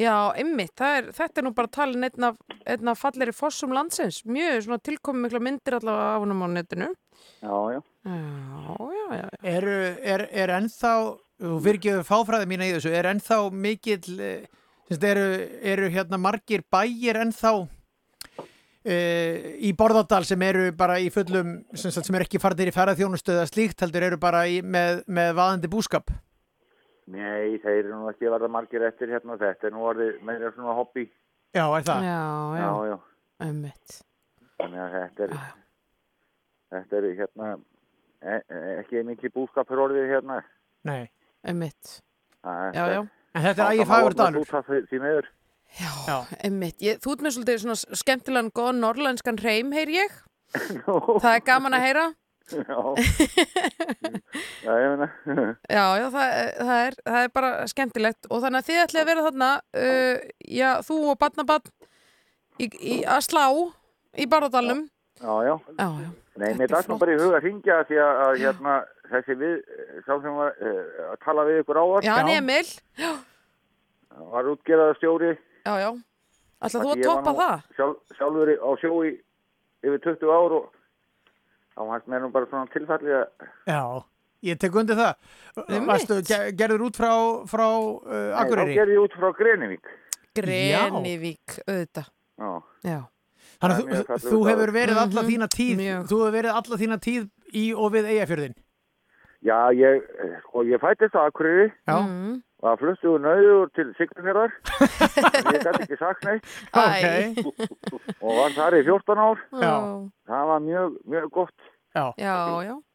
[0.00, 4.22] Já, ymmit, er, þetta er nú bara talin einn af, af falleri fossum landsins.
[4.24, 6.88] Mjög svona tilkomið mikla myndir allavega af honum á netinu.
[7.42, 7.80] já, já.
[8.04, 9.28] Já, já, já.
[9.42, 10.94] Eru, er, er ennþá,
[11.66, 14.48] fyrirgeðu fáfræði mína í þessu, er ennþá mikill, eh,
[14.88, 15.26] semst, eru,
[15.74, 17.52] eru hérna margir bæir ennþá
[18.84, 18.96] e,
[19.60, 23.46] í Borðardal sem eru bara í fullum, sem, sagt, sem eru ekki farnir í ferðarþjónustöða
[23.50, 26.12] slíkt, heldur eru bara í, með, með vaðandi búskap?
[27.10, 29.36] Nei, þeir eru nú ekki að verða margir eftir hérna.
[29.40, 31.06] Þetta er nú orðið meira svona hobby.
[31.56, 32.04] Já, er það?
[32.06, 32.20] Já,
[32.60, 32.98] já, Já, já.
[33.48, 33.96] ymmit.
[34.60, 35.48] Þannig að þetta er, Já.
[36.76, 37.48] þetta er hérna
[38.20, 40.40] e, e, ekki mikið búskapur orðið hérna.
[40.86, 41.10] Nei.
[41.50, 41.96] Ymmit.
[42.44, 43.00] Það- Já, já.
[43.34, 44.14] En þetta er það ægi má fagur
[45.00, 45.28] meður.
[45.80, 46.16] Já, Já.
[46.48, 46.76] ymmit.
[46.82, 50.10] Ég, þú ert með svolítið svona skemmtilegan góðan norrlenskan reym, heyr ég.
[51.22, 52.06] Það er gaman að heyra.
[52.50, 52.78] Já.
[54.64, 54.74] Já.
[55.70, 59.10] Já, já, það, það, er, það er bara skemmtilegt og þannig að þið ætlið að
[59.10, 59.50] vera þarna
[59.82, 60.16] uh,
[60.60, 61.70] já, þú og
[62.60, 63.44] í, að slá
[64.20, 64.88] í Barðardalnum
[65.20, 65.54] Já, já.
[65.76, 66.10] Já, já.
[66.40, 68.76] Nei, mér dætt nú bara í huga að ringja því að, að hérna,
[69.10, 69.56] þessi við,
[70.06, 70.78] sá sem var uh,
[71.10, 71.80] að tala við ykkur.
[72.06, 73.10] Já, hann Emil Já,
[74.30, 75.34] Var útgerðað stjóri.
[75.66, 75.90] já, já
[76.60, 77.66] Ætlað þú að toppa það?
[77.76, 79.12] Sjálf, sjálfur á sjó í
[79.84, 80.79] yfir 20 ár og
[81.76, 83.82] þá hans mér nú bara svona tilfallið að Já,
[84.50, 85.14] ég tek undir það.
[85.86, 87.12] Varstu, ge- gerður út frá,
[87.50, 88.74] frá uh, Nei, þá Akureyri?
[88.80, 89.90] gerði ég út frá Grenivík.
[90.40, 92.08] Grenivík, auðvitað
[92.40, 92.50] Já.
[92.88, 92.98] Já
[93.60, 96.76] Þannig að mjög þú, þú hefur verið alla Mhm, þína tíð, þú hefur verið alla
[96.80, 98.54] þína tíð í og við Eyjafjörðin.
[99.44, 100.06] Já, ég,
[100.46, 101.66] sko, ég fættist á Akureyri.
[101.88, 101.96] Já.
[102.60, 104.52] Og það fluttu úr nauður til Siglunirðar.
[104.84, 106.48] ég gæti ekki sagt neitt.
[106.76, 107.46] Ok.
[108.24, 109.44] og var þar í 14 ár.
[109.62, 109.76] Já.
[110.28, 111.70] Það var mjög, mjög gott.
[111.96, 112.04] Já.
[112.20, 112.34] Já,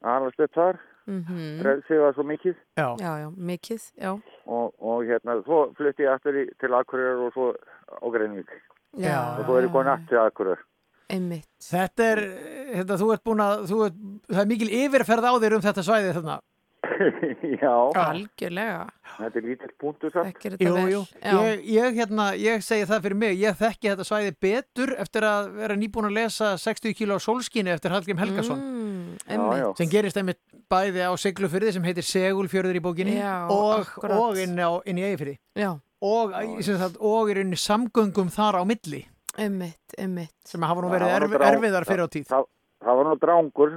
[0.05, 0.83] var stödd þar.
[1.05, 1.41] Mhm.
[1.61, 2.55] Frelsið var svo mikið.
[2.77, 2.87] Já.
[2.97, 4.11] Já, já, mikið, já
[4.45, 8.49] Og, og hérna, svo flutti ég aftur í, til Akureyri og svo á Greinvík.
[8.97, 9.19] Já.
[9.37, 10.65] Og svo er ég góð natt til Akureyri.
[11.13, 11.49] Einmitt.
[11.61, 12.21] Þetta er,
[12.79, 13.99] þetta, þú ert búin að, þú ert,
[14.31, 16.37] það er mikil yfirferð á þér um þetta svæði þarna.
[17.61, 17.71] Já.
[18.01, 18.85] Algjörlega.
[19.15, 20.45] Þetta er lítill punktur samt.
[20.59, 21.35] Jú, jú, Já.
[21.45, 25.49] ég, ég, hérna, ég segi það fyrir mig, ég þekki þetta svæði betur eftir að
[25.61, 29.77] vera nýbúin að lesa 60 kíló sólskinni eftir Hallgrim Helgason Mm, einmitt.
[29.77, 30.39] sem gerist einmitt
[30.71, 35.05] bæði á Siglufyrði sem heitir Segulfjörður í bókinni Já, og, og inn, á, inn í
[35.05, 35.71] Eyjafyrði Já.
[36.01, 36.33] og,
[36.99, 39.03] og er inn í samgöngum þar á milli
[39.37, 40.33] Einmitt, einmitt.
[40.47, 42.45] sem hafa nú verið erf, erfiðar fyrir á tíð Það,
[42.87, 43.73] það var nú drángur.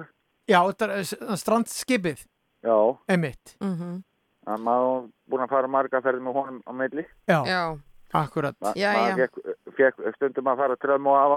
[0.48, 2.24] Já, þetta er strandskipið
[2.64, 2.98] Já.
[3.09, 4.02] einmitt Mhm.
[4.48, 7.05] Það maður búin að fara marga ferði með honum á milli.
[7.28, 7.78] Já, Já.
[8.14, 9.26] akkurat Ma, Já, maður já.
[9.28, 11.36] Fekk, fekk stundum að fara tröðum og afa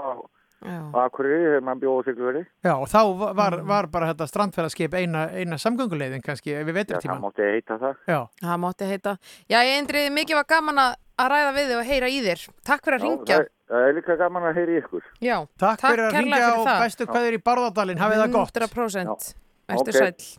[0.64, 2.46] á Akureyri þegar maður bjóði Siglufjörði.
[2.64, 3.66] Já, og þá va- var, Mm.
[3.66, 7.96] var bara þetta strandferðarskip eina, eina samgönguleiðin kannski við Já, það veturtíman mátti heita það.
[8.08, 9.18] Já, Það mátti heita.
[9.50, 12.48] Já, ég endrið mikið var gaman að ræða við þig og heyra í þér.
[12.64, 13.36] Takk fyrir að ringja.
[13.36, 15.02] það, það er líka gaman að heyri ykkur.
[15.20, 20.38] Já, Takk, fyrir að ringja og bestu kveður í Barðardalinn, hafið það gott 100%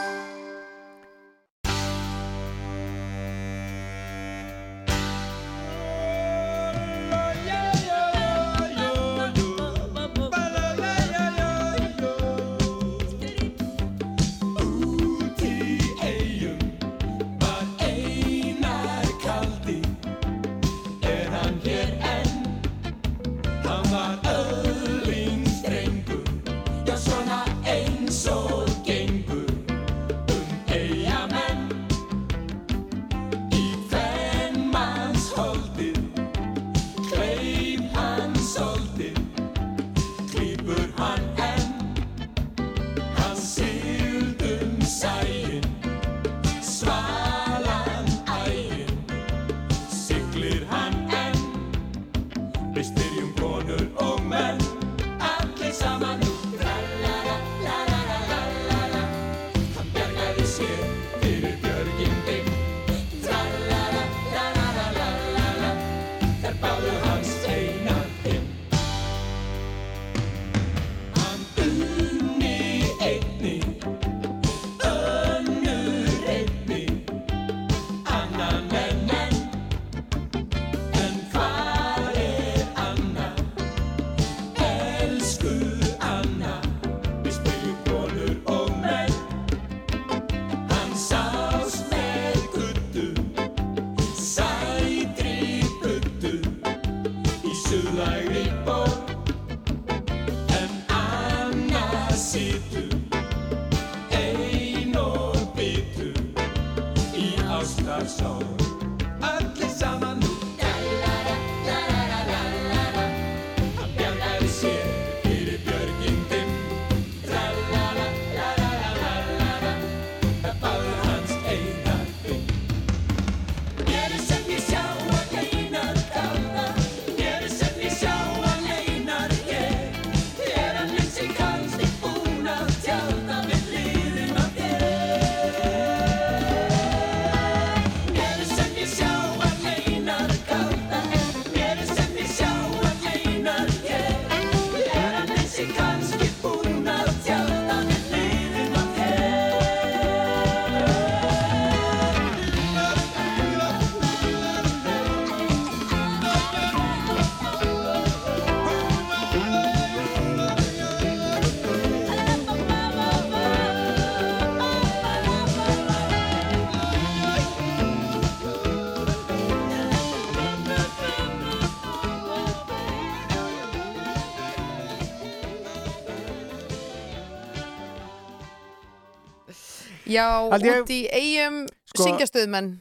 [180.11, 180.27] Já,
[180.59, 181.61] ég- út í eigum
[181.91, 182.71] Sko- syngjastöðmenn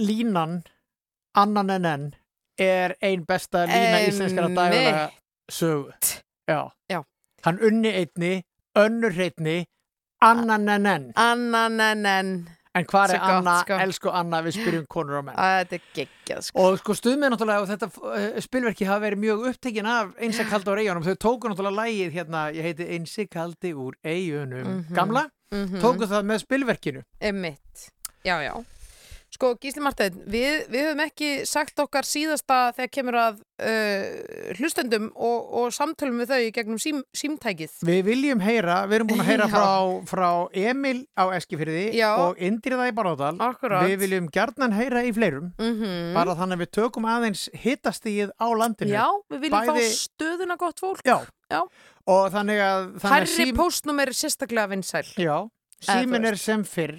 [0.00, 0.62] Línan,
[1.34, 2.06] annan en enn,
[2.58, 5.08] er ein besta lína íslenskara dagalega
[5.50, 5.92] sögu.
[6.48, 6.70] Já.
[6.90, 7.02] Já.
[7.44, 8.42] Hann unni einni,
[8.76, 9.64] önnur heitni,
[10.20, 11.10] annan en enn.
[11.16, 12.48] Annan en enn.
[12.78, 13.76] En hvað er Anna, sko.
[13.80, 15.36] elsku Anna, við spyrjum konur og menn.
[15.40, 16.60] Að þetta er geggjað, sko.
[16.66, 20.70] Og sko stuðmið náttúrulega og þetta uh, spilverki hafa verið mjög upptekinn af einsa kaldi
[20.70, 21.02] á eigunum.
[21.06, 24.68] Þau tóku náttúrulega lægið hérna, ég heiti einsi kaldi úr eigunum.
[24.84, 24.94] Mhm.
[24.94, 25.24] Gamla,
[25.54, 25.80] Mhm.
[25.80, 27.04] tóku það með spilverkinu.
[27.20, 27.90] Emmitt,
[28.24, 28.52] já, já.
[29.30, 35.10] Sko, Gísli Marteinn, við, við höfum ekki sagt okkar síðasta þegar kemur að uh, hlustendum
[35.14, 37.74] og, og samtölum við þau í gegnum sím, símtækið.
[37.84, 39.68] Við viljum heyra, við erum búin að heyra frá,
[40.08, 42.08] frá Emil á Eskifyrði Já.
[42.24, 43.34] og Indriða í Baróðal.
[43.50, 43.84] Akkurat.
[43.84, 46.14] Við viljum gjarnan heyra í fleirum, Mhm.
[46.16, 48.96] bara þannig að við tökum aðeins hittastíð á landinu.
[48.96, 51.04] Já, við viljum fá Bæði- stöðuna gott fólk.
[51.04, 51.20] Já.
[51.52, 51.62] Já.
[52.08, 52.88] Og þannig að...
[53.04, 53.54] Þannig að sím...
[53.58, 55.04] póstnúmer er sérstaklega vinsæl.
[55.20, 55.36] Já,
[55.84, 56.96] símin er sem fyrr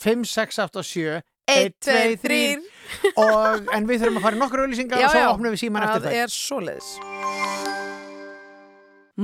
[0.00, 1.04] 5, 6, 8 og 7
[1.44, 5.12] Einn, 1, tveir, 2, 3 og, en við þurfum að fara í nokkur auðlýsingar og
[5.12, 6.90] svo opnum við síman eftir Það það er svoleiðis.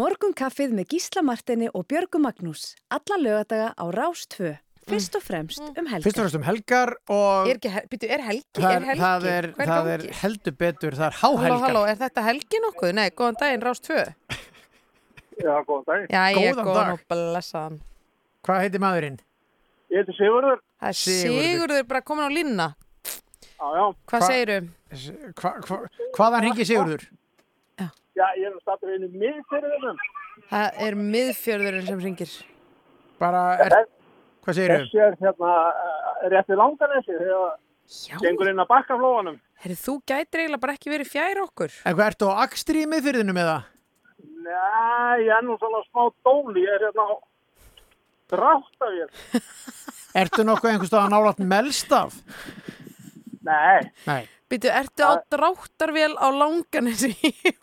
[0.01, 2.75] Morgunkaffið með Gísla Martini og Björgu Magnús.
[2.95, 4.53] Alla lögadaga á Rás 2.
[4.91, 6.05] Fyrst og fremst um helgar.
[6.05, 8.45] Fyrst og fremst um helgar og Er, ekki, hel- byrju, er helgi?
[8.61, 9.01] er helgi?
[9.01, 12.95] það, er, það er heldur betur, það er Halló, háhelgar halló, er þetta helgi nokkuð?
[13.01, 13.99] Nei, góðan daginn, Rás 2.
[15.41, 16.07] Já, góðan dag.
[16.11, 16.93] Já, ég er Góðan góðan dag.
[16.93, 17.79] og blessaðan.
[18.47, 19.19] Hvað heitir maðurinn?
[19.91, 20.61] Ég heiti Sigurður.
[20.81, 21.47] Það er Sigurður.
[21.49, 22.69] Sigurður bara komin á línna.
[23.61, 23.85] Já, já.
[24.11, 24.59] Hvað Hva- segiru?
[25.41, 25.79] Hva, hva,
[26.17, 27.09] hvaðan ringi Sigurður?
[28.21, 29.99] Já, ég er stattur inn í miðfyrirðunum.
[30.51, 32.33] Það er miðfjörðurinn sem ringir.
[33.21, 33.75] Bara, er,
[34.45, 37.55] hvað segir Þessi er hérna uh, rétt við langanesi þegar
[38.11, 38.17] Já.
[38.25, 39.39] gengur inn að bakkaflóanum.
[39.61, 41.75] Herri, þú gætir eiginlega bara ekki verið fjær okkur.
[41.85, 43.63] En hvað, ertu á akstri í miðfyrðinu með það?
[44.41, 46.65] Nei, ég er nú svona smá dóli.
[46.65, 47.15] Ég er hérna á
[48.31, 49.09] dráttavél.
[50.21, 52.17] Ertu nokkuð einhvers stóð að nálat melstaf?
[53.47, 53.91] Nei.
[54.07, 54.23] Nei.
[54.51, 57.13] Býtu, ertu á dráttarvél á langanesi?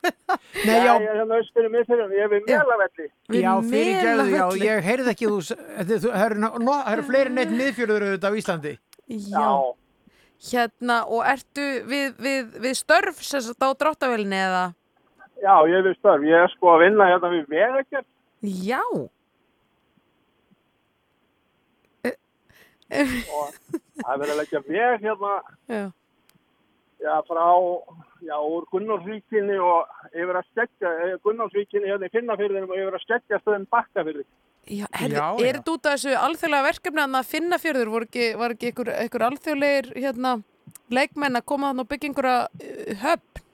[0.68, 2.14] Nei, já, Ég er hérna austur í miðfyrirðunum.
[2.16, 3.08] Ég er við melavelli.
[3.34, 4.62] Við já fyrir já, Melavelli.
[4.70, 5.40] ég heyrði ekki þú,
[6.06, 6.14] þú-
[6.94, 8.74] eru fleiri neitt miðfjörður auðvitað á Íslandi.
[9.28, 9.49] Já.
[10.48, 14.66] Hérna, og ertu við, við, við störf sem sagt á dráttarvélinni eða?
[15.44, 16.26] Já, ég er við störf.
[16.26, 18.10] Ég er sko að vinna hérna við vegagerð.
[18.42, 18.82] Já.
[22.88, 23.50] og
[24.00, 25.32] það er verið að leggja veg hérna
[25.68, 25.86] Já.
[27.04, 27.48] já, frá
[28.24, 33.04] já, úr Gunnarsvíkinni og yfir að skeggja eh, Gunnarsvíkinni hérna í Finnafyrðinum og yfir að
[33.04, 34.24] skeggja stöðum Bakkafyrði
[34.68, 38.56] Já, er þetta út af þessu alþjóðlega verkefni að það finna fjörður, var ekki, var
[38.56, 40.34] ekki ykkur, ykkur alþjóðlegir hérna,
[40.92, 43.47] leikmenn að koma þannig og byggja einhverja uh, höfn?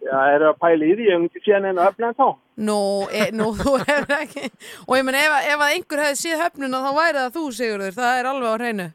[0.00, 2.28] Já, er að pæla í því, ég hef ekki séð neina öfna þá
[2.60, 2.78] Nú,
[3.12, 4.48] e, nú, þú hefur ekki,
[4.86, 7.94] og ég menn ef, ef að einhver hefði séð höfnuna þá væri það þú, Sigurður,
[7.96, 8.86] það er alveg á hreinu.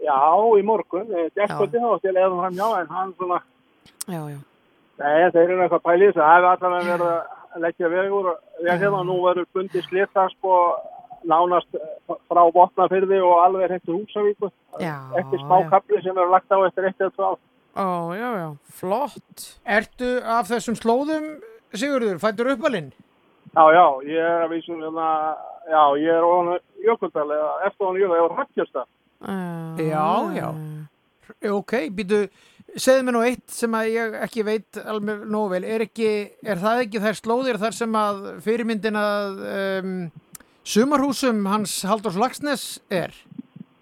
[0.00, 0.18] Já,
[0.58, 3.40] í morgun, gerðkvöldi þá til eða hann já, en hann svona
[4.10, 4.38] Já, já.
[5.00, 8.30] Nei, þeir eru eitthvað að pæla í þessu, það hefur allavega verið að leggja vegur
[8.60, 10.56] veg hérna og nú verður bundi slita sko
[11.30, 14.50] nánast eh, frá Botnafyrði og alveg eftir Húsavíku
[14.80, 15.68] eftir smá já.
[15.74, 17.38] kapli sem eru lagt á eftir eitt eða ár.
[17.76, 18.48] Ó, já, já,
[18.80, 19.44] flott.
[19.64, 21.28] Ertu af þessum slóðum,
[21.70, 22.90] Sigurður, fættur uppalinn?
[23.54, 25.10] Já, já, ég er að vísum hérna,
[25.70, 28.88] já, ég er ofan Jökuldal eða eftir ofan Jökuldal, ég er Rakkjörstað.
[29.86, 30.48] Já, já.
[31.54, 32.24] Ok, býtu,
[32.74, 35.62] segðu mér nú eitt sem að ég ekki veit alveg nógu vel.
[35.64, 36.10] Er, ekki,
[36.42, 39.94] er það ekki þær slóðir þar sem að fyrirmyndin að um,
[40.66, 43.14] sumarhúsum hans Halldórs Lagsnes er?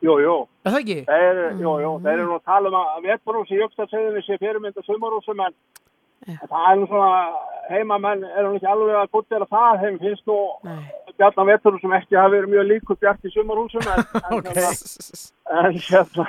[0.04, 0.34] Jú, jú.
[0.64, 0.98] Er það ekki?
[1.08, 4.84] Þeir, jú, jú, þeir eru nú að tala um að veturhús í Jökuldalsegðinni sé fyrirmynda
[4.86, 5.56] sumarhúsum en
[6.48, 7.22] það er nú svona,
[7.72, 10.38] heimamenn eru nú ekki alveg að guttera það, þeim finnst nú
[11.18, 14.46] bjarnan veturhúsum ekki hafa verið mjög líkur bjart í sumarhúsum en, en, Ok.
[14.54, 16.28] en, hérna,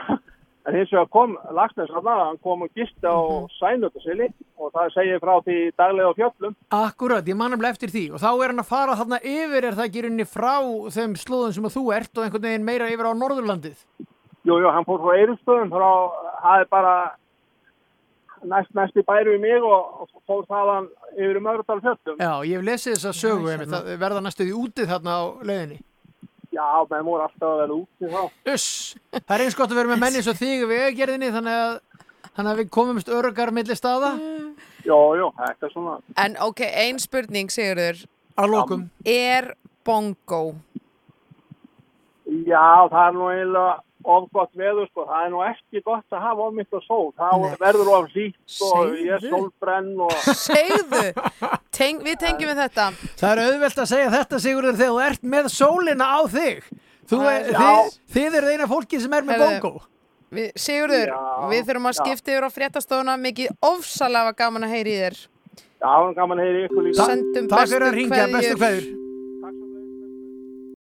[0.68, 3.18] en hins vegar kom Lagsnes að hann kom og gisti á
[3.58, 4.28] Sænöldasili
[4.60, 8.24] og það segir frá því daglega á fjöllum Akkurat, ég man nefnilega eftir því og
[8.24, 10.56] þá er hann að fara þarna yfir er það ekki í rauninni frá
[10.98, 13.82] þeim slóðum sem að þú ert og einhvern veginn meira yfir á Norðurlandið.
[14.48, 15.90] Jú, jú, hann fór frá Eirumstöðum frá,
[16.44, 16.94] það er bara
[18.48, 22.20] næst, næst í bæru í mig og, og fór þaðan yfir í Mögradal fjöllum.
[22.20, 25.80] Já, ég hef lesið þessa sögu, einmitt, það verða næstuði útið þarna á leiðinni.
[26.50, 28.22] Já, menn voru alltaf að vera úti þá.
[28.54, 28.70] Uss,
[29.14, 31.76] það er eins gott að vera með menni svo þig við auðgerðinni þannig að,
[32.32, 34.16] þannig að við komumst örgar milli staða.
[34.88, 35.98] Jú, jú, þetta er svona.
[36.24, 38.02] En ok, ein spurning, Sigurður.
[38.40, 38.88] Að lokum.
[39.06, 39.52] Er
[39.86, 40.42] bongo?
[42.48, 45.06] Já, það er nú eiginlega of gott veður, sko.
[45.10, 47.08] Það er nú ekki gott að hafa of mitt og sól.
[47.20, 50.14] Það verður of hlýtt og ég er sólbrenn og...
[50.46, 51.04] Segðu,
[51.76, 52.90] Teng, við tengjum við þetta.
[53.20, 56.70] Það er auðvelt að segja þetta Sigurður þegar þú ert með sólina á þig.
[57.10, 59.86] Þú, er, er- þið, þið eru eina fólki sem er með Heyrðu, bongo.
[60.30, 64.92] Við, Sigurður, Já, við þurfum að skipta yfir á fréttastofuna mikið ofsalega gaman að heyri
[64.94, 65.18] í þér
[65.80, 67.06] Já, gaman að heyri ykkur líka.
[67.08, 69.09] Sendum Takk bestu fyrir að ringja, bestu kveðjur.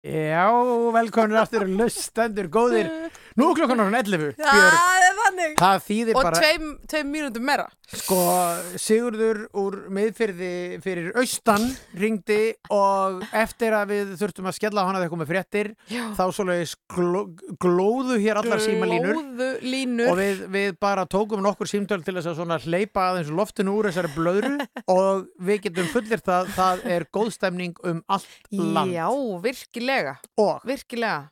[0.02, 0.50] Já,
[0.90, 2.88] velkomin aftur lustendur góðir.
[3.38, 4.80] Nú klokkan á 11, Já, Björg.
[5.32, 5.54] Þannig.
[5.60, 7.66] Það þýðir Og bara, tveim, tveim mínútum meira.
[7.92, 8.18] Sko,
[8.80, 10.52] Sigurður úr miðfyrði
[10.84, 11.64] fyrir austan
[11.98, 16.04] ringdi og eftir að við þurftum að skella hana þegar komið fréttir, Já.
[16.16, 17.24] þá svoleiðis gló,
[17.60, 19.20] glóðu hér allar símalínur.
[20.08, 23.90] Og við, við bara tókum nokkur símtöl til þess að svona hleypa aðeins loftinu úr
[23.90, 24.54] þessari blöðru
[24.96, 28.96] og við getum fullir það það er góðstemning um allt land.
[28.96, 29.08] Já,
[29.44, 30.16] virkilega.
[30.40, 31.28] Og, Virkilega.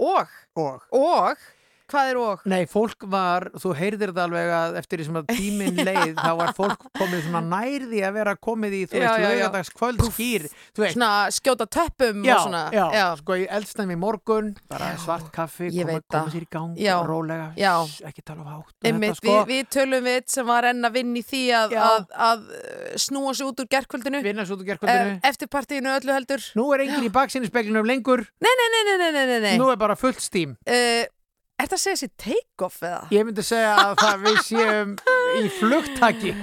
[0.00, 0.32] Og?
[0.58, 0.88] Og?
[0.96, 1.44] Og
[1.92, 2.44] Hvað er og?
[2.48, 6.30] Nei, fólk var, þú heyrðir það alveg að eftir því sem að tíminn leið þá
[6.38, 9.34] var fólk komið svona nærði að vera komið í, þú Já, veist, já, já.
[9.34, 10.96] lögadags kvöld skýr, þú veist.
[10.96, 12.62] Svona skjóta töppum Já, og svona.
[12.72, 16.94] já, sko í eldstæmi morgun bara svart kaffi, koma, koma sér í gang Já.
[17.04, 17.72] rólega, Já.
[17.84, 20.88] Sss, ekki tala um hátt Einmitt, þetta, sko, við, við tölum við sem var enn
[20.88, 21.82] að vinna í því að, Já.
[21.84, 25.92] að, að uh, snúa sig út úr gerkvöldinu vinna svo út úr gerkvöldinu eftir partíinu
[25.94, 26.48] öllu heldur.
[26.56, 28.24] Nú er enginn í baksinnispeglinum lengur.
[28.40, 31.04] Nei, nei, nei, nei, nei, nei, nei,
[31.58, 33.00] er þetta að segja sér take-off eða?
[33.14, 34.94] Ég myndi segja að það við séum
[35.38, 36.34] í flugtaki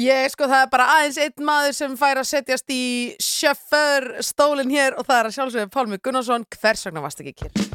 [0.00, 2.84] Ég, sko, það er bara aðeins einn maður sem fær að setjast í
[3.24, 7.69] sjöför stólinn hér og það er að sjálfsögðu Pálmi Gunnarsson Hvers vegna varst ekki kyrr?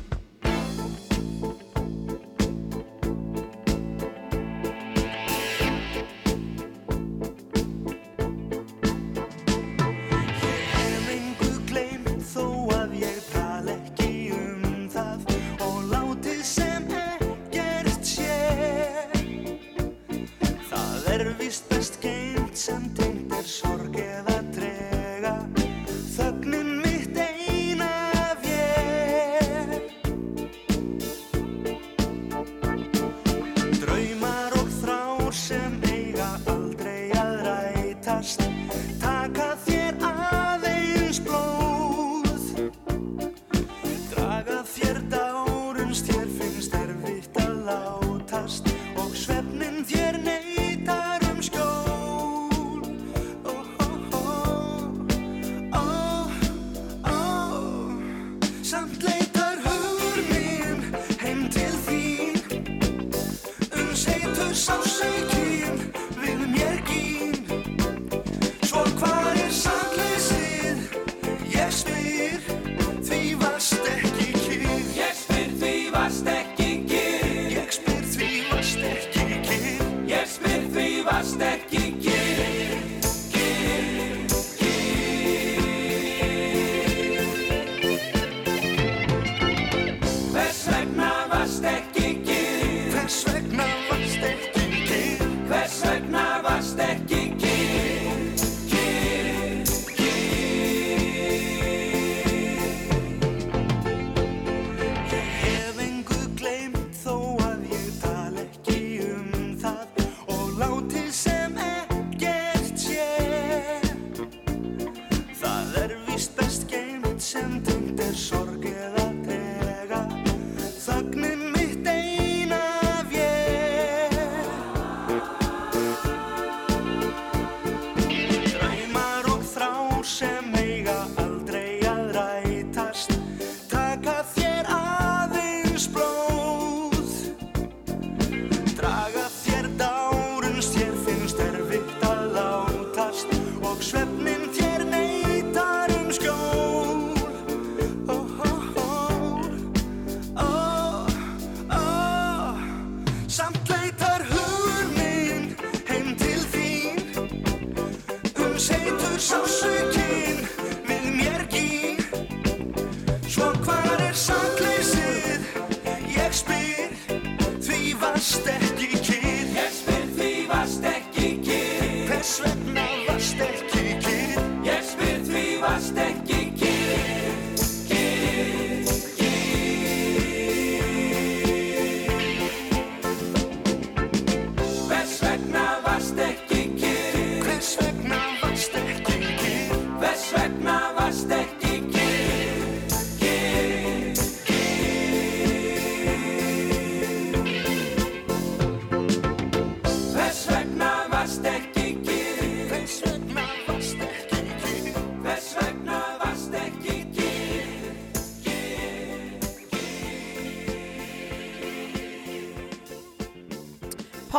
[22.66, 23.85] Sem tengt er sorg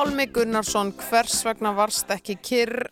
[0.06, 2.84] Pálmi Gunnarsson, hvers vegna varst ekki kyrr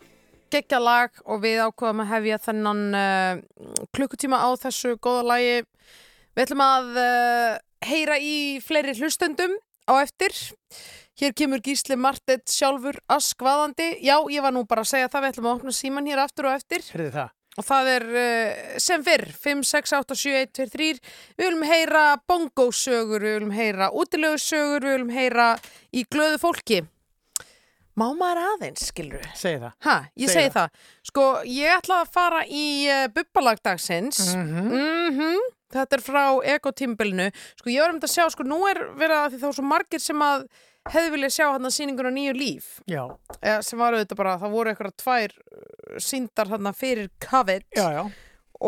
[0.51, 3.37] geggja lag og við ákvaðum að hefja þennan uh,
[3.95, 5.53] klukkutíma á þessu góða lagi.
[6.35, 7.53] Við ætlum að uh,
[7.87, 8.33] heyra í
[8.65, 9.53] fleiri hlustendum
[9.87, 10.35] á eftir.
[11.15, 13.93] Hér kemur Gísli Martett sjálfur askvaðandi.
[14.03, 16.49] Já, ég var nú bara að segja það, við ætlum að opna síman hér aftur
[16.49, 16.83] og eftir.
[16.89, 17.29] Herði það.
[17.55, 20.89] Og það er uh, sem fyrr, 5, 6, 8, 7, 1, 2, 3.
[21.39, 25.47] Við viljum heyra bongósögur, við viljum heyra útilegusögur, við viljum heyra
[25.95, 26.81] í glöðu fólki.
[27.95, 29.27] Má maður aðeins, skilur við?
[29.39, 29.75] Segði það.
[29.85, 30.79] Hæ, ég segi það.
[31.07, 34.21] Sko, ég ætla að fara í uh, bubbalagdagsins.
[34.35, 34.71] Mhm.
[34.75, 35.45] Mhm.
[35.75, 36.23] Þetta er frá
[36.55, 37.29] ekotímbilinu.
[37.59, 39.55] Sko, ég var um þetta að sjá, sko, nú er verið að því þá er
[39.57, 40.45] svo margir sem að
[40.93, 42.67] hefði viljað sjá hann að sýningur á nýju líf.
[42.91, 43.01] Já.
[43.41, 45.33] Eða, sem var auðvitað bara, það voru eitthvað tvær
[46.05, 47.65] síndar þarna fyrir COVID.
[47.75, 48.03] Já, já.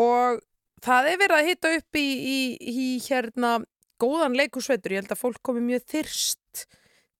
[0.02, 0.42] Og
[0.84, 3.54] það er verið að hitta upp í, í, í hérna
[4.02, 4.96] góðan leikusveitur.
[4.96, 6.66] Ég held að fólk komi mjög þyrst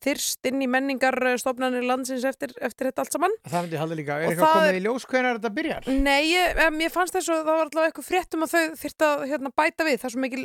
[0.05, 3.33] þyrst inn í menningarstofnanir landsins eftir, eftir þetta allt saman.
[3.49, 4.19] Það myndi ég halda líka.
[4.23, 5.89] Er eitthvað komið í ljós hvenær þetta byrjar?
[6.05, 9.25] Nei, ég, ég fannst þess að það var allavega eitthvað fréttum að þau þyrft að
[9.33, 9.99] hérna, bæta við.
[10.07, 10.45] Er svo mikil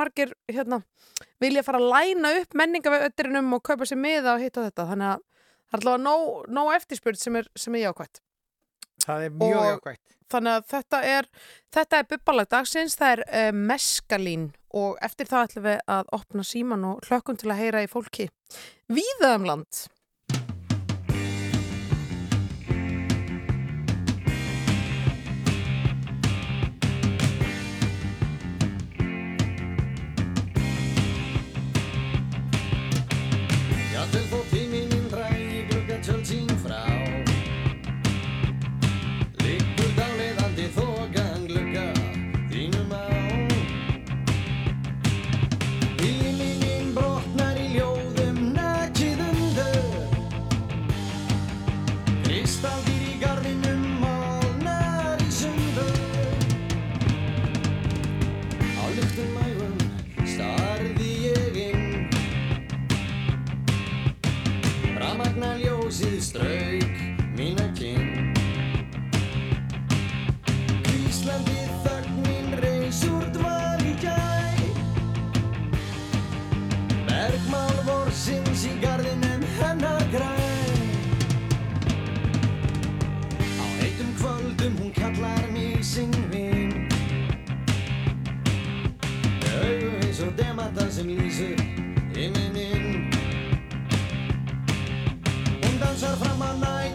[0.00, 0.80] margir hérna,
[1.44, 4.88] vilja fara að læna upp menningavettirinum og kaupa sér miða og hitta þetta.
[4.94, 5.24] Þannig að
[5.66, 8.22] það er allavega nóg, nóg eftirspurt sem er, sem er jákvætt.
[9.06, 10.02] Það er mjög Og- jákvætt.
[10.26, 11.26] Þannig að þetta er,
[11.70, 16.44] þetta er bubbalag dagsins, það er uh, meskalín og eftir það ætlum við að opna
[16.46, 18.28] síman og hlökkum til að heyra í fólki.
[18.92, 19.36] Víða
[78.82, 80.32] garðinum hennar græ
[83.62, 86.88] Á heitum kvöldum hún kallar mig sinn vinn
[89.56, 91.58] Augu eins og demata sem lýsur
[92.16, 93.10] himinin
[95.62, 96.85] Hún dansar fram að nætur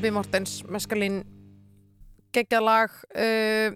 [0.00, 1.18] Bubi Mortens, Meskalín,
[2.32, 2.92] geggjað lag.
[3.12, 3.74] Uh,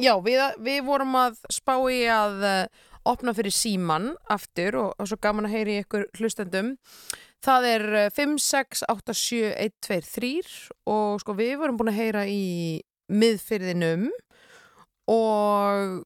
[0.00, 5.10] já, við, við vorum að spá í að uh, opna fyrir síman aftur og, og
[5.10, 6.70] svo gaman að heyri ykkur hlustendum.
[7.44, 10.32] Það er uh, 5, 6, 8, 7, 1, 2, 3
[10.94, 12.40] og sko við vorum búin að heyra í
[13.12, 14.08] miðfyrðinum
[15.12, 16.00] og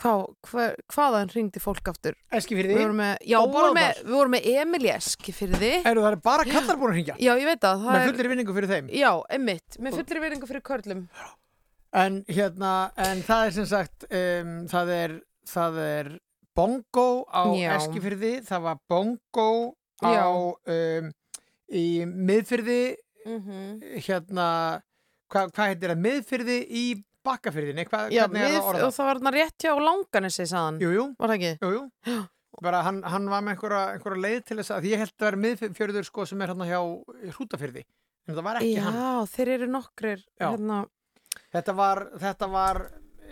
[0.00, 0.12] Hva,
[0.48, 2.14] hva, hvaðan ringdi fólk aftur?
[2.32, 2.72] Eskifirði?
[2.72, 5.72] Við vorum með, já, vorum með, við vorum með Emil í Eskifirði.
[5.90, 7.16] Eru það er bara kallar búin að hringja?
[7.20, 7.82] Já, ég veit það.
[7.84, 8.88] það Með fullri vinningu fyrir þeim?
[8.96, 11.02] Já, einmitt, með fullri vinningu fyrir körlum.
[12.02, 12.72] En hérna,
[13.04, 15.16] en það er sem sagt, um, það er,
[15.52, 16.10] það er
[16.56, 17.68] bongo á Já.
[17.76, 19.48] Eskifyrði, það var bongo
[20.00, 20.24] á,
[20.72, 21.12] um,
[21.68, 22.80] í miðfyrði,
[23.28, 24.00] Mhm.
[24.08, 24.48] hérna,
[25.30, 26.86] hvað hva heitir það, miðfyrði í
[27.26, 28.86] bakkafyrði, nei, hvað, Já, hvernig er það orðað?
[28.88, 30.80] og það var þarna rétt hjá Langanesi, sagðan.
[30.82, 31.04] Jú, jú.
[31.18, 31.52] Var það ekki?
[31.62, 31.82] Jú,
[32.12, 32.20] jú.
[32.62, 35.26] Bara hann, hann var með einhverja, einhverja leið til þess að, því ég held að
[35.26, 36.80] vera miðfjörður sko sem er hérna hjá
[37.38, 37.84] hrútafyrði,
[38.28, 39.30] en það var ekki Já, hann.
[39.32, 40.48] þeir eru nokkrir, Já.
[40.50, 40.82] hérna,
[41.52, 42.78] Þetta var, þetta var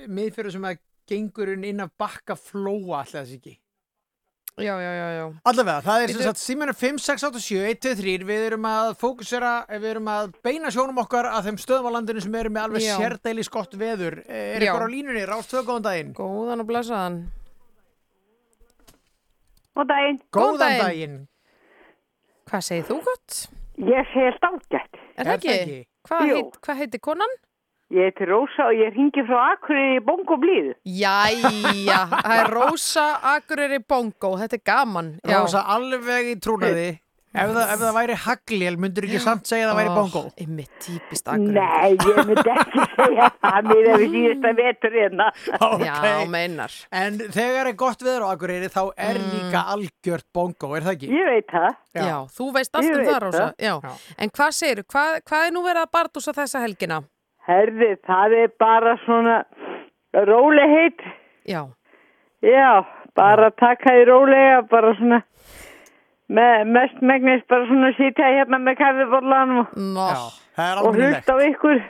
[0.08, 0.78] miðfjörður sem að
[1.10, 3.52] gengurinn inn af bakka flóa alltaf þess ekki.
[4.64, 5.24] Já, já, já, já.
[5.50, 8.68] Allavega, það er sem sagt síminu 5, 6, 8, 7, 1, 2, 3 við erum
[8.70, 12.52] að fókusera, við erum að beina sjónum okkar að þeim stöðum á landinu sem eru
[12.54, 12.94] með alveg Já.
[13.00, 14.70] sérdeilis gott veður er Já.
[14.70, 17.20] ykkur á línunni, rást tvö góðan daginn Góðan og blessaðan
[19.76, 20.20] Góðan daginn.
[20.34, 21.18] Góðan daginn
[22.50, 23.36] Hvað segir þú gott?
[23.80, 24.98] Ég segi alltaf ágætt.
[25.16, 25.76] Er það ekki?
[26.08, 26.34] Hvað, Jú.
[26.40, 27.34] heit, hvað heitir konan?
[27.90, 30.76] Ég heiti Rósa og ég ringi frá Akureyri í Bongo Blíðu.
[30.86, 35.40] Jæja, það er Rósa Akureyri Bongo, þetta er gaman Já.
[35.40, 36.90] Rósa alveg í trúnaði
[37.30, 40.72] ef það, ef það væri haglél, myndur ekki samt segja að það væri bongo Einmitt
[40.86, 45.28] típist Akureyri Nei, ég myndi ekki segja það mér ef við síðasta vetur hérna.
[45.90, 46.00] Já,
[46.30, 49.30] meinar En þegar er gott veður á Akureyri þá er Mm.
[49.34, 51.10] líka algjört bongo, er það ekki?
[51.18, 51.72] Ég veit það.
[51.98, 53.46] Já, þú veist allt Ég um það, Rósa.
[53.58, 53.74] Já.
[54.18, 57.02] En hvað segir, hvað, hvað er nú verið að bardúsa þessa helgina?
[57.50, 59.40] Herði, það er bara svona
[60.14, 61.02] rólegheit.
[61.48, 61.64] Já.
[62.46, 62.84] Já,
[63.18, 65.22] bara taka því rólega, bara svona
[66.30, 71.82] með, mest megnist bara svona sitja hérna með kaffibóllanum og, er hlusta á ykkur.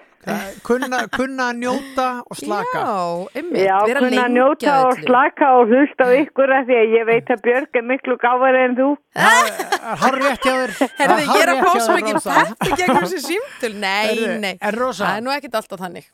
[0.66, 2.80] Kunna, kunna að njóta og slaka.
[2.80, 5.06] Já, einmitt, Já, vera kunna að njóta að og öllu.
[5.06, 8.64] slaka og hlusta á ykkur af því að ég veit að Björg er miklu gáðari
[8.64, 8.88] en þú.
[9.16, 10.74] Hár rétt hjá þér.
[11.00, 13.72] Herði, ég er að svo mikið mikið peppi gegn þessi símtöl.
[13.80, 14.52] Nei, nei.
[14.60, 16.12] Það er nú ekkert alltaf þannig.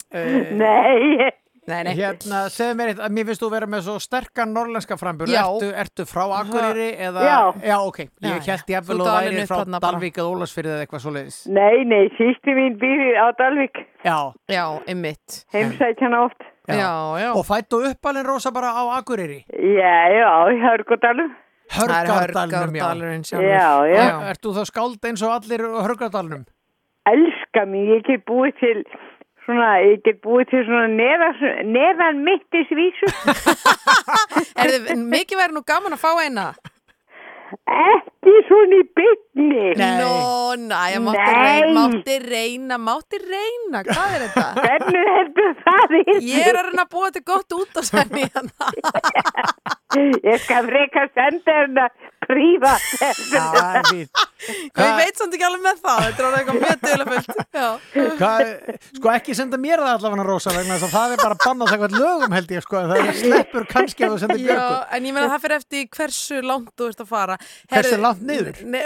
[0.62, 1.34] Nei
[1.66, 4.96] Nei, nei Hérna, segðu mér eitt, að mér finnst þú vera með svo sterkan norlenska
[5.00, 5.40] frambur Já.
[5.42, 7.78] ertu, ertu frá Akureyri eða Já.
[7.82, 8.74] ok, ég Já, held já.
[8.76, 9.80] jafnvel Þú og væri upp frá.
[9.86, 13.80] Dalvík eða Ólasfyrði eða eitthvað svoleiðis Nei, nei, sýsti mín býr á Dalvik.
[14.06, 14.18] Já,
[14.52, 16.46] Já, einmitt Heimsækjana oft.
[16.66, 21.34] Já, já og fættu uppalinn Rósa bara á Akureyri Já, já, í Hörgudalum.
[21.66, 24.04] Hörgárdalnum, já Já, já.
[24.16, 26.46] Og Ert þú þá skáld eins og allir á Hörgárdalnum?
[27.06, 28.80] Elska mig, ég get búið til
[29.46, 31.42] svona, ég get búið til svona neðan,
[31.72, 33.10] neðan mittis vísu.
[34.60, 36.50] Er þið mikið verið nú gaman að fá eina?
[37.46, 39.66] Ekki svona í byggni.
[39.78, 41.44] Nó, næja, mátti Nei.
[41.46, 44.46] reyna, mátti reyna, mátti reyna, hvað er þetta?
[44.64, 46.04] Hvernig heldur það í?
[46.32, 48.72] Ég er að reyna að búa þetta gott út á senni hérna.
[50.26, 51.86] Ég skal freka senda hérna
[52.26, 52.72] prífa.
[53.30, 54.10] Já, fínt.
[54.76, 57.30] Ég veit samt ekki alveg með það, þetta er eitthvað mjög dölufullt.
[57.56, 57.68] Já.
[58.18, 58.42] Hvað,
[58.98, 61.96] sko ekki senda mér það allavega Rósa vegna þess að það er bara bannað það
[61.96, 65.30] lögum held ég sko, það sleppur kannski að þú sendir Já, björgu en ég meina
[65.32, 67.35] það fyrir eftir hversu langt þú ert að fara.
[67.72, 68.60] Hversu langt niður?
[68.72, 68.82] Ne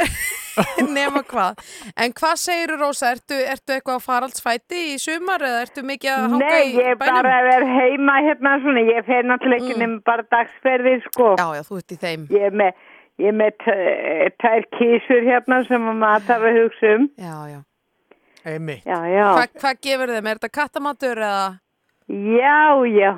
[0.90, 1.60] nema hvað.
[1.96, 3.12] En hvað segir Rósa?
[3.14, 6.88] Ertu, ertu eitthvað á faraldsfæti í sumar eða ertu mikið að hanga Nei, í ég
[6.90, 7.20] er bænum?
[7.22, 11.30] bara að vera heima hérna svona, ég fer náttúrulega ekki nema bara dagsferðir sko.
[11.38, 12.26] Já, já, þú ert í þeim.
[12.34, 12.82] Ég er með,
[13.22, 17.08] ég er með t- tvær kísur hérna sem að maður þarf að hugsa um.
[17.24, 17.60] Já, já.
[18.50, 18.84] Einmitt.
[18.88, 19.26] Já, já.
[19.38, 20.28] Hva, hvað gefur þeim?
[20.34, 21.48] Er þetta kattamatur eða?
[22.10, 22.60] Já,
[22.90, 23.12] já.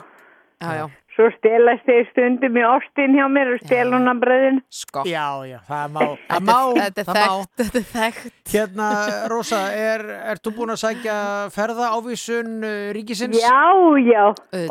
[0.63, 0.85] Já, já.
[1.13, 4.61] Svo stelast þeir stundum í ostin hjá mér og stel hún að bröðin.
[4.73, 5.03] Sko.
[5.05, 8.37] Já, já, það má, það má, er- þetta er þekkt, þetta er þekkt.
[8.55, 8.87] Hérna,
[9.29, 11.17] Rósa, er, ert þú búin að sækja
[11.53, 13.37] ferða ávísun uh, ríkisins?
[13.43, 13.61] Já,
[14.09, 14.23] já.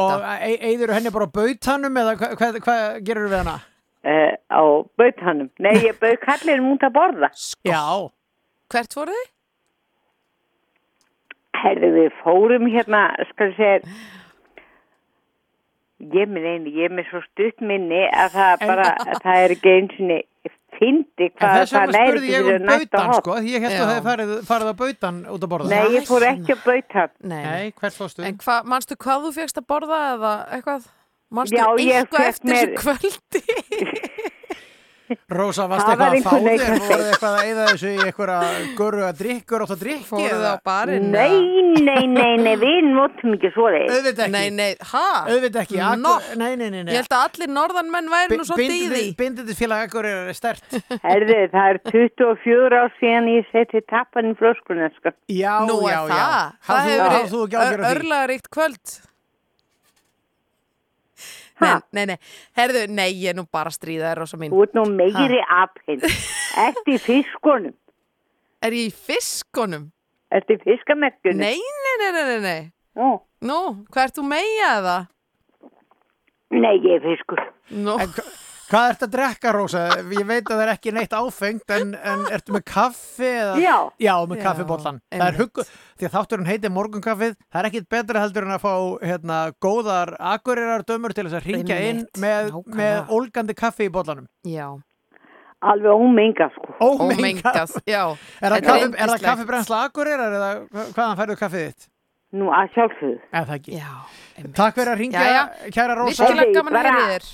[0.02, 3.60] Og e eigður henni bara á bautanum eða hvað hva, hva gerur við hana?
[4.02, 4.62] Uh, á
[4.98, 5.52] bautanum.
[5.62, 7.30] Nei, ég bauð kallinum út að borða.
[7.70, 7.84] Já.
[8.74, 9.30] Hvert voru þið?
[11.62, 13.96] Herðu, við fórum hérna, skal ég segja,
[16.02, 19.42] ég minn einu, ég er með svo stutt minni að það En- bara, að það
[19.46, 23.54] er ekki eins og fyndi En hvað það næri spurði ég um bautan, sko, því
[23.56, 25.70] ég held að það farið, farið á bautan út að borða.
[25.70, 27.14] Nei, ég fór ekki að bautan.
[27.22, 27.44] Nei.
[27.46, 28.26] Nei, hvert fórstu?
[28.26, 30.90] En hva, manstu hvað þú fegst að borða eða eitthvað?
[31.32, 33.44] Manstu Já, eitthvað eftir þessu kvöldi?
[35.32, 36.82] Rósa, varst Það var eitthvað að fá þér?
[36.86, 38.40] Voruð eitthvað að eyða þessu í einhverja
[38.80, 40.08] göru að drikkur átt að drikki?
[40.12, 41.08] Fóruð á barinn?
[41.12, 41.36] Nei,
[41.82, 43.86] nei, nei, nei, við notum ekki svo þeir.
[43.96, 44.34] Auðvitað ekki.
[44.36, 45.04] Nei, nei, hæ?
[45.32, 45.80] Auðvitað ekki.
[45.82, 46.94] Nei, nei, nei, nei.
[46.96, 49.04] Ég held að allir norðanmenn væri nú í því.
[49.22, 50.66] Bindið félag akkur er stert.
[51.08, 55.14] Herðu, það er 24 ár síðan ég seti tappan í flöskuna, sko.
[55.32, 56.18] Já, Nú já, er já.
[56.18, 56.52] það.
[56.72, 57.96] Hafðu Það þú- hefur hafðu þú ekki ágjörð verið á því?
[58.02, 59.00] örlaðaríkt kvöld.
[61.62, 62.18] Nei, nei, nei,
[62.58, 64.52] herðu, nei, ég er nú bara að stríða þér, Rósa mín.
[64.54, 66.02] Þú ert nú meiri apinn.
[66.66, 67.74] Ertu í fiskunum?
[68.62, 69.88] Er ég í fiskunum?
[70.32, 71.42] Ertu í fiskamerkunum?
[71.44, 72.62] Nei, nei, nei, nei, nei.
[73.00, 73.12] Nú,
[73.42, 73.60] Nú,
[73.94, 74.98] hvað ert þú meia eða?
[76.52, 77.40] nei, ég er fiskur.
[77.72, 78.26] Nú, En hva-
[78.72, 79.80] Hvað ert að drekka, Rósa?
[80.16, 83.28] Ég veit að það er ekki neitt áfengt, en, en ertu með kaffi?
[83.28, 83.56] Eða?
[83.60, 83.74] Já.
[84.00, 85.02] Já, með Já, kaffibóllan.
[85.12, 85.66] Það er huggu,
[86.00, 88.72] því að þátturinn heitir morgunkaffið, það er ekkit betra heldur en að fá
[89.10, 94.30] hérna, góðar akurirar dömur til þess að ringja inn með, með ólgandi kaffi í bóllanum.
[94.48, 94.70] já,
[95.62, 96.74] Alveg ómengað, sko.
[96.82, 98.02] ómengað, já.
[98.42, 101.86] Er það, er það kaffibrensla akurirar eða hva- hvaðan færðu kaffið þitt?
[102.40, 103.20] Nú, að sjálfsögðu.
[103.36, 103.76] Eða það ekki.
[103.76, 103.92] Já,
[104.40, 104.56] einmitt.
[104.58, 105.44] Takk fyrir að ringja, Jæja.
[105.76, 106.24] kæra Rósa.
[106.32, 107.28] Virkilega gaman að heyra í þér.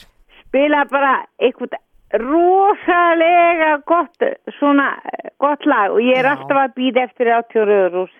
[0.47, 1.13] Spila bara
[1.43, 1.75] eitthvað
[2.23, 4.23] rosalega gott,
[4.59, 6.35] svona eh, gott lag og ég er Já.
[6.35, 8.13] alltaf að býða eftir átjóruður úr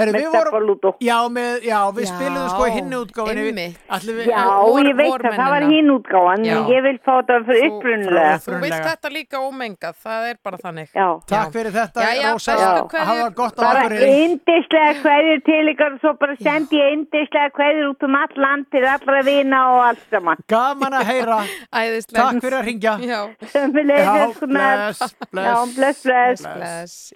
[0.00, 0.60] Herru, með Steppa
[1.06, 3.66] já, með, já, við Já, spiluðum sko í.
[3.90, 7.44] Ætlum við, Já, vor- ég veit að það var hinn útgáðan, ég vil fá það
[7.50, 8.34] fyrir upprunulega.
[8.44, 10.88] Þú vilt þetta líka ómengað, það er bara þannig.
[10.94, 12.00] Já, Takk fyrir þetta,
[12.30, 12.56] Rósa.
[12.90, 14.10] það gott á bara Akureyri.
[14.24, 18.66] yndislega hverjur til ykkur og svo bara sendi ég yndislega hverjur út um all land
[18.70, 20.36] til allra vina og allt saman.
[20.48, 21.38] Gaman að heyra.
[22.20, 22.94] Takk fyrir að ringja.
[25.30, 26.02] Bless,
[26.44, 27.12] bless.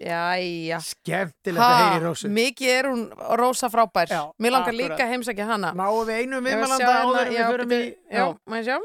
[0.85, 2.29] Skemmtilegt að Ha, Rósu.
[2.35, 3.05] mikið er hún
[3.41, 4.09] Rósa frábær.
[4.11, 4.81] Já, Mér langar akkurat.
[4.81, 5.73] líka heimsækja hana.
[5.75, 8.79] Náum við einu Ég vil sjá viðmælanda áður við í bíddu, Já, má ég sjá?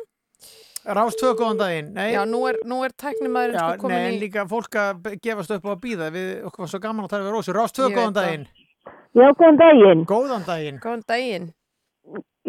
[0.90, 1.90] Rás tvö góðan daginn.
[1.94, 4.20] Nei, Já, nú er, nú er tæknimæðurinn já, sko nei, komin en í...
[4.24, 6.08] líka fólk að gefast upp á að býða.
[6.16, 7.54] Við, okkur var svo gaman að tala við Rósu.
[7.54, 8.46] Rás tvö góðan daginn.
[9.14, 10.06] Já, góðan daginn.
[10.10, 10.80] Góðan daginn.
[10.82, 11.50] Góðan daginn.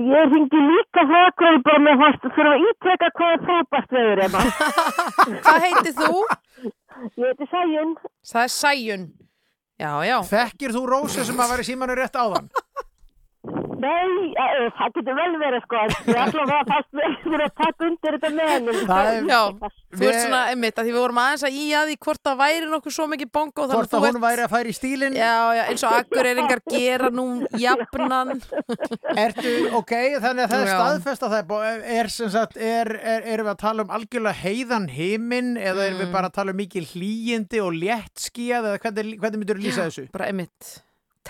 [0.01, 4.45] Ég ringi líka frákvæði bara með að þurfa að ítrekka hvað er frábært veður hérna.
[5.45, 6.23] Hvað heitir þú?
[7.21, 7.91] Ég heiti Sæjun.
[8.31, 9.05] Það er Sæjun.
[9.81, 10.19] Já, já.
[10.29, 12.51] Þekkir þú Rósu sem að var í símanu rétt áðan?
[13.81, 15.79] Nei, eh, það getur vel verið sko,
[16.11, 18.75] ég ætla að fast með að taka undir þetta með henni.
[18.91, 21.65] Það er- Já, þú Við- ert svona, einmitt, að því við vorum aðeins að í
[21.81, 24.69] að því hvort það væri nokkuð svo mikið bongo Hvort að hún væri að færa
[24.71, 25.17] í stílinn?
[25.17, 27.27] Já, já, eins og akkureyringar gera nú
[27.57, 28.35] jafnan
[29.25, 33.25] Ertu, ok, þannig að það er staðfest að það er, er sem sagt, er, er,
[33.35, 36.05] erum við að tala um algjörlega heiðan heiminn eða erum Mm.
[36.07, 39.89] við bara að tala um mikil hlýjindi og léttskíað eða hvernig, hvernig myndur þú lýsa
[39.89, 40.07] þessu?
[40.15, 40.29] Bara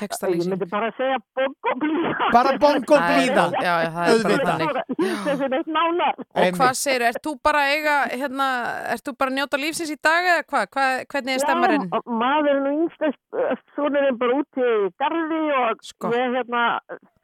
[0.00, 2.28] einmitt, Ég textalýsing myndi bara segja bongo blíða.
[2.32, 3.44] Bara bongo Það er- blíða.
[3.60, 6.14] Já, já, það er bara þannig Þessi neitt nánar.
[6.34, 8.46] Og hvað segir, ert þú bara að eiga, hérna,
[8.94, 10.64] ert þú bara að njóta lífsins í dag eða hvað?
[10.74, 11.86] Hva, hvernig er stemmarinn?
[11.90, 13.20] Já, maðurinn og yngstast
[13.76, 14.70] sonurinn bara út í
[15.00, 16.10] garði og Sko.
[16.16, 16.64] ég hérna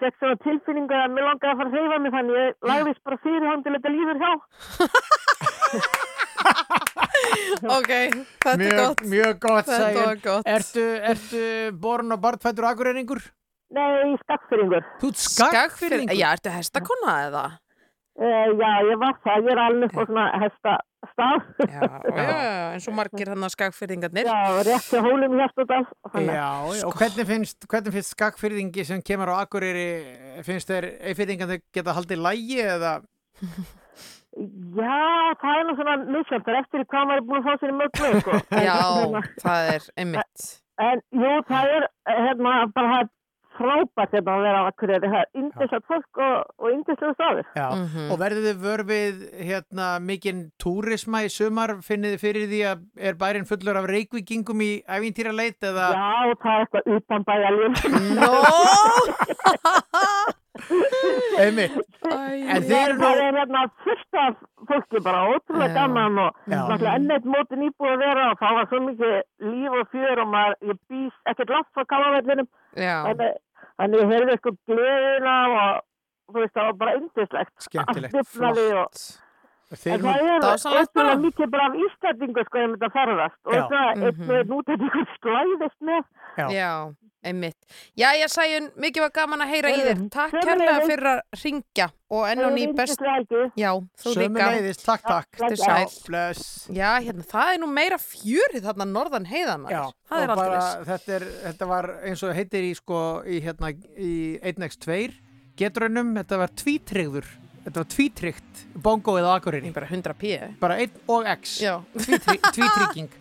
[0.00, 3.18] fekk svona tilfinningu að mér langaði að fara að hreyfa mig þannig ég lagðist bara
[3.24, 4.32] fyrir hann til þetta líður hjá.
[7.76, 7.90] Ok,
[8.44, 9.04] þetta er Mjög, gott.
[9.10, 9.70] mjög gott,
[10.24, 10.48] gott.
[10.56, 11.42] Ertu, ertu
[11.80, 13.22] borun og barnfættur akureyringur?
[13.74, 14.84] Nei, skakkfyrringur.
[15.00, 15.54] Þú ert Skagfirðingur?
[15.56, 16.18] skagfyrringur?
[16.20, 17.44] Já, ertu hestakonna eða?
[18.16, 20.74] Uh, já, ég var það, ég er alveg á svona hesta
[21.10, 21.42] stað.
[21.68, 21.80] Já,
[22.16, 22.28] já,
[22.76, 24.30] eins og margir hann að skagfyrðingarnir.
[24.30, 25.34] Já, rétt hjá hólum.
[26.24, 26.46] Já,
[26.88, 29.88] og hvernig finnst, hvernig finnst skagfyrðingi sem kemur á Akureyri,
[30.46, 32.94] finnst þeir eifyrðingan þau geta haldið lægi eða?
[34.36, 35.00] Já,
[35.40, 37.72] það er nú svona misjönd, það er eftir hvað maður er búin að fá sér
[37.72, 37.88] í með,
[38.20, 38.32] sko.
[38.68, 40.38] Já, Hérna, það er einmitt.
[40.86, 43.08] En jú, það er, eh, hérna, bara það er
[43.56, 47.46] frábært hérna að vera á Akureyri, það er yndislegt fólk og, og yndislegu staður.
[47.56, 48.10] Já, Mhm.
[48.12, 49.14] og verðið þið vör við
[49.48, 54.60] hérna mikinn túrisma í sumar, finnið þið fyrir því að er bærin fullur af reykvíkingum
[54.60, 55.96] í æfintýra leit eða?
[55.96, 57.72] Já, það er eitthvað utan bæjaljum.
[61.42, 61.74] Einmitt.
[62.06, 64.38] En þið eru Það er hérna fullt af
[64.70, 68.80] fólki bara ótrúlega gaman og náttúrulega ennett mótin íbúið að vera og það var svo
[68.86, 69.16] mikið
[69.50, 72.48] líf og fjör og maður, ég býst ekkert langt frá kálavellinum.
[72.76, 72.96] Já,
[73.76, 75.84] Þannig ég heyrði eitthvað gleðina og
[76.32, 77.54] þú veist, það var bara yndislegt.
[77.66, 79.25] Skemmtilegt, og
[79.74, 83.56] Þeir En það er ótrúlega mikið bara af Íslandingu sko ég myndi að ferðast og
[83.56, 86.04] þetta er og einn útlendingur slæðist með
[86.36, 86.46] já.
[86.54, 86.70] já,
[87.26, 87.56] einmitt.
[87.98, 90.04] Já, já, Sæjun, mikið var gaman að heyra í þér.
[90.14, 93.02] Takk kærlega fyrir að ringja og enn og ný best.
[93.58, 93.70] Já,
[94.04, 94.50] þú líka.
[94.54, 95.40] leiðist, takk, takk.
[95.42, 96.76] Já, sæl.
[96.76, 100.60] Já, hérna, það er nú meira fjörið þarna norðan heiðan Já, Það er og bara,
[100.92, 104.14] þetta, er, þetta var eins og heitir í sko í hérna í
[104.46, 105.00] 1x2
[105.58, 107.26] getrunum, þetta var tvítryggður
[107.66, 109.72] þetta var tvítrygt bongoið á Akureyri.
[109.76, 110.36] Bara 100 p.
[110.60, 111.58] bara 1 og x.
[111.98, 113.10] Tvítrygging.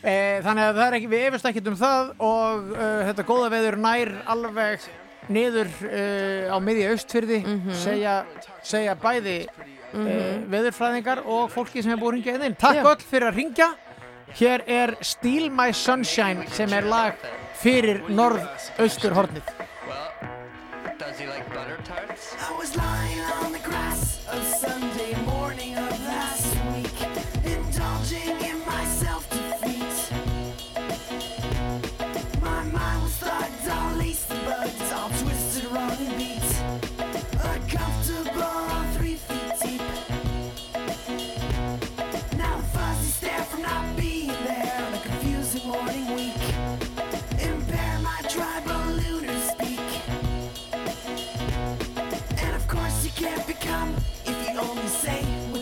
[0.00, 3.48] E, þannig að það er ekki, við efast ekkert um það og uh, þetta góða
[3.52, 4.86] veður nær alveg
[5.28, 7.74] niður uh, á miðja austfyrði Mhm.
[7.82, 8.14] segja,
[8.64, 9.34] segja bæði
[9.92, 10.06] Mhm.
[10.06, 12.56] uh, veðurfræðingar og fólki sem er búið að ringja inn.
[12.64, 13.68] Takk öll fyrir að ringja
[14.40, 17.20] hér er Steal My Sunshine sem er lag
[17.60, 19.52] fyrir norð-austurhornið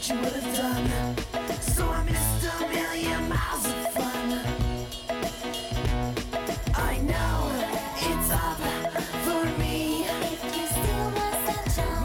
[0.08, 4.40] So I missed a million miles of fun.
[6.74, 7.52] I know
[8.08, 8.56] it's up
[9.26, 10.06] for me.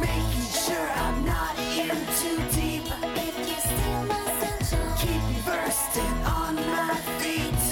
[0.02, 2.84] Making sure I'm not in too deep.
[5.00, 7.64] Keep bursting on my feet.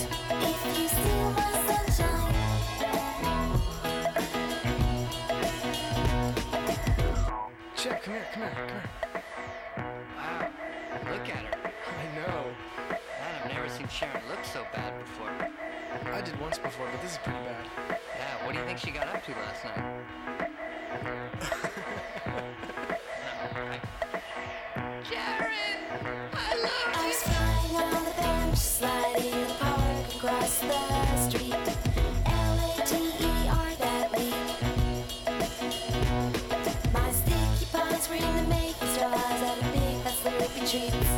[7.75, 9.00] Check, come here, come here, come here.
[14.61, 15.31] so bad before.
[16.13, 17.65] I did once before, but this is pretty bad.
[17.89, 19.77] Yeah, what do you think she got up to last night?
[25.09, 25.77] Jared!
[26.33, 26.93] I love you!
[26.93, 31.67] I was flying on the bench, sliding the park across the street.
[32.25, 34.35] L-A-T-E-R, that leap.
[36.93, 41.10] My sticky buns were in the making stars out of big, that's the ripping.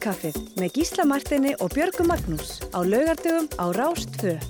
[0.00, 4.49] morgunkaffið með Gísla Martini og Björgu Magnús á laugardögum á Rástföð.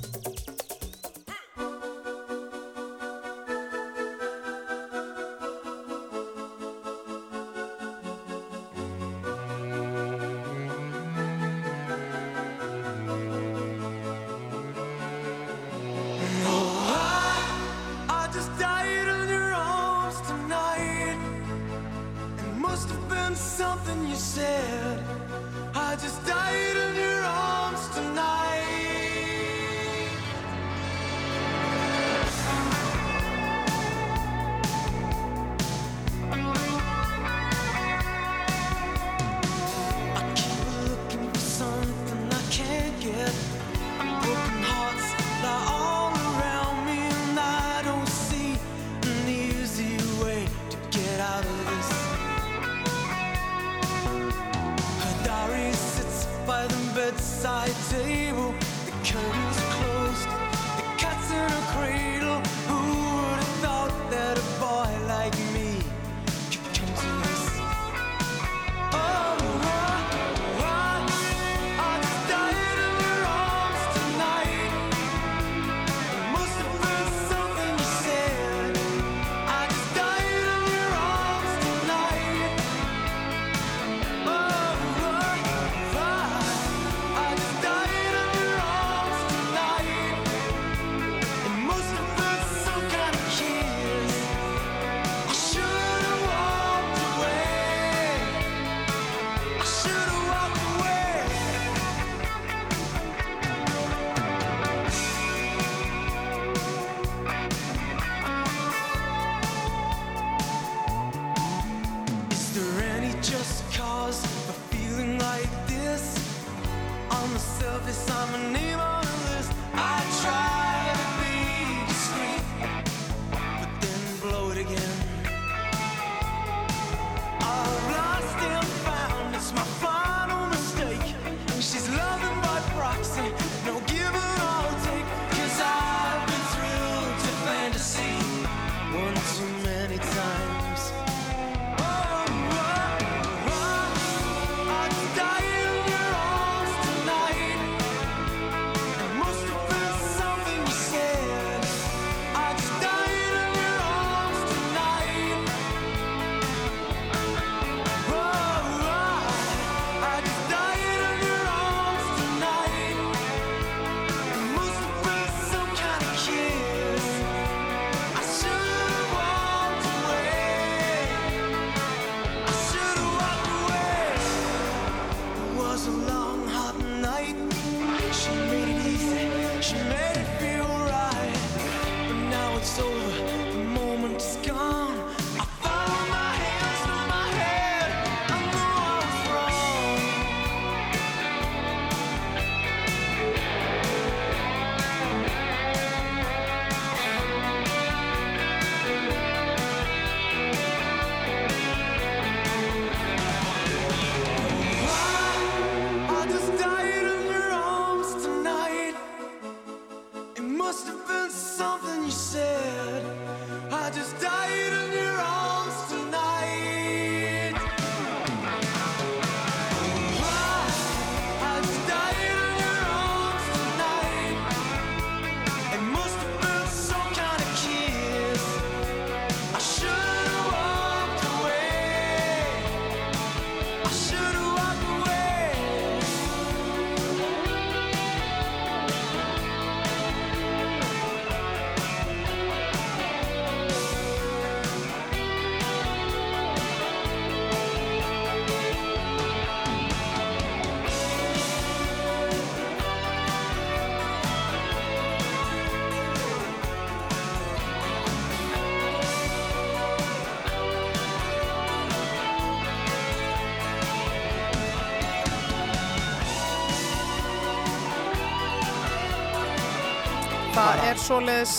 [271.00, 271.52] Er svoleiðis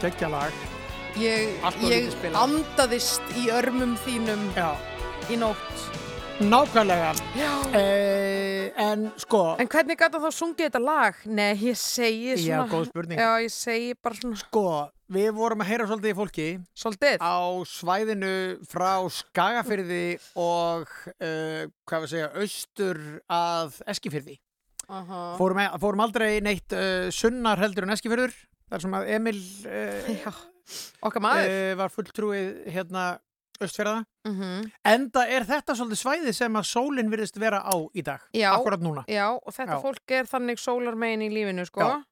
[0.00, 0.54] Geggjalag.
[1.20, 4.70] Ég, ég andaðist í örmum þínum Já.
[5.32, 5.82] í nótt.
[6.40, 7.10] Nákvæmlega.
[7.36, 7.50] Já.
[7.76, 11.20] Eh, en sko, En hvernig gæti þá sungið þetta lag?
[11.28, 12.66] Nei, ég segi Já, svona...
[12.72, 13.20] góð spurning.
[13.20, 14.40] Já, ég segi bara svona...
[14.40, 14.64] sko,
[15.12, 16.48] við vorum að heyra svolítið í fólki.
[16.76, 17.20] Svolítið?
[17.20, 17.36] Á
[17.68, 18.34] svæðinu
[18.70, 20.02] frá Skagafyrði
[20.40, 20.88] og,
[21.20, 24.40] uh, hvað við segja, austur að Eskifyrði.
[24.88, 25.22] Aha.
[25.40, 28.36] Fórum, e- fórum aldrei neitt uh, sunnar heldur en Eskifyrður.
[28.66, 29.36] Þar sem að Emil
[29.70, 30.40] uh,
[31.06, 31.52] Okkar maður.
[31.52, 33.04] uh, var fulltrúið hérna
[33.62, 34.00] austfjörða.
[34.26, 34.66] Mhm.
[34.84, 38.20] Enda er þetta svolítið svæði sem að sólinn virðist vera á í dag.
[38.36, 39.04] Já, Akkurat núna.
[39.08, 39.82] Já, og þetta Já.
[39.84, 42.02] fólk er þannig sólarmegin í lífinu, sko.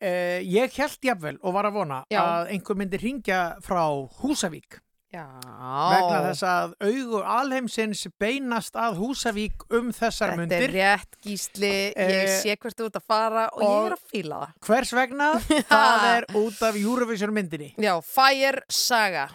[0.00, 3.82] Eh, ég held jafnvel og var að vona að einhver myndi ringja frá
[4.22, 5.24] Húsavík Já.
[5.40, 10.66] vegna þess að augu alheimsins beinast að Húsavík um þessar Þetta mundir.
[10.66, 13.96] er rétt, gísli, ég Eh, sé hvert þú ert að fara og, og- ég er
[13.96, 14.52] að fíla það.
[14.68, 15.28] Hvers vegna?
[15.72, 17.70] það er út af Eurovision myndinni.
[17.80, 19.28] Já, Fire Saga.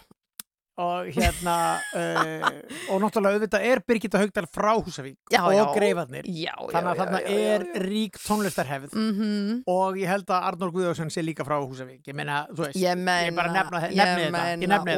[0.81, 1.55] Og hérna,
[1.93, 2.45] uh,
[2.89, 5.75] og náttúrulega auðvitað er Birgitta Haugdal frá Húsavík Já, og.
[5.77, 6.25] Greifarnir.
[6.71, 9.61] Þannig að þarna er rík tónlistarhefð Mhm.
[9.69, 12.01] og ég held að Arnór Guðjóðsson sé líka frá Húsavík.
[12.09, 14.57] Ég meina, þú veist, Ég meina, bara nefna, ég nefni þetta.
[14.63, 14.95] Ég nefni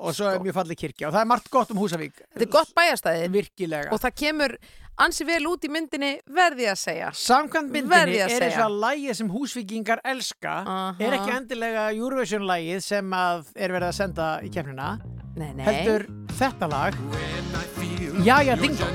[0.00, 2.12] og svo er mjög fallið kirkja og það er margt gott um Húsavík.
[2.36, 3.30] Þetta er gott bæjastæði.
[3.32, 3.92] Virkilega.
[3.92, 4.58] Og það kemur
[5.00, 7.10] ansi vel út í myndinni, verði ég að segja.
[7.16, 10.54] Samkvæmt myndinni er þess að lægið sem húsvíkingar elska
[10.98, 14.48] er ekki endilega Eurovision lægið sem að er verið að senda í
[15.56, 15.64] nei.
[15.64, 16.04] heldur
[16.36, 16.92] þetta lag
[18.22, 18.92] Jæja Ding Dong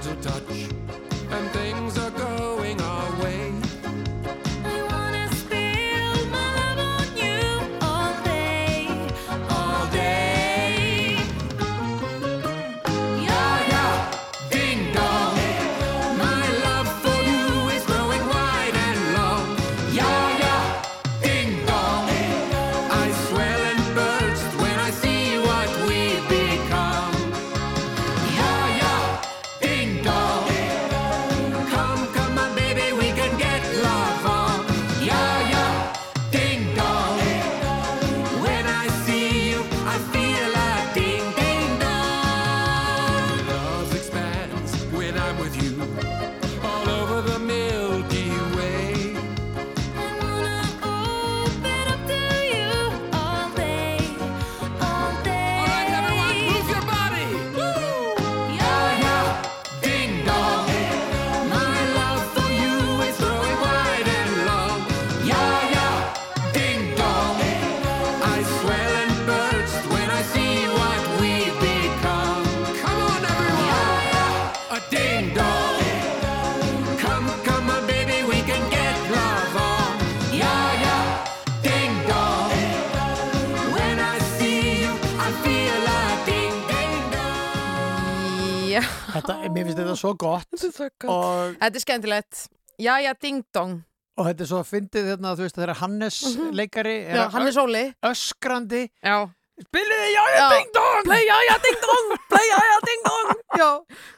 [89.28, 91.10] Þetta, mér finnst þetta svo gott Þetta er svo gott.
[91.12, 92.44] og, Þetta er skemmtilegt.
[92.80, 93.84] Jæja, ding dong.
[94.18, 96.16] og þetta er svo fyndið þarna, þú veist, þegar Hannes
[96.58, 97.84] leikari er Já, að- Hannes Óli.
[98.04, 99.18] öskrandi Já.
[99.58, 103.70] Spiliði Jæja Ding Dong Play Jæja Ding Dong Play Jæja Ding Dong Já,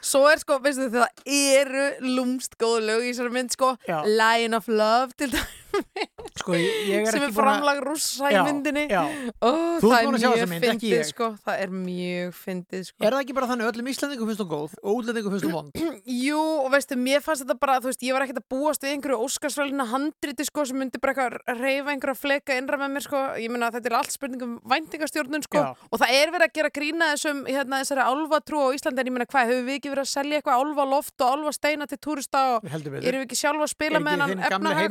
[0.04, 1.86] svo er sko, veistu þið, það eru
[2.18, 4.02] lúmst góð lög í þessari mynd sko Já.
[4.04, 8.86] Lion of Love til dæmis Sko, er sem er að- framlag rússa í myndinni.
[8.90, 10.50] ert það er að mjög
[10.80, 11.28] fyndið sko.
[11.46, 13.00] Það er mjög fyndið sko.
[13.06, 15.72] Er það ekki bara þannig öllum Íslandingum finnst þú góð og útlendingum finnst þú vond?
[16.26, 19.20] Jú, og veistu, mér fannst þetta bara, veist, ég var ekkert að búast við einhverju
[19.26, 23.18] óskarsvælina handriti, sko, sem myndi bara eitthvað að reyfa einhverja fleka innra með mér, sko,
[23.40, 25.60] ég meina þetta er allt spurningum væntingastjórnun, sko,
[25.92, 29.16] og það er verið að gera grína þessum, hérna, þessari álfatrú á Íslandi, en ég
[29.18, 31.98] meina, hvað, höfum við ekki verið að selja eitthvað álfa loft og álfa steina til
[32.00, 32.64] túrista og
[33.10, 34.84] erum við ekki sjálfa að spila Er með hennan efnahag?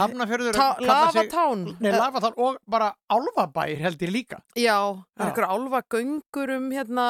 [0.00, 1.30] Hafnafjörður kallar sig-.
[1.80, 4.78] Nei, Lafatán og bara Álfabær held ég líka Já,
[5.16, 5.28] það er Já.
[5.30, 7.06] einhver álfa göngur um, hérna,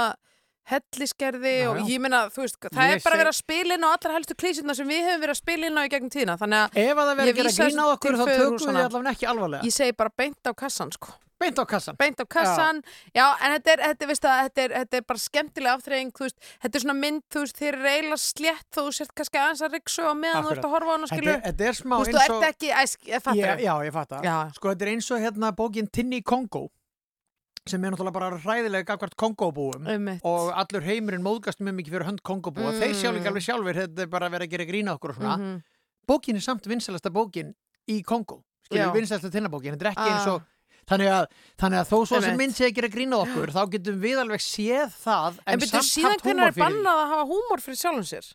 [0.70, 1.84] helliskerði Já, og já.
[1.92, 4.14] ég meina, þú veist, það Ég er bara seg- verið að spila inn á allar
[4.16, 6.78] helstu klísirna sem við hefum verið að spila inn á í gegnum tíðina, þannig að
[6.84, 9.28] Ef að það verður Ég að gera grín á okkur þá tökum við allavega ekki
[9.34, 11.12] alvarlega Ég segi bara beint á kassan, sko.
[11.44, 12.80] Beint á kassan Beint á kassan,
[13.14, 16.24] já, en þetta er, þetta, veist að, þetta, er, þetta er bara skemmtilega aftreying, þú
[16.26, 19.64] veist, þetta er svona mynd, þú veist, þeir eru eiginlega slétt þú sért kannski aðeins
[19.68, 21.94] að riksu á meðan þú ert að horfa á hana, Þetta er- Þetta er smá
[21.94, 24.36] Þú veist, þú eins ert og ekki, æsk, ég fattar Já, já, ég fatta Já.
[24.56, 26.70] Sko, þetta er eins og hérna bókin Tinni Kongo
[27.66, 30.20] sem er náttúrulega bara hræðilega gafkvært Kongóbúum Einmitt.
[30.28, 32.80] og allur heimurinn móðgast mjög mikið fyrir hönd Kongóbúa Mm.
[32.82, 35.16] þeir sjá líka alveg sjálfur, þetta er bara að vera að gera grína okkur og
[35.16, 35.62] svona Mhm.
[36.06, 37.54] bókin er samt vinsalasta bókin
[37.88, 38.68] í Kongó Já.
[38.68, 40.34] skilur vinsalasta tinnabókin, þetta er ekki eins Ah.
[40.34, 40.42] og
[40.90, 41.26] þannig að,
[41.62, 44.42] þannig að þó svo sem mynd sé að gera grína okkur þá getum við alveg
[44.44, 48.28] séð það en, En samt síðan hvernig er bannað að hafa húmor fyrir sjálfum sér?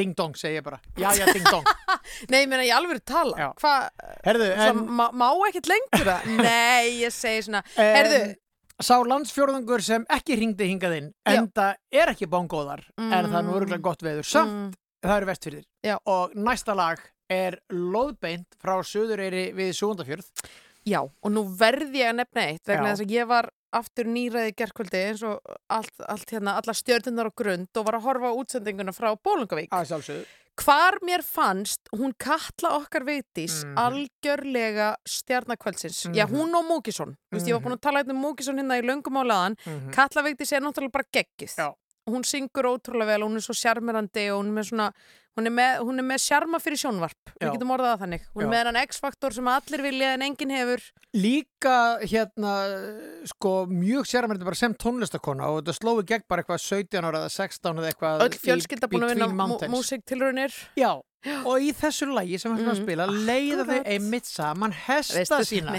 [0.00, 1.66] ding dong segi ég bara, já já ding dong
[2.30, 3.34] Nei, ég meina, ég alveg tala.
[3.36, 3.48] Já.
[3.60, 3.88] Hvað,
[4.24, 6.28] Herðu, Svo en má, má ekkert lengur það?
[6.46, 8.36] Nei, ég segi svona Herðu, en,
[8.80, 11.34] sá landsfjórðungur sem ekki hringdi hingað inn Já.
[11.42, 13.58] enda er ekki bongóðar en það er nú Mm.
[13.58, 15.96] örgulega gott veður samt það eru vestfyrðir Já.
[16.08, 20.30] og næsta lag er loðbeint frá Suðureyri við Súndafjörð
[20.86, 24.54] Já, og nú verði ég að nefna eitt vegna þess að ég var aftur nýræði
[24.56, 25.38] gerkvöldi eins og
[25.70, 29.68] allt, allt hérna, alla stjörnunar á grund og var að horfa á útsendinguna frá Bólungavík.
[29.70, 30.24] Að sjálfsögðu.
[30.60, 33.76] Hvar mér fannst hún Katla okkar veitis Mhm.
[33.78, 36.10] algjörlega stjarnakvöldsins.
[36.12, 36.34] Já, Mhm.
[36.36, 37.16] hún og Múkisson.
[37.30, 39.56] Þú veist, ég var búin að tala hérna um Múkisson hérna í löngum álaðan.
[39.64, 39.92] Mhm.
[39.92, 41.54] Katla veitis er náttúrulega bara geggið.
[41.56, 41.74] Já.
[42.10, 44.86] Hún syngur ótrúlega vel, hún er svo sjarmirandi og hún er með svona,
[45.38, 47.32] hún er með, hún er með sjarma fyrir sjónvarp.
[47.40, 48.24] Við getum orðað það þannig.
[48.34, 50.82] Hún er með hann X-faktor sem allir vilja en enginn hefur.
[51.14, 52.54] Líka hérna
[53.30, 57.30] sko mjög sérmærið bara sem tónlistakona og þetta slói gegn bara eitthvað 17 ára eða
[57.36, 60.52] 16 eða eitthvað Öll fjölskylda búin að vinna músiktilraunir.
[60.76, 60.92] Já,
[61.44, 62.82] og í þessu lagi sem að Mhm.
[62.82, 65.76] spila leiða þau einmitt saman hesta sína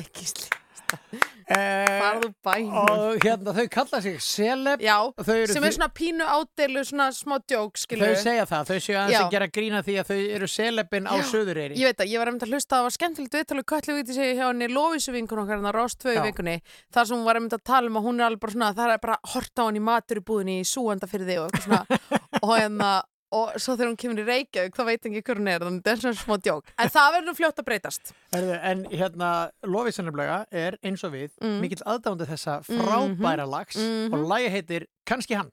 [1.51, 2.75] Farðu bænum.
[2.79, 7.37] og hérna þau kalla sig celeb Já, eru sem er svona pínu ádeilu, svona smá
[7.43, 11.09] djók, skilur Þau segja það, þau séu að gera grína því að þau eru celebin
[11.11, 11.23] á Já.
[11.31, 14.15] Suðureyri Ég veit að ég var einmitt að hlusta það var skemmtilegt viðtalið Kötlu viti
[14.15, 16.23] sig hjá henni Lóvísu vinkun okkar hann að Rást 2 Já.
[16.27, 16.57] vikunni
[16.93, 18.95] þar sem hún var einmitt að tala um að hún er alveg bara svona það
[18.95, 21.67] er bara að horta á henni matur í búðinni í súanda fyrir þig og eitthvað
[21.67, 21.83] svona
[22.45, 22.91] og hérna
[23.31, 25.91] og svo þegar hún kemur í Reykjavík þá veit ekki hver hún er þannig það
[25.93, 29.29] er svona smá djók en það verður nú fljótt að breytast Herðu, En hérna,
[29.63, 31.59] Lofið sannlega er eins og við Mm.
[31.61, 34.13] mikill aðdándi þessa frábæra lags Mhm.
[34.13, 35.51] og lagi heitir Kanski hann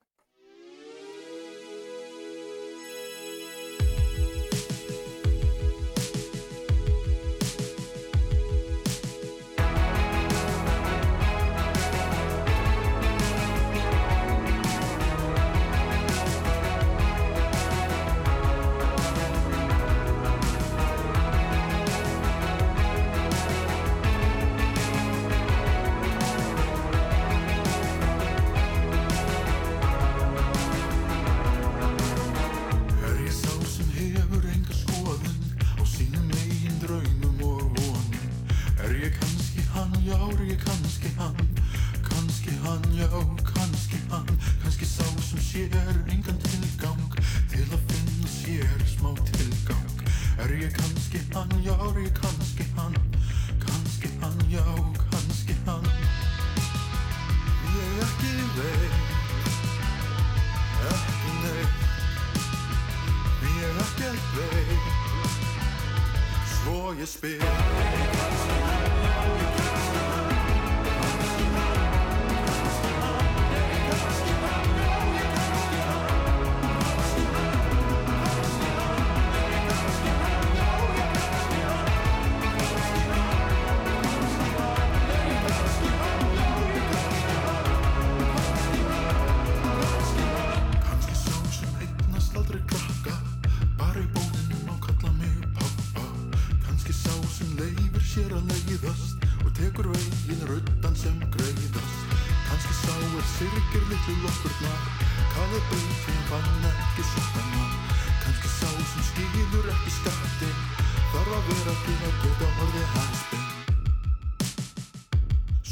[111.47, 113.47] vera til að geta orðið hæspinn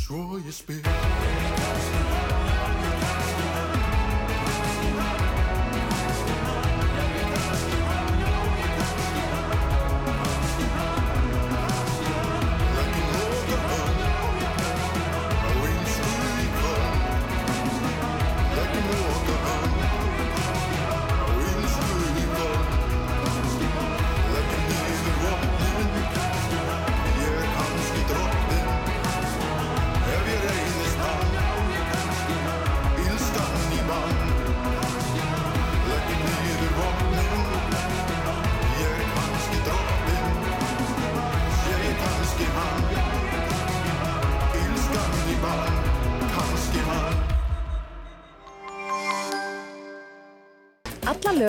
[0.02, 0.82] Svo ég spyr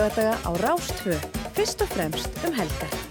[0.07, 1.15] lögadaga á Rástfö.
[1.53, 3.06] Fyrst og fremst um helgar.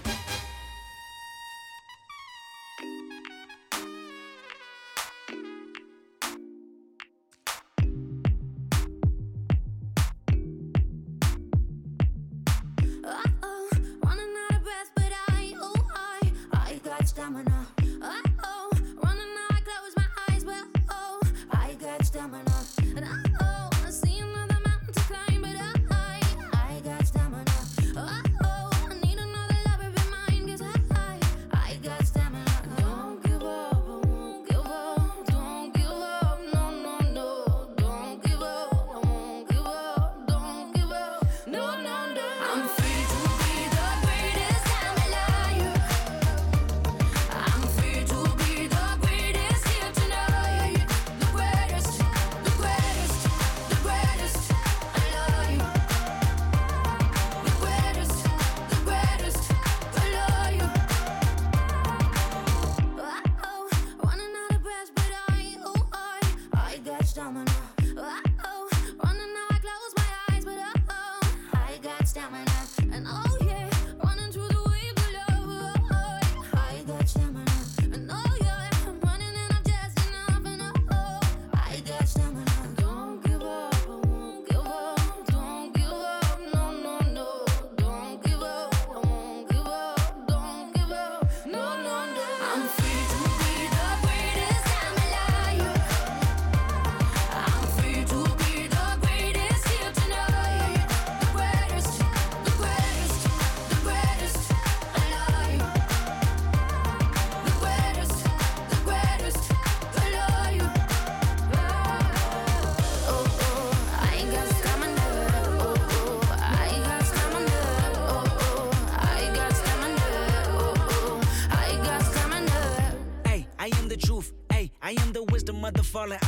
[125.67, 126.26] Mother falling,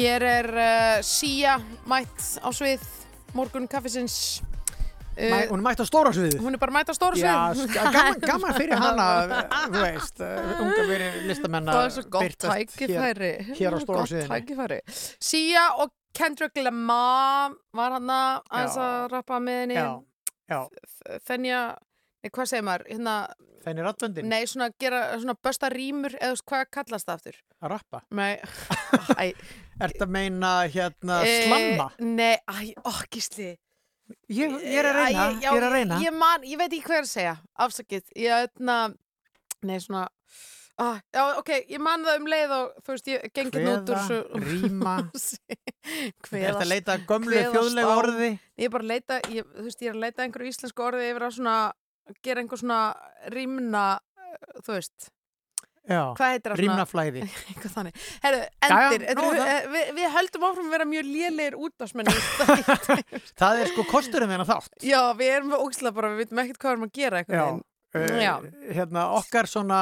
[0.00, 1.58] Hér er uh, Sia
[1.90, 2.84] mætt á svið
[3.36, 4.40] morgun kaffisins.
[5.20, 6.38] Mæ, hún er mætt á stóra sviði.
[6.40, 7.74] Hún er bara mætt á stóra svið.
[7.76, 9.08] Já, gaman, gaman fyrir hana,
[9.74, 13.30] þú veist, uh, unga fyrir listamenn að gott tækifæri.
[13.50, 14.32] Hér, hér á stóra Gott sviðinu.
[14.32, 14.80] tækifæri.
[15.20, 19.76] Sia og Kendrick Lamar var hann að rappa með henni.
[19.76, 19.92] Já,
[20.48, 21.76] já.
[22.20, 22.88] Nei, hvað segir maður?
[22.88, 23.18] Hérna,
[23.64, 24.28] Þenni rattvöndin?
[24.30, 27.40] nei, svona gera, svona bösta rýmur, eða hvað kallast það aftur?
[27.60, 28.00] Að rappa?
[28.16, 28.38] Nei.
[29.84, 31.90] Ertu að meina hérna Eh, slamma?
[32.00, 32.72] Nei, æ,
[33.12, 33.50] gísli.
[34.32, 35.98] Ég, ég er að reyna, Æ, já, ég er að reyna.
[36.02, 37.34] Ég, man, ég veit ekki hvað ég er að segja,
[37.66, 38.08] afsakið.
[38.18, 38.78] Ég, öðna,
[39.68, 40.06] nei, svona,
[40.80, 43.92] ah, já, ok, ég man það um leið og, þú veist, ég gengið nú út
[43.94, 44.18] úr svo...
[44.48, 44.96] ríma.
[46.26, 47.92] Kveða, Ertu að leita að gömlu á.
[47.94, 48.32] orði?
[48.60, 50.86] Ég er bara að leita, ég, þú veist, ég er að leita að einhverju íslensku
[50.88, 51.56] orði yfir að svona,
[52.24, 52.82] gera einhver svona
[53.32, 53.86] rímna,
[54.18, 55.10] eh, þú veist,
[55.90, 56.12] Já?
[56.54, 57.22] Rímnaflæði.
[57.50, 58.02] eitthvað þannig.
[58.22, 59.70] Jæja, endir, nóg no, um það.
[59.72, 62.10] við, við höldum áfram að vera mjög lélegir útásmenn
[63.40, 64.76] Það er sko kosturinn þennan þátt.
[64.86, 67.46] Já, við erum ógislega bara, við veitum ekkert hvað við erum að gera Já,
[67.96, 68.34] uh, Já.
[68.76, 69.80] hérna okkar svona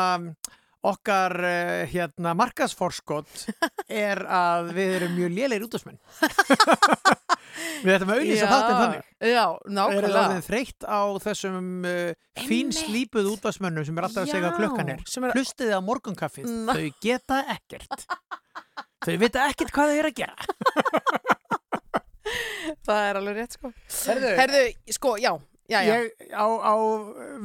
[0.88, 3.48] okkar uh, hérna markasforskott
[4.06, 5.98] er að við erum mjög lélegir útásmenn
[7.82, 10.08] við ætlum að auðlýsa Já, þáttinn þannig Já, Við nákvæmlega.
[10.08, 12.12] erum orðin þreytt á þessum uh,
[12.48, 15.02] fín slípuð útásmönnum sem er alltaf að segja klukkan er.
[15.02, 16.48] er- Hlustið á morgunkaffið.
[16.68, 18.06] Þau geta ekkert.
[19.06, 20.36] Þau vita ekkert hvað þau eru að gera.
[22.84, 23.70] Það er alveg rétt, sko.
[24.08, 24.30] Herðu.
[24.36, 25.30] Herðu, sko, já,
[25.68, 25.94] já, já.
[26.00, 26.74] Ég á, á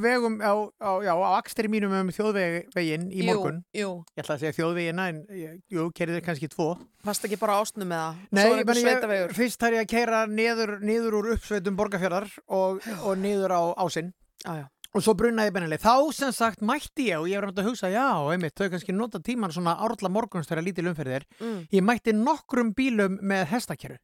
[0.00, 3.62] vegum, á, á, á akstri mínum um þjóðvegin í Jú, morgun.
[3.76, 3.90] jú.
[4.16, 5.22] Ég ætla að segja þjóðvegina en
[5.70, 6.74] jú, kerið er kannski tvo.
[7.04, 8.22] Fast ekki bara ásnum með það.
[8.30, 13.18] Nei, er ég fyrst þarf ég að keira niður, niður úr uppsveitum borgarfjörðar og, og
[13.20, 14.14] niður á ásinn.
[14.44, 14.64] Já.
[14.94, 15.80] Og svo brunnaði bennileg.
[15.82, 18.94] Þá sem sagt mætti ég og ég var hægt að hugsa, já, einmitt, þau kannski
[18.94, 21.24] nota tíman svona árla morguns þegar lítil umferðir.
[21.40, 21.64] Mm.
[21.74, 23.98] Ég mætti nokkrum bílum með hestakerru.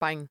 [0.00, 0.28] Bæn.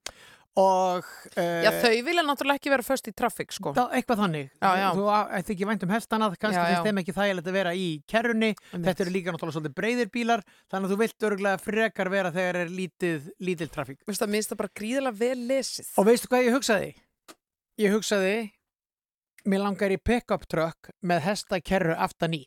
[0.60, 1.08] Og...
[1.38, 3.72] Uh, Já, þau vilja náttúrulega ekki vera först í traffík, sko.
[3.78, 4.50] Það, eitthvað þannig.
[4.60, 4.88] Já, já.
[4.98, 5.06] Þú
[5.40, 8.52] ætti ekki vænt um hestana, kannski finnst þeim ekki þægilegt að vera í kerrunni.
[8.74, 12.62] Þetta eru líka náttúrulega svolítið breyðir bílar, þannig að þú vilt örgulega frekar vera þegar
[12.66, 14.02] er lítið, lítil trafík.
[14.10, 15.92] Vist það minnst það bara gríðilega vel lesið.
[15.96, 16.94] Og veistu hvað ég hugsaði?
[17.80, 18.38] Ég hugsaði,
[19.48, 22.44] mér langar í pick-up truck með hestakerru aftan í.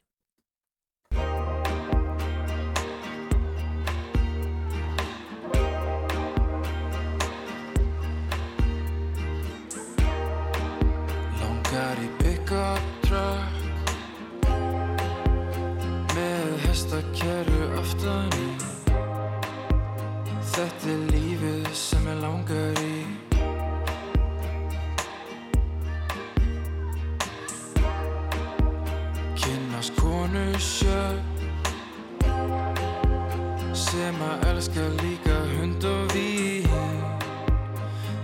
[34.02, 37.02] Sem að elska líka hund og vín.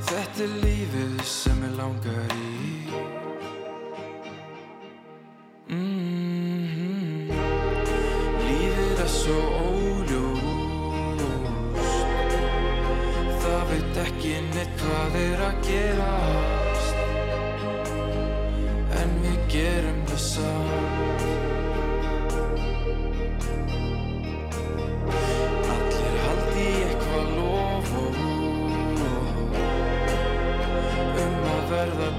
[0.09, 2.89] Þetta er lífið sem ég langar í.
[5.71, 7.31] Mm
[8.49, 11.23] Lífið er svo óljóst
[13.45, 16.99] Það veit ekki neitt hvað er að gerast.
[18.99, 20.88] En við gerum það samt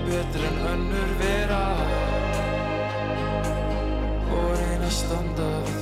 [0.09, 1.65] betur en önnur vera.
[4.37, 5.78] Og reyna að standa við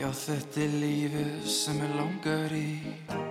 [0.00, 3.29] Já þetta er lífið sem ég langar í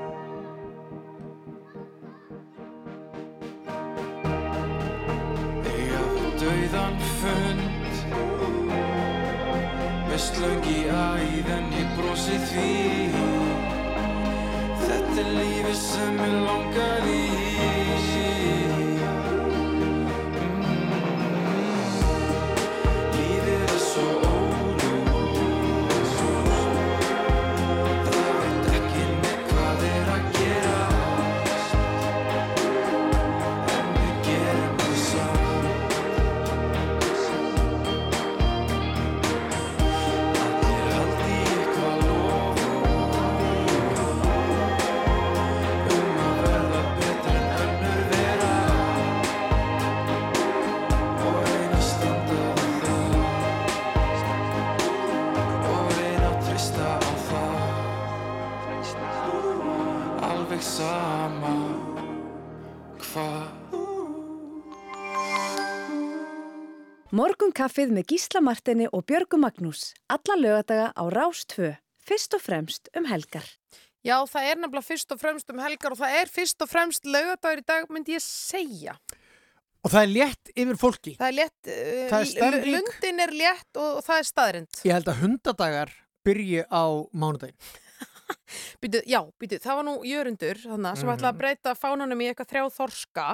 [67.59, 69.89] Morgunkaffið með Gísla Martini og Björgu Magnús.
[70.07, 71.73] Alla lögadaga á Rás 2.
[72.07, 73.43] Fyrst og fremst um helgar.
[73.99, 77.03] Já, það er nefnilega fyrst og fremst um helgar og það er fyrst og fremst
[77.03, 78.95] laugardagur í dag, myndi ég segja.
[79.83, 81.17] Og það er létt yfir fólki.
[81.19, 82.71] Það er létt, uh, Það er stemning.
[82.77, 84.81] lundin er létt og, og það er staðrind.
[84.87, 85.91] Ég held að hundadagar
[86.23, 87.59] byrji á mánudaginn.
[88.79, 91.17] Býtu, já, býtu, það var nú jörundur þannig, sem Mhm.
[91.17, 93.27] ætlaði að breyta fánanum í eitthvað þrjá þorska,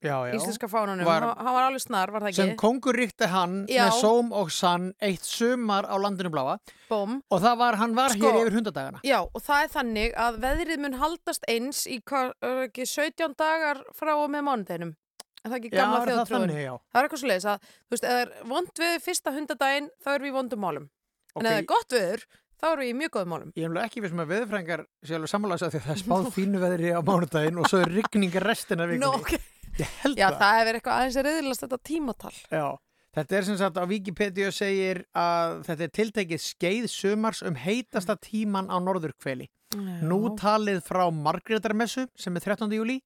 [0.00, 0.34] Já, já.
[0.38, 1.04] íslenska fánanum.
[1.04, 2.36] Var- Hann var alveg snar, var það ekki?
[2.40, 3.84] Sem kongur ríkti hann Já.
[3.88, 6.58] með sóm og sann eitt sumar á landinu bláa.
[6.88, 7.18] Bóm.
[7.30, 9.00] Og það var, hann var Sko, hér yfir hundadagana.
[9.04, 12.32] Já, og það er þannig að veðrið mun haldast eins í er
[12.68, 14.96] ekki 17 dagar frá og með mánudeginum.
[15.44, 16.40] Er það ekki Já, gamla er það þjóðtrúin?
[16.48, 16.74] þannig, já.
[16.92, 20.08] Það er eitthvað svo leiðis að, þú veist, eða er vond við fyrsta hundadaginn, þá
[20.14, 20.88] erum við í vondum málum.
[21.34, 21.40] Ok.
[21.40, 22.24] En það er gott viður,
[22.60, 23.52] þá erum við í mjög góðum málum.
[23.56, 25.94] Ég er alveg ekki við sem að veðurfrængar sé alveg sammálaðis að því að það
[25.96, 29.06] er spáð fínu veðri á mánudaginn og svo er rigningar restina vikunni.
[29.06, 29.32] Nú, ok.
[29.78, 30.38] Ég held Já, það.
[30.40, 32.32] það hefur eitthvað aðeins að reyðilast þetta tímatal.
[32.50, 32.66] Já,
[33.16, 38.16] þetta er sem sagt á Wikipedia segir að þetta er tiltekið skeið sumars um heitasta
[38.16, 39.48] tíman á norðurkveli.
[39.70, 40.00] Já.
[40.02, 42.70] Nú talið frá Margrétarmessu sem er 13.
[42.74, 43.00] júli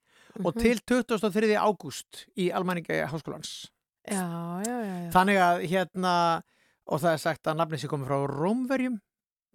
[0.45, 0.61] og Mhm.
[0.63, 1.55] til 23.
[1.61, 3.69] ágúst í Almæninga háskólans.
[4.09, 4.25] Já,
[4.65, 5.11] já, já, já.
[5.13, 6.43] Þannig að hérna,
[6.87, 9.01] og það er sagt að nafnið sé komið frá Rómverjum.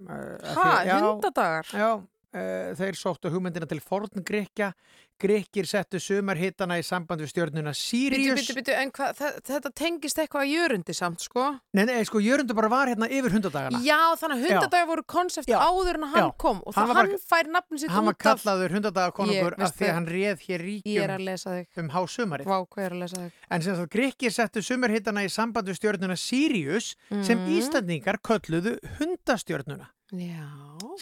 [0.08, 1.66] Ha, hundadagar?
[1.74, 2.02] Já,
[2.34, 4.74] uh, þeir sóttu hugmyndina til forn Grekja.
[5.20, 8.40] Grekir settu sumarhittana í samband við stjörnuna Býtu, Sirius.
[8.48, 11.44] býtu, býtu, en hvað, þe- þetta tengist eitthvað að jörundi samt, sko?
[11.76, 13.82] Nei, nei, sko, Jörundur bara var hérna yfir hundadagana.
[13.84, 16.38] Já, þannig að hundadagar voru konsept áður en hann Já.
[16.40, 18.40] kom og Hann það var hann bara- fær nafnin sitt Hann var út af...
[18.46, 22.46] kallaður hundadagakonungur af því að hann réð hér ríkjum um hásumarið.
[22.48, 23.32] Vá, hvað er að lesa þig?
[23.52, 27.60] En sem sagt, Grekir settu sumarhittana í samband við stjörnuna Sirius sem Mhm.
[27.60, 29.90] Íslandingar kölluðu hundastjörnuna.
[30.16, 30.48] Já.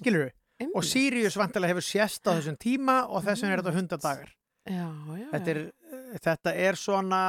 [0.02, 0.32] Skilur
[0.74, 4.30] Og Sirius vantilega hefur sést á þessum tíma og þess vegna er þetta hundadagar.
[4.68, 5.60] Já, já, Þetta er,
[6.26, 7.20] þetta er svona,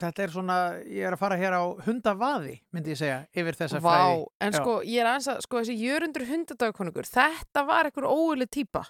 [0.00, 0.58] þetta er svona,
[0.88, 4.22] ég er að fara hér á hundavaði, myndi ég segja, yfir þessa Vá, fræði.
[4.46, 4.58] en Já.
[4.62, 8.86] sko, ég er aðeins að, sko, þessi jörundur hundadagakonungur, þetta var einhver óulig típa.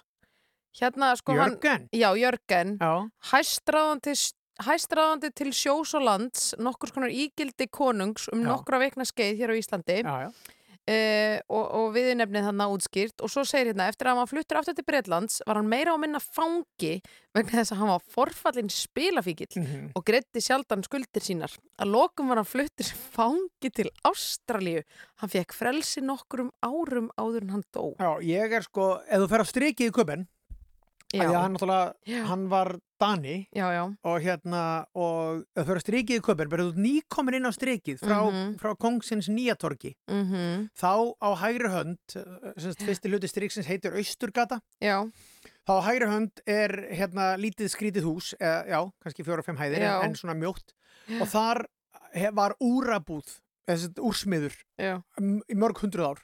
[0.77, 1.89] Hérna, sko, Jörgen?
[1.89, 1.89] hann...
[1.91, 2.77] Já, Jörgen.
[2.79, 2.93] Já.
[3.33, 4.13] Hæstráðandi,
[4.67, 8.51] hæstráðandi til sjós og lands, nokkur skonar ígildi konungs um Já.
[8.53, 9.97] nokkra veikna skeið hér á Íslandi.
[10.05, 10.31] Já, já.
[10.87, 13.19] Uh, og, og viðnefnið þannig útskýrt.
[13.25, 15.97] Og svo segir hérna, eftir að hann fluttur aftur til Breitlands var hann meira á
[15.99, 16.93] minna fangi
[17.35, 19.89] vegna þess að hann var forfallin spilafíkil Mhm.
[19.99, 21.51] og greiddi sjaldan skuldir sínar.
[21.75, 24.83] Að lokum var hann fluttur fangi til Ástralíu.
[25.19, 27.91] Hann fekk frelsi nokkurum árum áður en hann dó.
[27.99, 29.91] Já, ég er sko, ef þú fer á strikið í
[31.23, 31.55] að hann
[32.27, 33.83] hann var Dani já, já.
[34.03, 37.99] og hérna, og þú fer á strikið í kubben, bara þú nýkomin inn á strikið
[38.01, 38.57] frá, Mhm.
[38.57, 41.97] frá kongsins nýjatorki mm þá á hægri hönd
[42.57, 45.05] semst, fyrsti hluti striksins heitir Austurgata Já.
[45.67, 50.01] þá á hægri hönd er hérna lítið skrítið hús eða, já, kannski fjóra-fimm hæðir Já.
[50.01, 50.73] en, en svona mjótt
[51.21, 51.65] og þar
[52.33, 53.39] var úrabúð
[53.99, 56.19] úrsmiður í mörg hundruð ár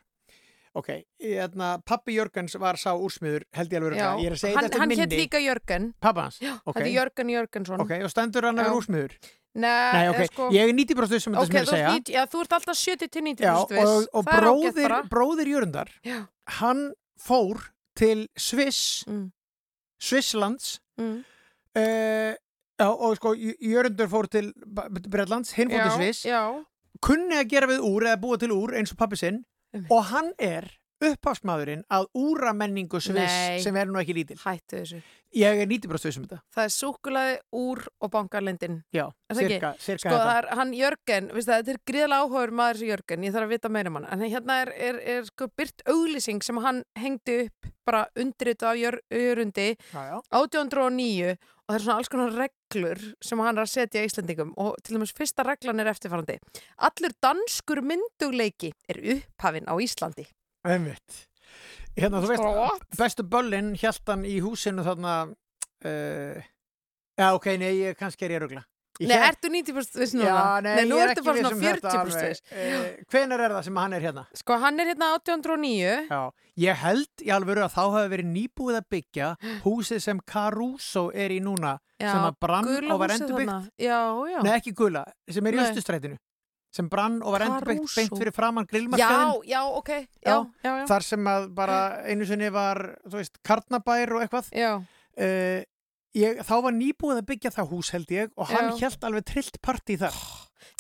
[0.76, 0.90] ok,
[1.22, 4.18] hérna, pappi Jörgens var sá úrsmiður held ég alveg örugglega.
[4.20, 5.24] ég er að segja hann, þetta hann eftir hétt minni.
[5.24, 5.94] líka Jörgen.
[6.02, 7.80] Pappa hans, Já, ok, þetta er Jörgen Jörgensson.
[7.82, 8.78] Ok, og stendur hann að vera Já.
[8.82, 9.18] úrsmiður?
[9.56, 11.74] Nei, Nei, ok, eh, sko, ég er 90% sem þetta Ok, sem ég er að
[11.78, 11.90] segja.
[11.94, 13.86] 90 já, þú ert alltaf 70 til 90 Já, viss.
[13.86, 16.28] og, og bróðir, bróðir Jörundar Já.
[16.58, 19.32] hann fór til Sviss Mm.
[20.02, 21.24] Svisslands Mm.
[21.76, 22.34] uh,
[22.80, 24.52] já, og sko J- Jörundur fór til
[25.10, 26.66] Bretlands, hinn fór Já, til Sviss
[27.02, 29.44] kunni að gera við úr eða búa til úr eins og pappi sinn
[29.90, 30.70] og hann er
[31.10, 34.38] upphavsmaðurinn að úramenningu Sviss sem er nú ekki lítil.
[34.44, 35.02] Hættu þessu.
[35.34, 36.40] Ég er 90% viss um þetta.
[36.54, 41.48] Það er súkulaði úr og bankarlindin já, cirka, cirka Sko það er hann Jörgen, það,
[41.50, 44.06] þetta er gríðlega áhugaður maður þessi Jörgen, ég þarf að vita meira um hann.
[44.14, 48.78] En hérna er, er, er sko byrt auglýsing sem hann hengdi upp bara undirrita af
[48.78, 50.22] jör, Jörundi já, já.
[50.30, 54.54] 1809 og það er svona alls konar reglur sem hann er að setja í Íslandingum
[54.62, 56.38] og til dæmis fyrsta reglan er eftirfarandi.
[56.78, 60.30] Allur danskur myndugleiki er upphafinn á Íslandi
[60.64, 61.22] Einmitt.
[61.98, 62.84] Hérna, þú Sko, what?
[62.90, 66.46] veist, bestu böllin hjælt hann í húsinu þarna uh,
[67.20, 68.62] Já, ok, nei, ég kannski er ég
[69.02, 70.30] Ég Nei, ertu 90% viss núna?
[70.30, 72.28] Já, nei, nei nú ég er ertu ekki bara viss svona um þetta 40% alveg.
[72.30, 74.24] viss Eh, Hvenær er það sem hann er hérna?
[74.38, 76.20] Sko, hann er hérna 1809 Já,
[76.62, 79.30] ég held í alvöru að þá hafi verið nýbúið að byggja
[79.66, 83.74] húsið sem Caruso er í núna Já, sem að brann og var endurbyggt.
[83.82, 83.98] Já,
[84.30, 85.66] já Nei, ekki gula, sem er í Nei.
[85.72, 86.22] Östustrætinu
[86.74, 90.86] sem brann og var endurbyggt beint fyrir framann Já, grillmarkaðin já, ok Já, já, já
[90.90, 92.82] þar sem að bara einu sinni var,
[93.14, 95.62] veist, karnabær og eitthvað Já uh,
[96.18, 98.88] ég, þá var nýbúið að byggja það hús held ég og hann Já.
[98.88, 100.18] held alveg trillt partí þar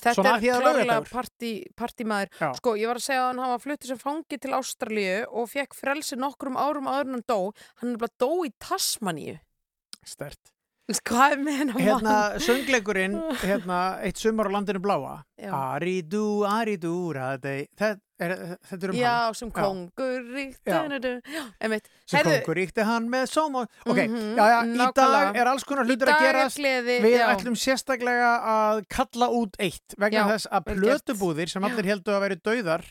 [0.03, 2.29] Þetta Svona er partímaður.
[2.39, 2.49] Já.
[2.55, 5.75] Sko, ég var að segja að hann hafa fluttur sem fangi til Ástralíu og fekk
[5.75, 7.39] frelsi nokkrum árum áður en hann dó.
[7.81, 9.37] Hann er bara dó í Tasmaníu.
[10.07, 10.52] Stert.
[10.91, 12.41] Hvað með hennar hérna mann?
[12.43, 15.51] söngleikurinn hérna, eitt sumar á landinu bláa Já.
[15.55, 17.69] Aridú, aridú radei.
[17.79, 18.33] þetta er,
[18.91, 20.59] um Já, hann sem kongur ríkt.
[20.67, 20.83] Já.
[20.83, 21.87] Já, einmitt.
[22.05, 25.85] sem kongur ríkti hann með sóma ok, Mhm, já, já, í dag er alls konar
[25.87, 27.27] hlutur að er gerast gleði, við já.
[27.31, 32.21] ætlum sérstaklega að kalla út eitt vegna Já, þess að plötubúðir sem allir heldur að
[32.27, 32.83] veri dauðar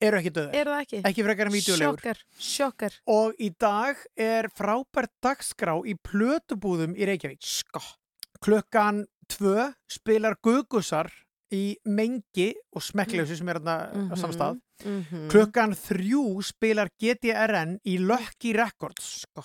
[0.00, 1.00] eru ekki dauðar Er það ekki?
[1.10, 2.96] ekki frekar en vídeolegur Sjokkar, sjokkar.
[3.06, 7.80] og í dag er frábært dagskrá í plötubúðum í Reykjavík sko
[8.44, 11.08] klukkan tvö spilar Gugusar
[11.54, 15.28] í Mengi og Smekklausi sem er þarna á Mhm, samstað mhm.
[15.32, 19.44] klukkan þrjú spilar GTRN í Lucky Records sko.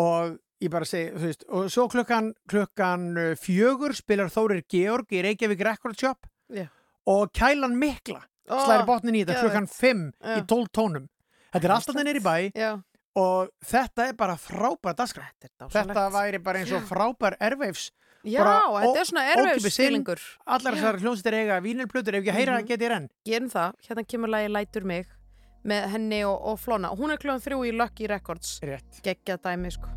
[0.00, 5.06] og ég bara segi, þú veist, og svo klukkan klukkan uh, fjögur spilar Þórir Georg
[5.12, 6.66] í Reykjavík Record Shop Já.
[7.06, 10.46] og Kælan Mikla Ó, slæri botnin í þetta klukkan fimm í Já.
[10.46, 11.08] 12 tónum
[11.52, 12.70] þetta er alltaf neyri bæ Já.
[13.20, 15.26] og þetta er bara frábær dagskrá
[15.68, 17.90] þetta væri bara eins og frábær erveifs
[18.24, 20.20] Já, þetta er svona erfiðsfílingur.
[20.46, 22.60] allar þessar hljónstir eiga vínilplötur ef ekki heyra Mhm.
[22.64, 25.06] að geti renn Gerum það, hérna kemur lagi Lætur mig
[25.64, 26.88] með henni og, og Flóna.
[26.96, 28.60] Hún er kljóðan þrjú í Lucky Records.
[29.04, 29.88] Gekkja dæmi, sko.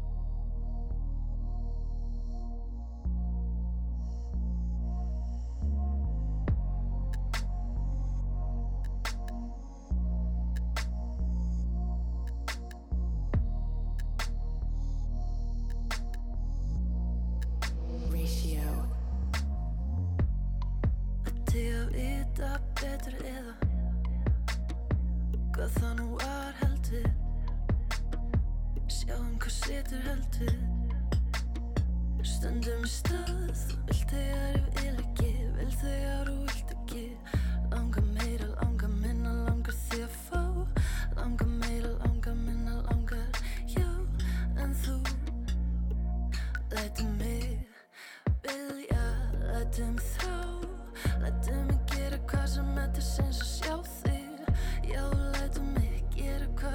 [22.44, 23.54] Vita betur eða
[25.54, 27.10] Hvað það nú var heldur.
[28.92, 30.56] Sjáum hvað setur heldur.
[32.24, 37.06] Stöndum í stað Þú vilt þegar ég vil ekki Vil þegar þú vilt ekki.
[37.74, 38.12] Langar meira,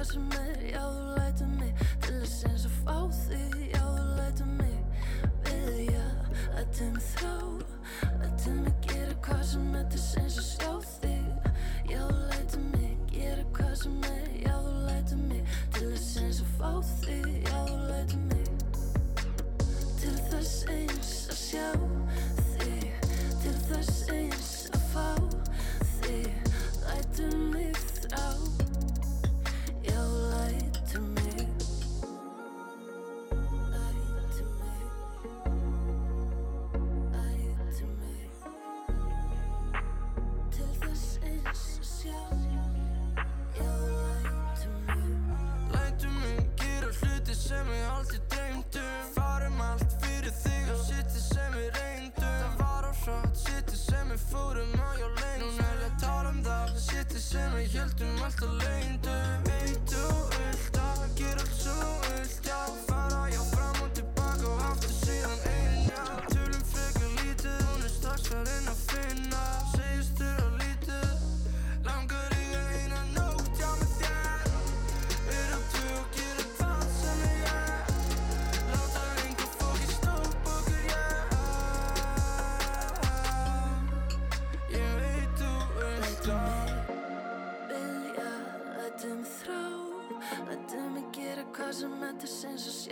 [0.09, 4.49] sem er Já, þú lætur mig til þess eins og fá þig Já, þú lætur
[4.57, 4.79] mig
[5.45, 6.05] Veðja,
[6.55, 7.35] lætur mig þrá
[8.21, 11.53] Lætur mig gera hvað sem er til þess eins og sjá þig.
[11.91, 16.41] Já, þú lætur mig gera hvað sem er Já, þú lætur mig til þess eins
[16.45, 18.51] og fá þig Já, þú lætur mig
[20.01, 21.98] til þess eins að sjá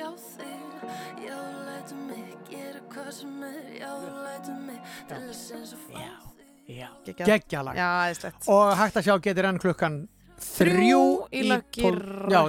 [0.07, 1.37] sjá þig Já,
[1.67, 3.63] lætu mig gera hvað sem er.
[3.79, 3.91] Já,
[4.23, 4.79] lætu mig
[5.09, 6.05] til þess sinns að fá
[7.07, 7.27] Geggjað.
[7.31, 7.77] geggjalag
[8.51, 9.95] og hægt að sjá getur enn klukkan
[10.37, 12.41] þrjú í tólf- já,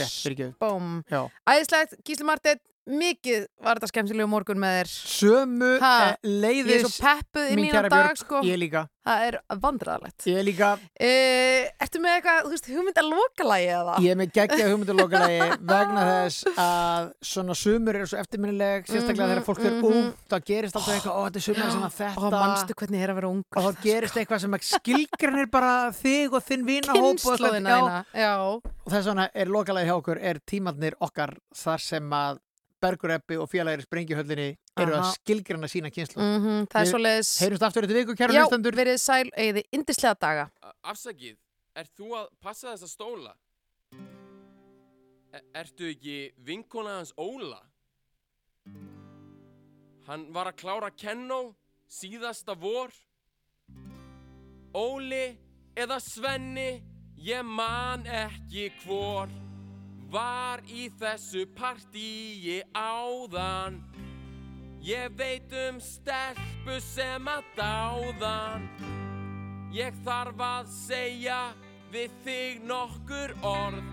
[0.00, 1.04] rétt, fyrir ekki Bóm.
[1.46, 4.90] Æðislegt, Gísli Marteinn, mikið var þetta skemmtilegu morgun með þér.
[5.16, 8.42] sömu Ha, eh, leiðis Ég er svo peppuð í hérna dag, sko.
[8.46, 10.24] ég líka Það er vandræðalegt.
[10.26, 13.94] ég líka, Uh, ertu með eitthvað, þú veist, hugmynd að lokalagi eða?
[14.02, 19.30] ég er með geggja hugmyndulókalagi vegna þess að svona sumur eru svo eftirminnileg sérstaklega Mhm,
[19.30, 19.84] þegar fólk er mhm.
[19.86, 23.02] ung þá gerist alltaf eitthvað, ó þetta er sumur sem að þetta Og manstu hvernig
[23.02, 23.56] er að vera ungur.
[23.56, 29.46] og þá gerist eitthvað sem skilgrinir bara þig og þinn vinahóp og þess vegna er
[29.46, 32.38] lokalagi hjá okkur er tímarnir okkar þar sem að
[32.86, 34.48] Bergureppi og félagir Sprengjuhöllinni
[34.78, 35.12] eru að Aha.
[35.18, 38.98] skilgrina sína kynslu Mhm, það er svoleiðis- Heyrumst aftur þetta viku, kæru Já, hlustendur verið
[39.02, 40.50] sæl, eigið indislega daga.
[40.84, 41.36] Afsakið,
[41.76, 43.32] ert þú að passa þessa stóla?
[45.34, 47.60] E ertu ekki vinkona hans Óla?
[50.06, 51.54] Hann var að klára kennó
[51.90, 52.88] síðasta vor.
[54.74, 55.36] Óli
[55.76, 56.82] eða Svenni,
[57.18, 59.28] ég man ekki hvor.
[60.10, 63.80] Var í þessu partíi áðan.
[64.86, 68.68] Ég veit um stelpu sem að dáðan.
[69.74, 71.40] Ég þarf að segja
[71.92, 73.92] við þig nokkur orð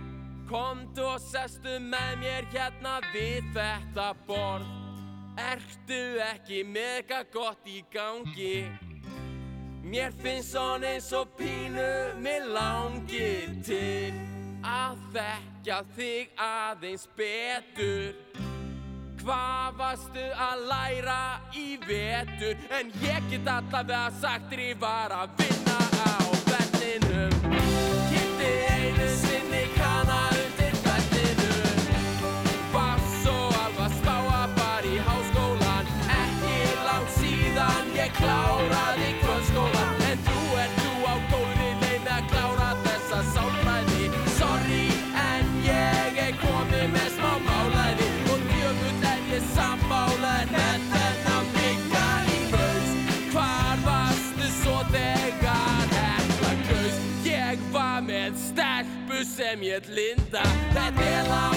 [0.50, 4.68] Komdu og sestu með mér hérna við þetta borð
[5.40, 8.68] Ertu ekki eitthvað gott í gangi?
[9.84, 11.90] Mér finnst svona eins og pínu
[12.22, 14.33] mér langir til
[14.64, 18.14] Að þekka þig aðeins betur
[19.24, 21.20] Hvað varstu að læra
[21.56, 22.58] í vetur?
[22.76, 26.16] En ég get allavega sagt þér ég var að vinna á
[26.50, 27.53] vellinum
[59.74, 60.42] ég Linda
[60.74, 61.53] Þetta er langt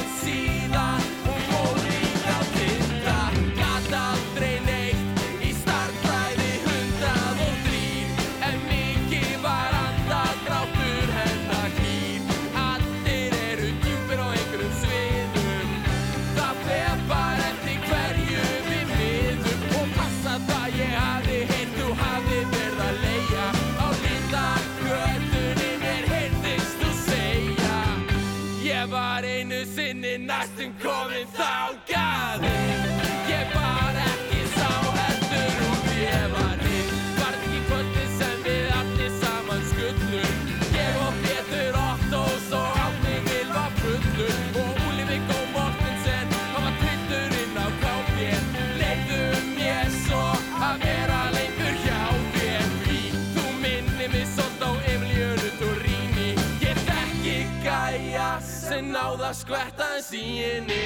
[60.12, 60.85] henni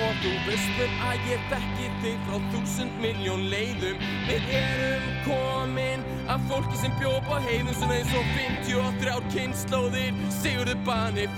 [0.00, 4.00] og þú veist vel að ég þekki þig frá þúsund miljón leiðum.
[4.28, 10.10] Við erum komin af fólki sem bjóð á heiðum eins og 53 kynnslóðir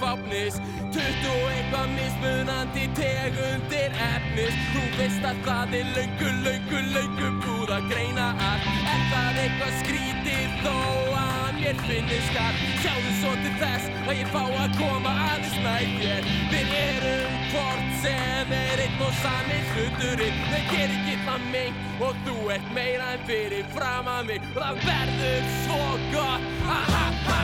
[0.02, 0.56] Fáfnis
[0.92, 4.56] 20 og eitthvað mismunandi tegundir efnis.
[4.72, 8.66] Þú veist að það er löngu, löngu, löngu búð að greina allt.
[8.92, 10.74] Er það eitthvað skrítið þó
[11.22, 15.86] að mér finnir skall Sjáðu svo til þess að ég fá að koma aðeins nær
[16.02, 16.28] þér.
[16.52, 20.42] Við erum hvort sem er einn og sami hluturinn.
[20.50, 24.52] Þau gerir ekki það meint og þú ert meira en fyrir fram að mig.
[24.56, 26.40] Og það verður svo Oh God.
[26.62, 27.42] Ha, ha, ha,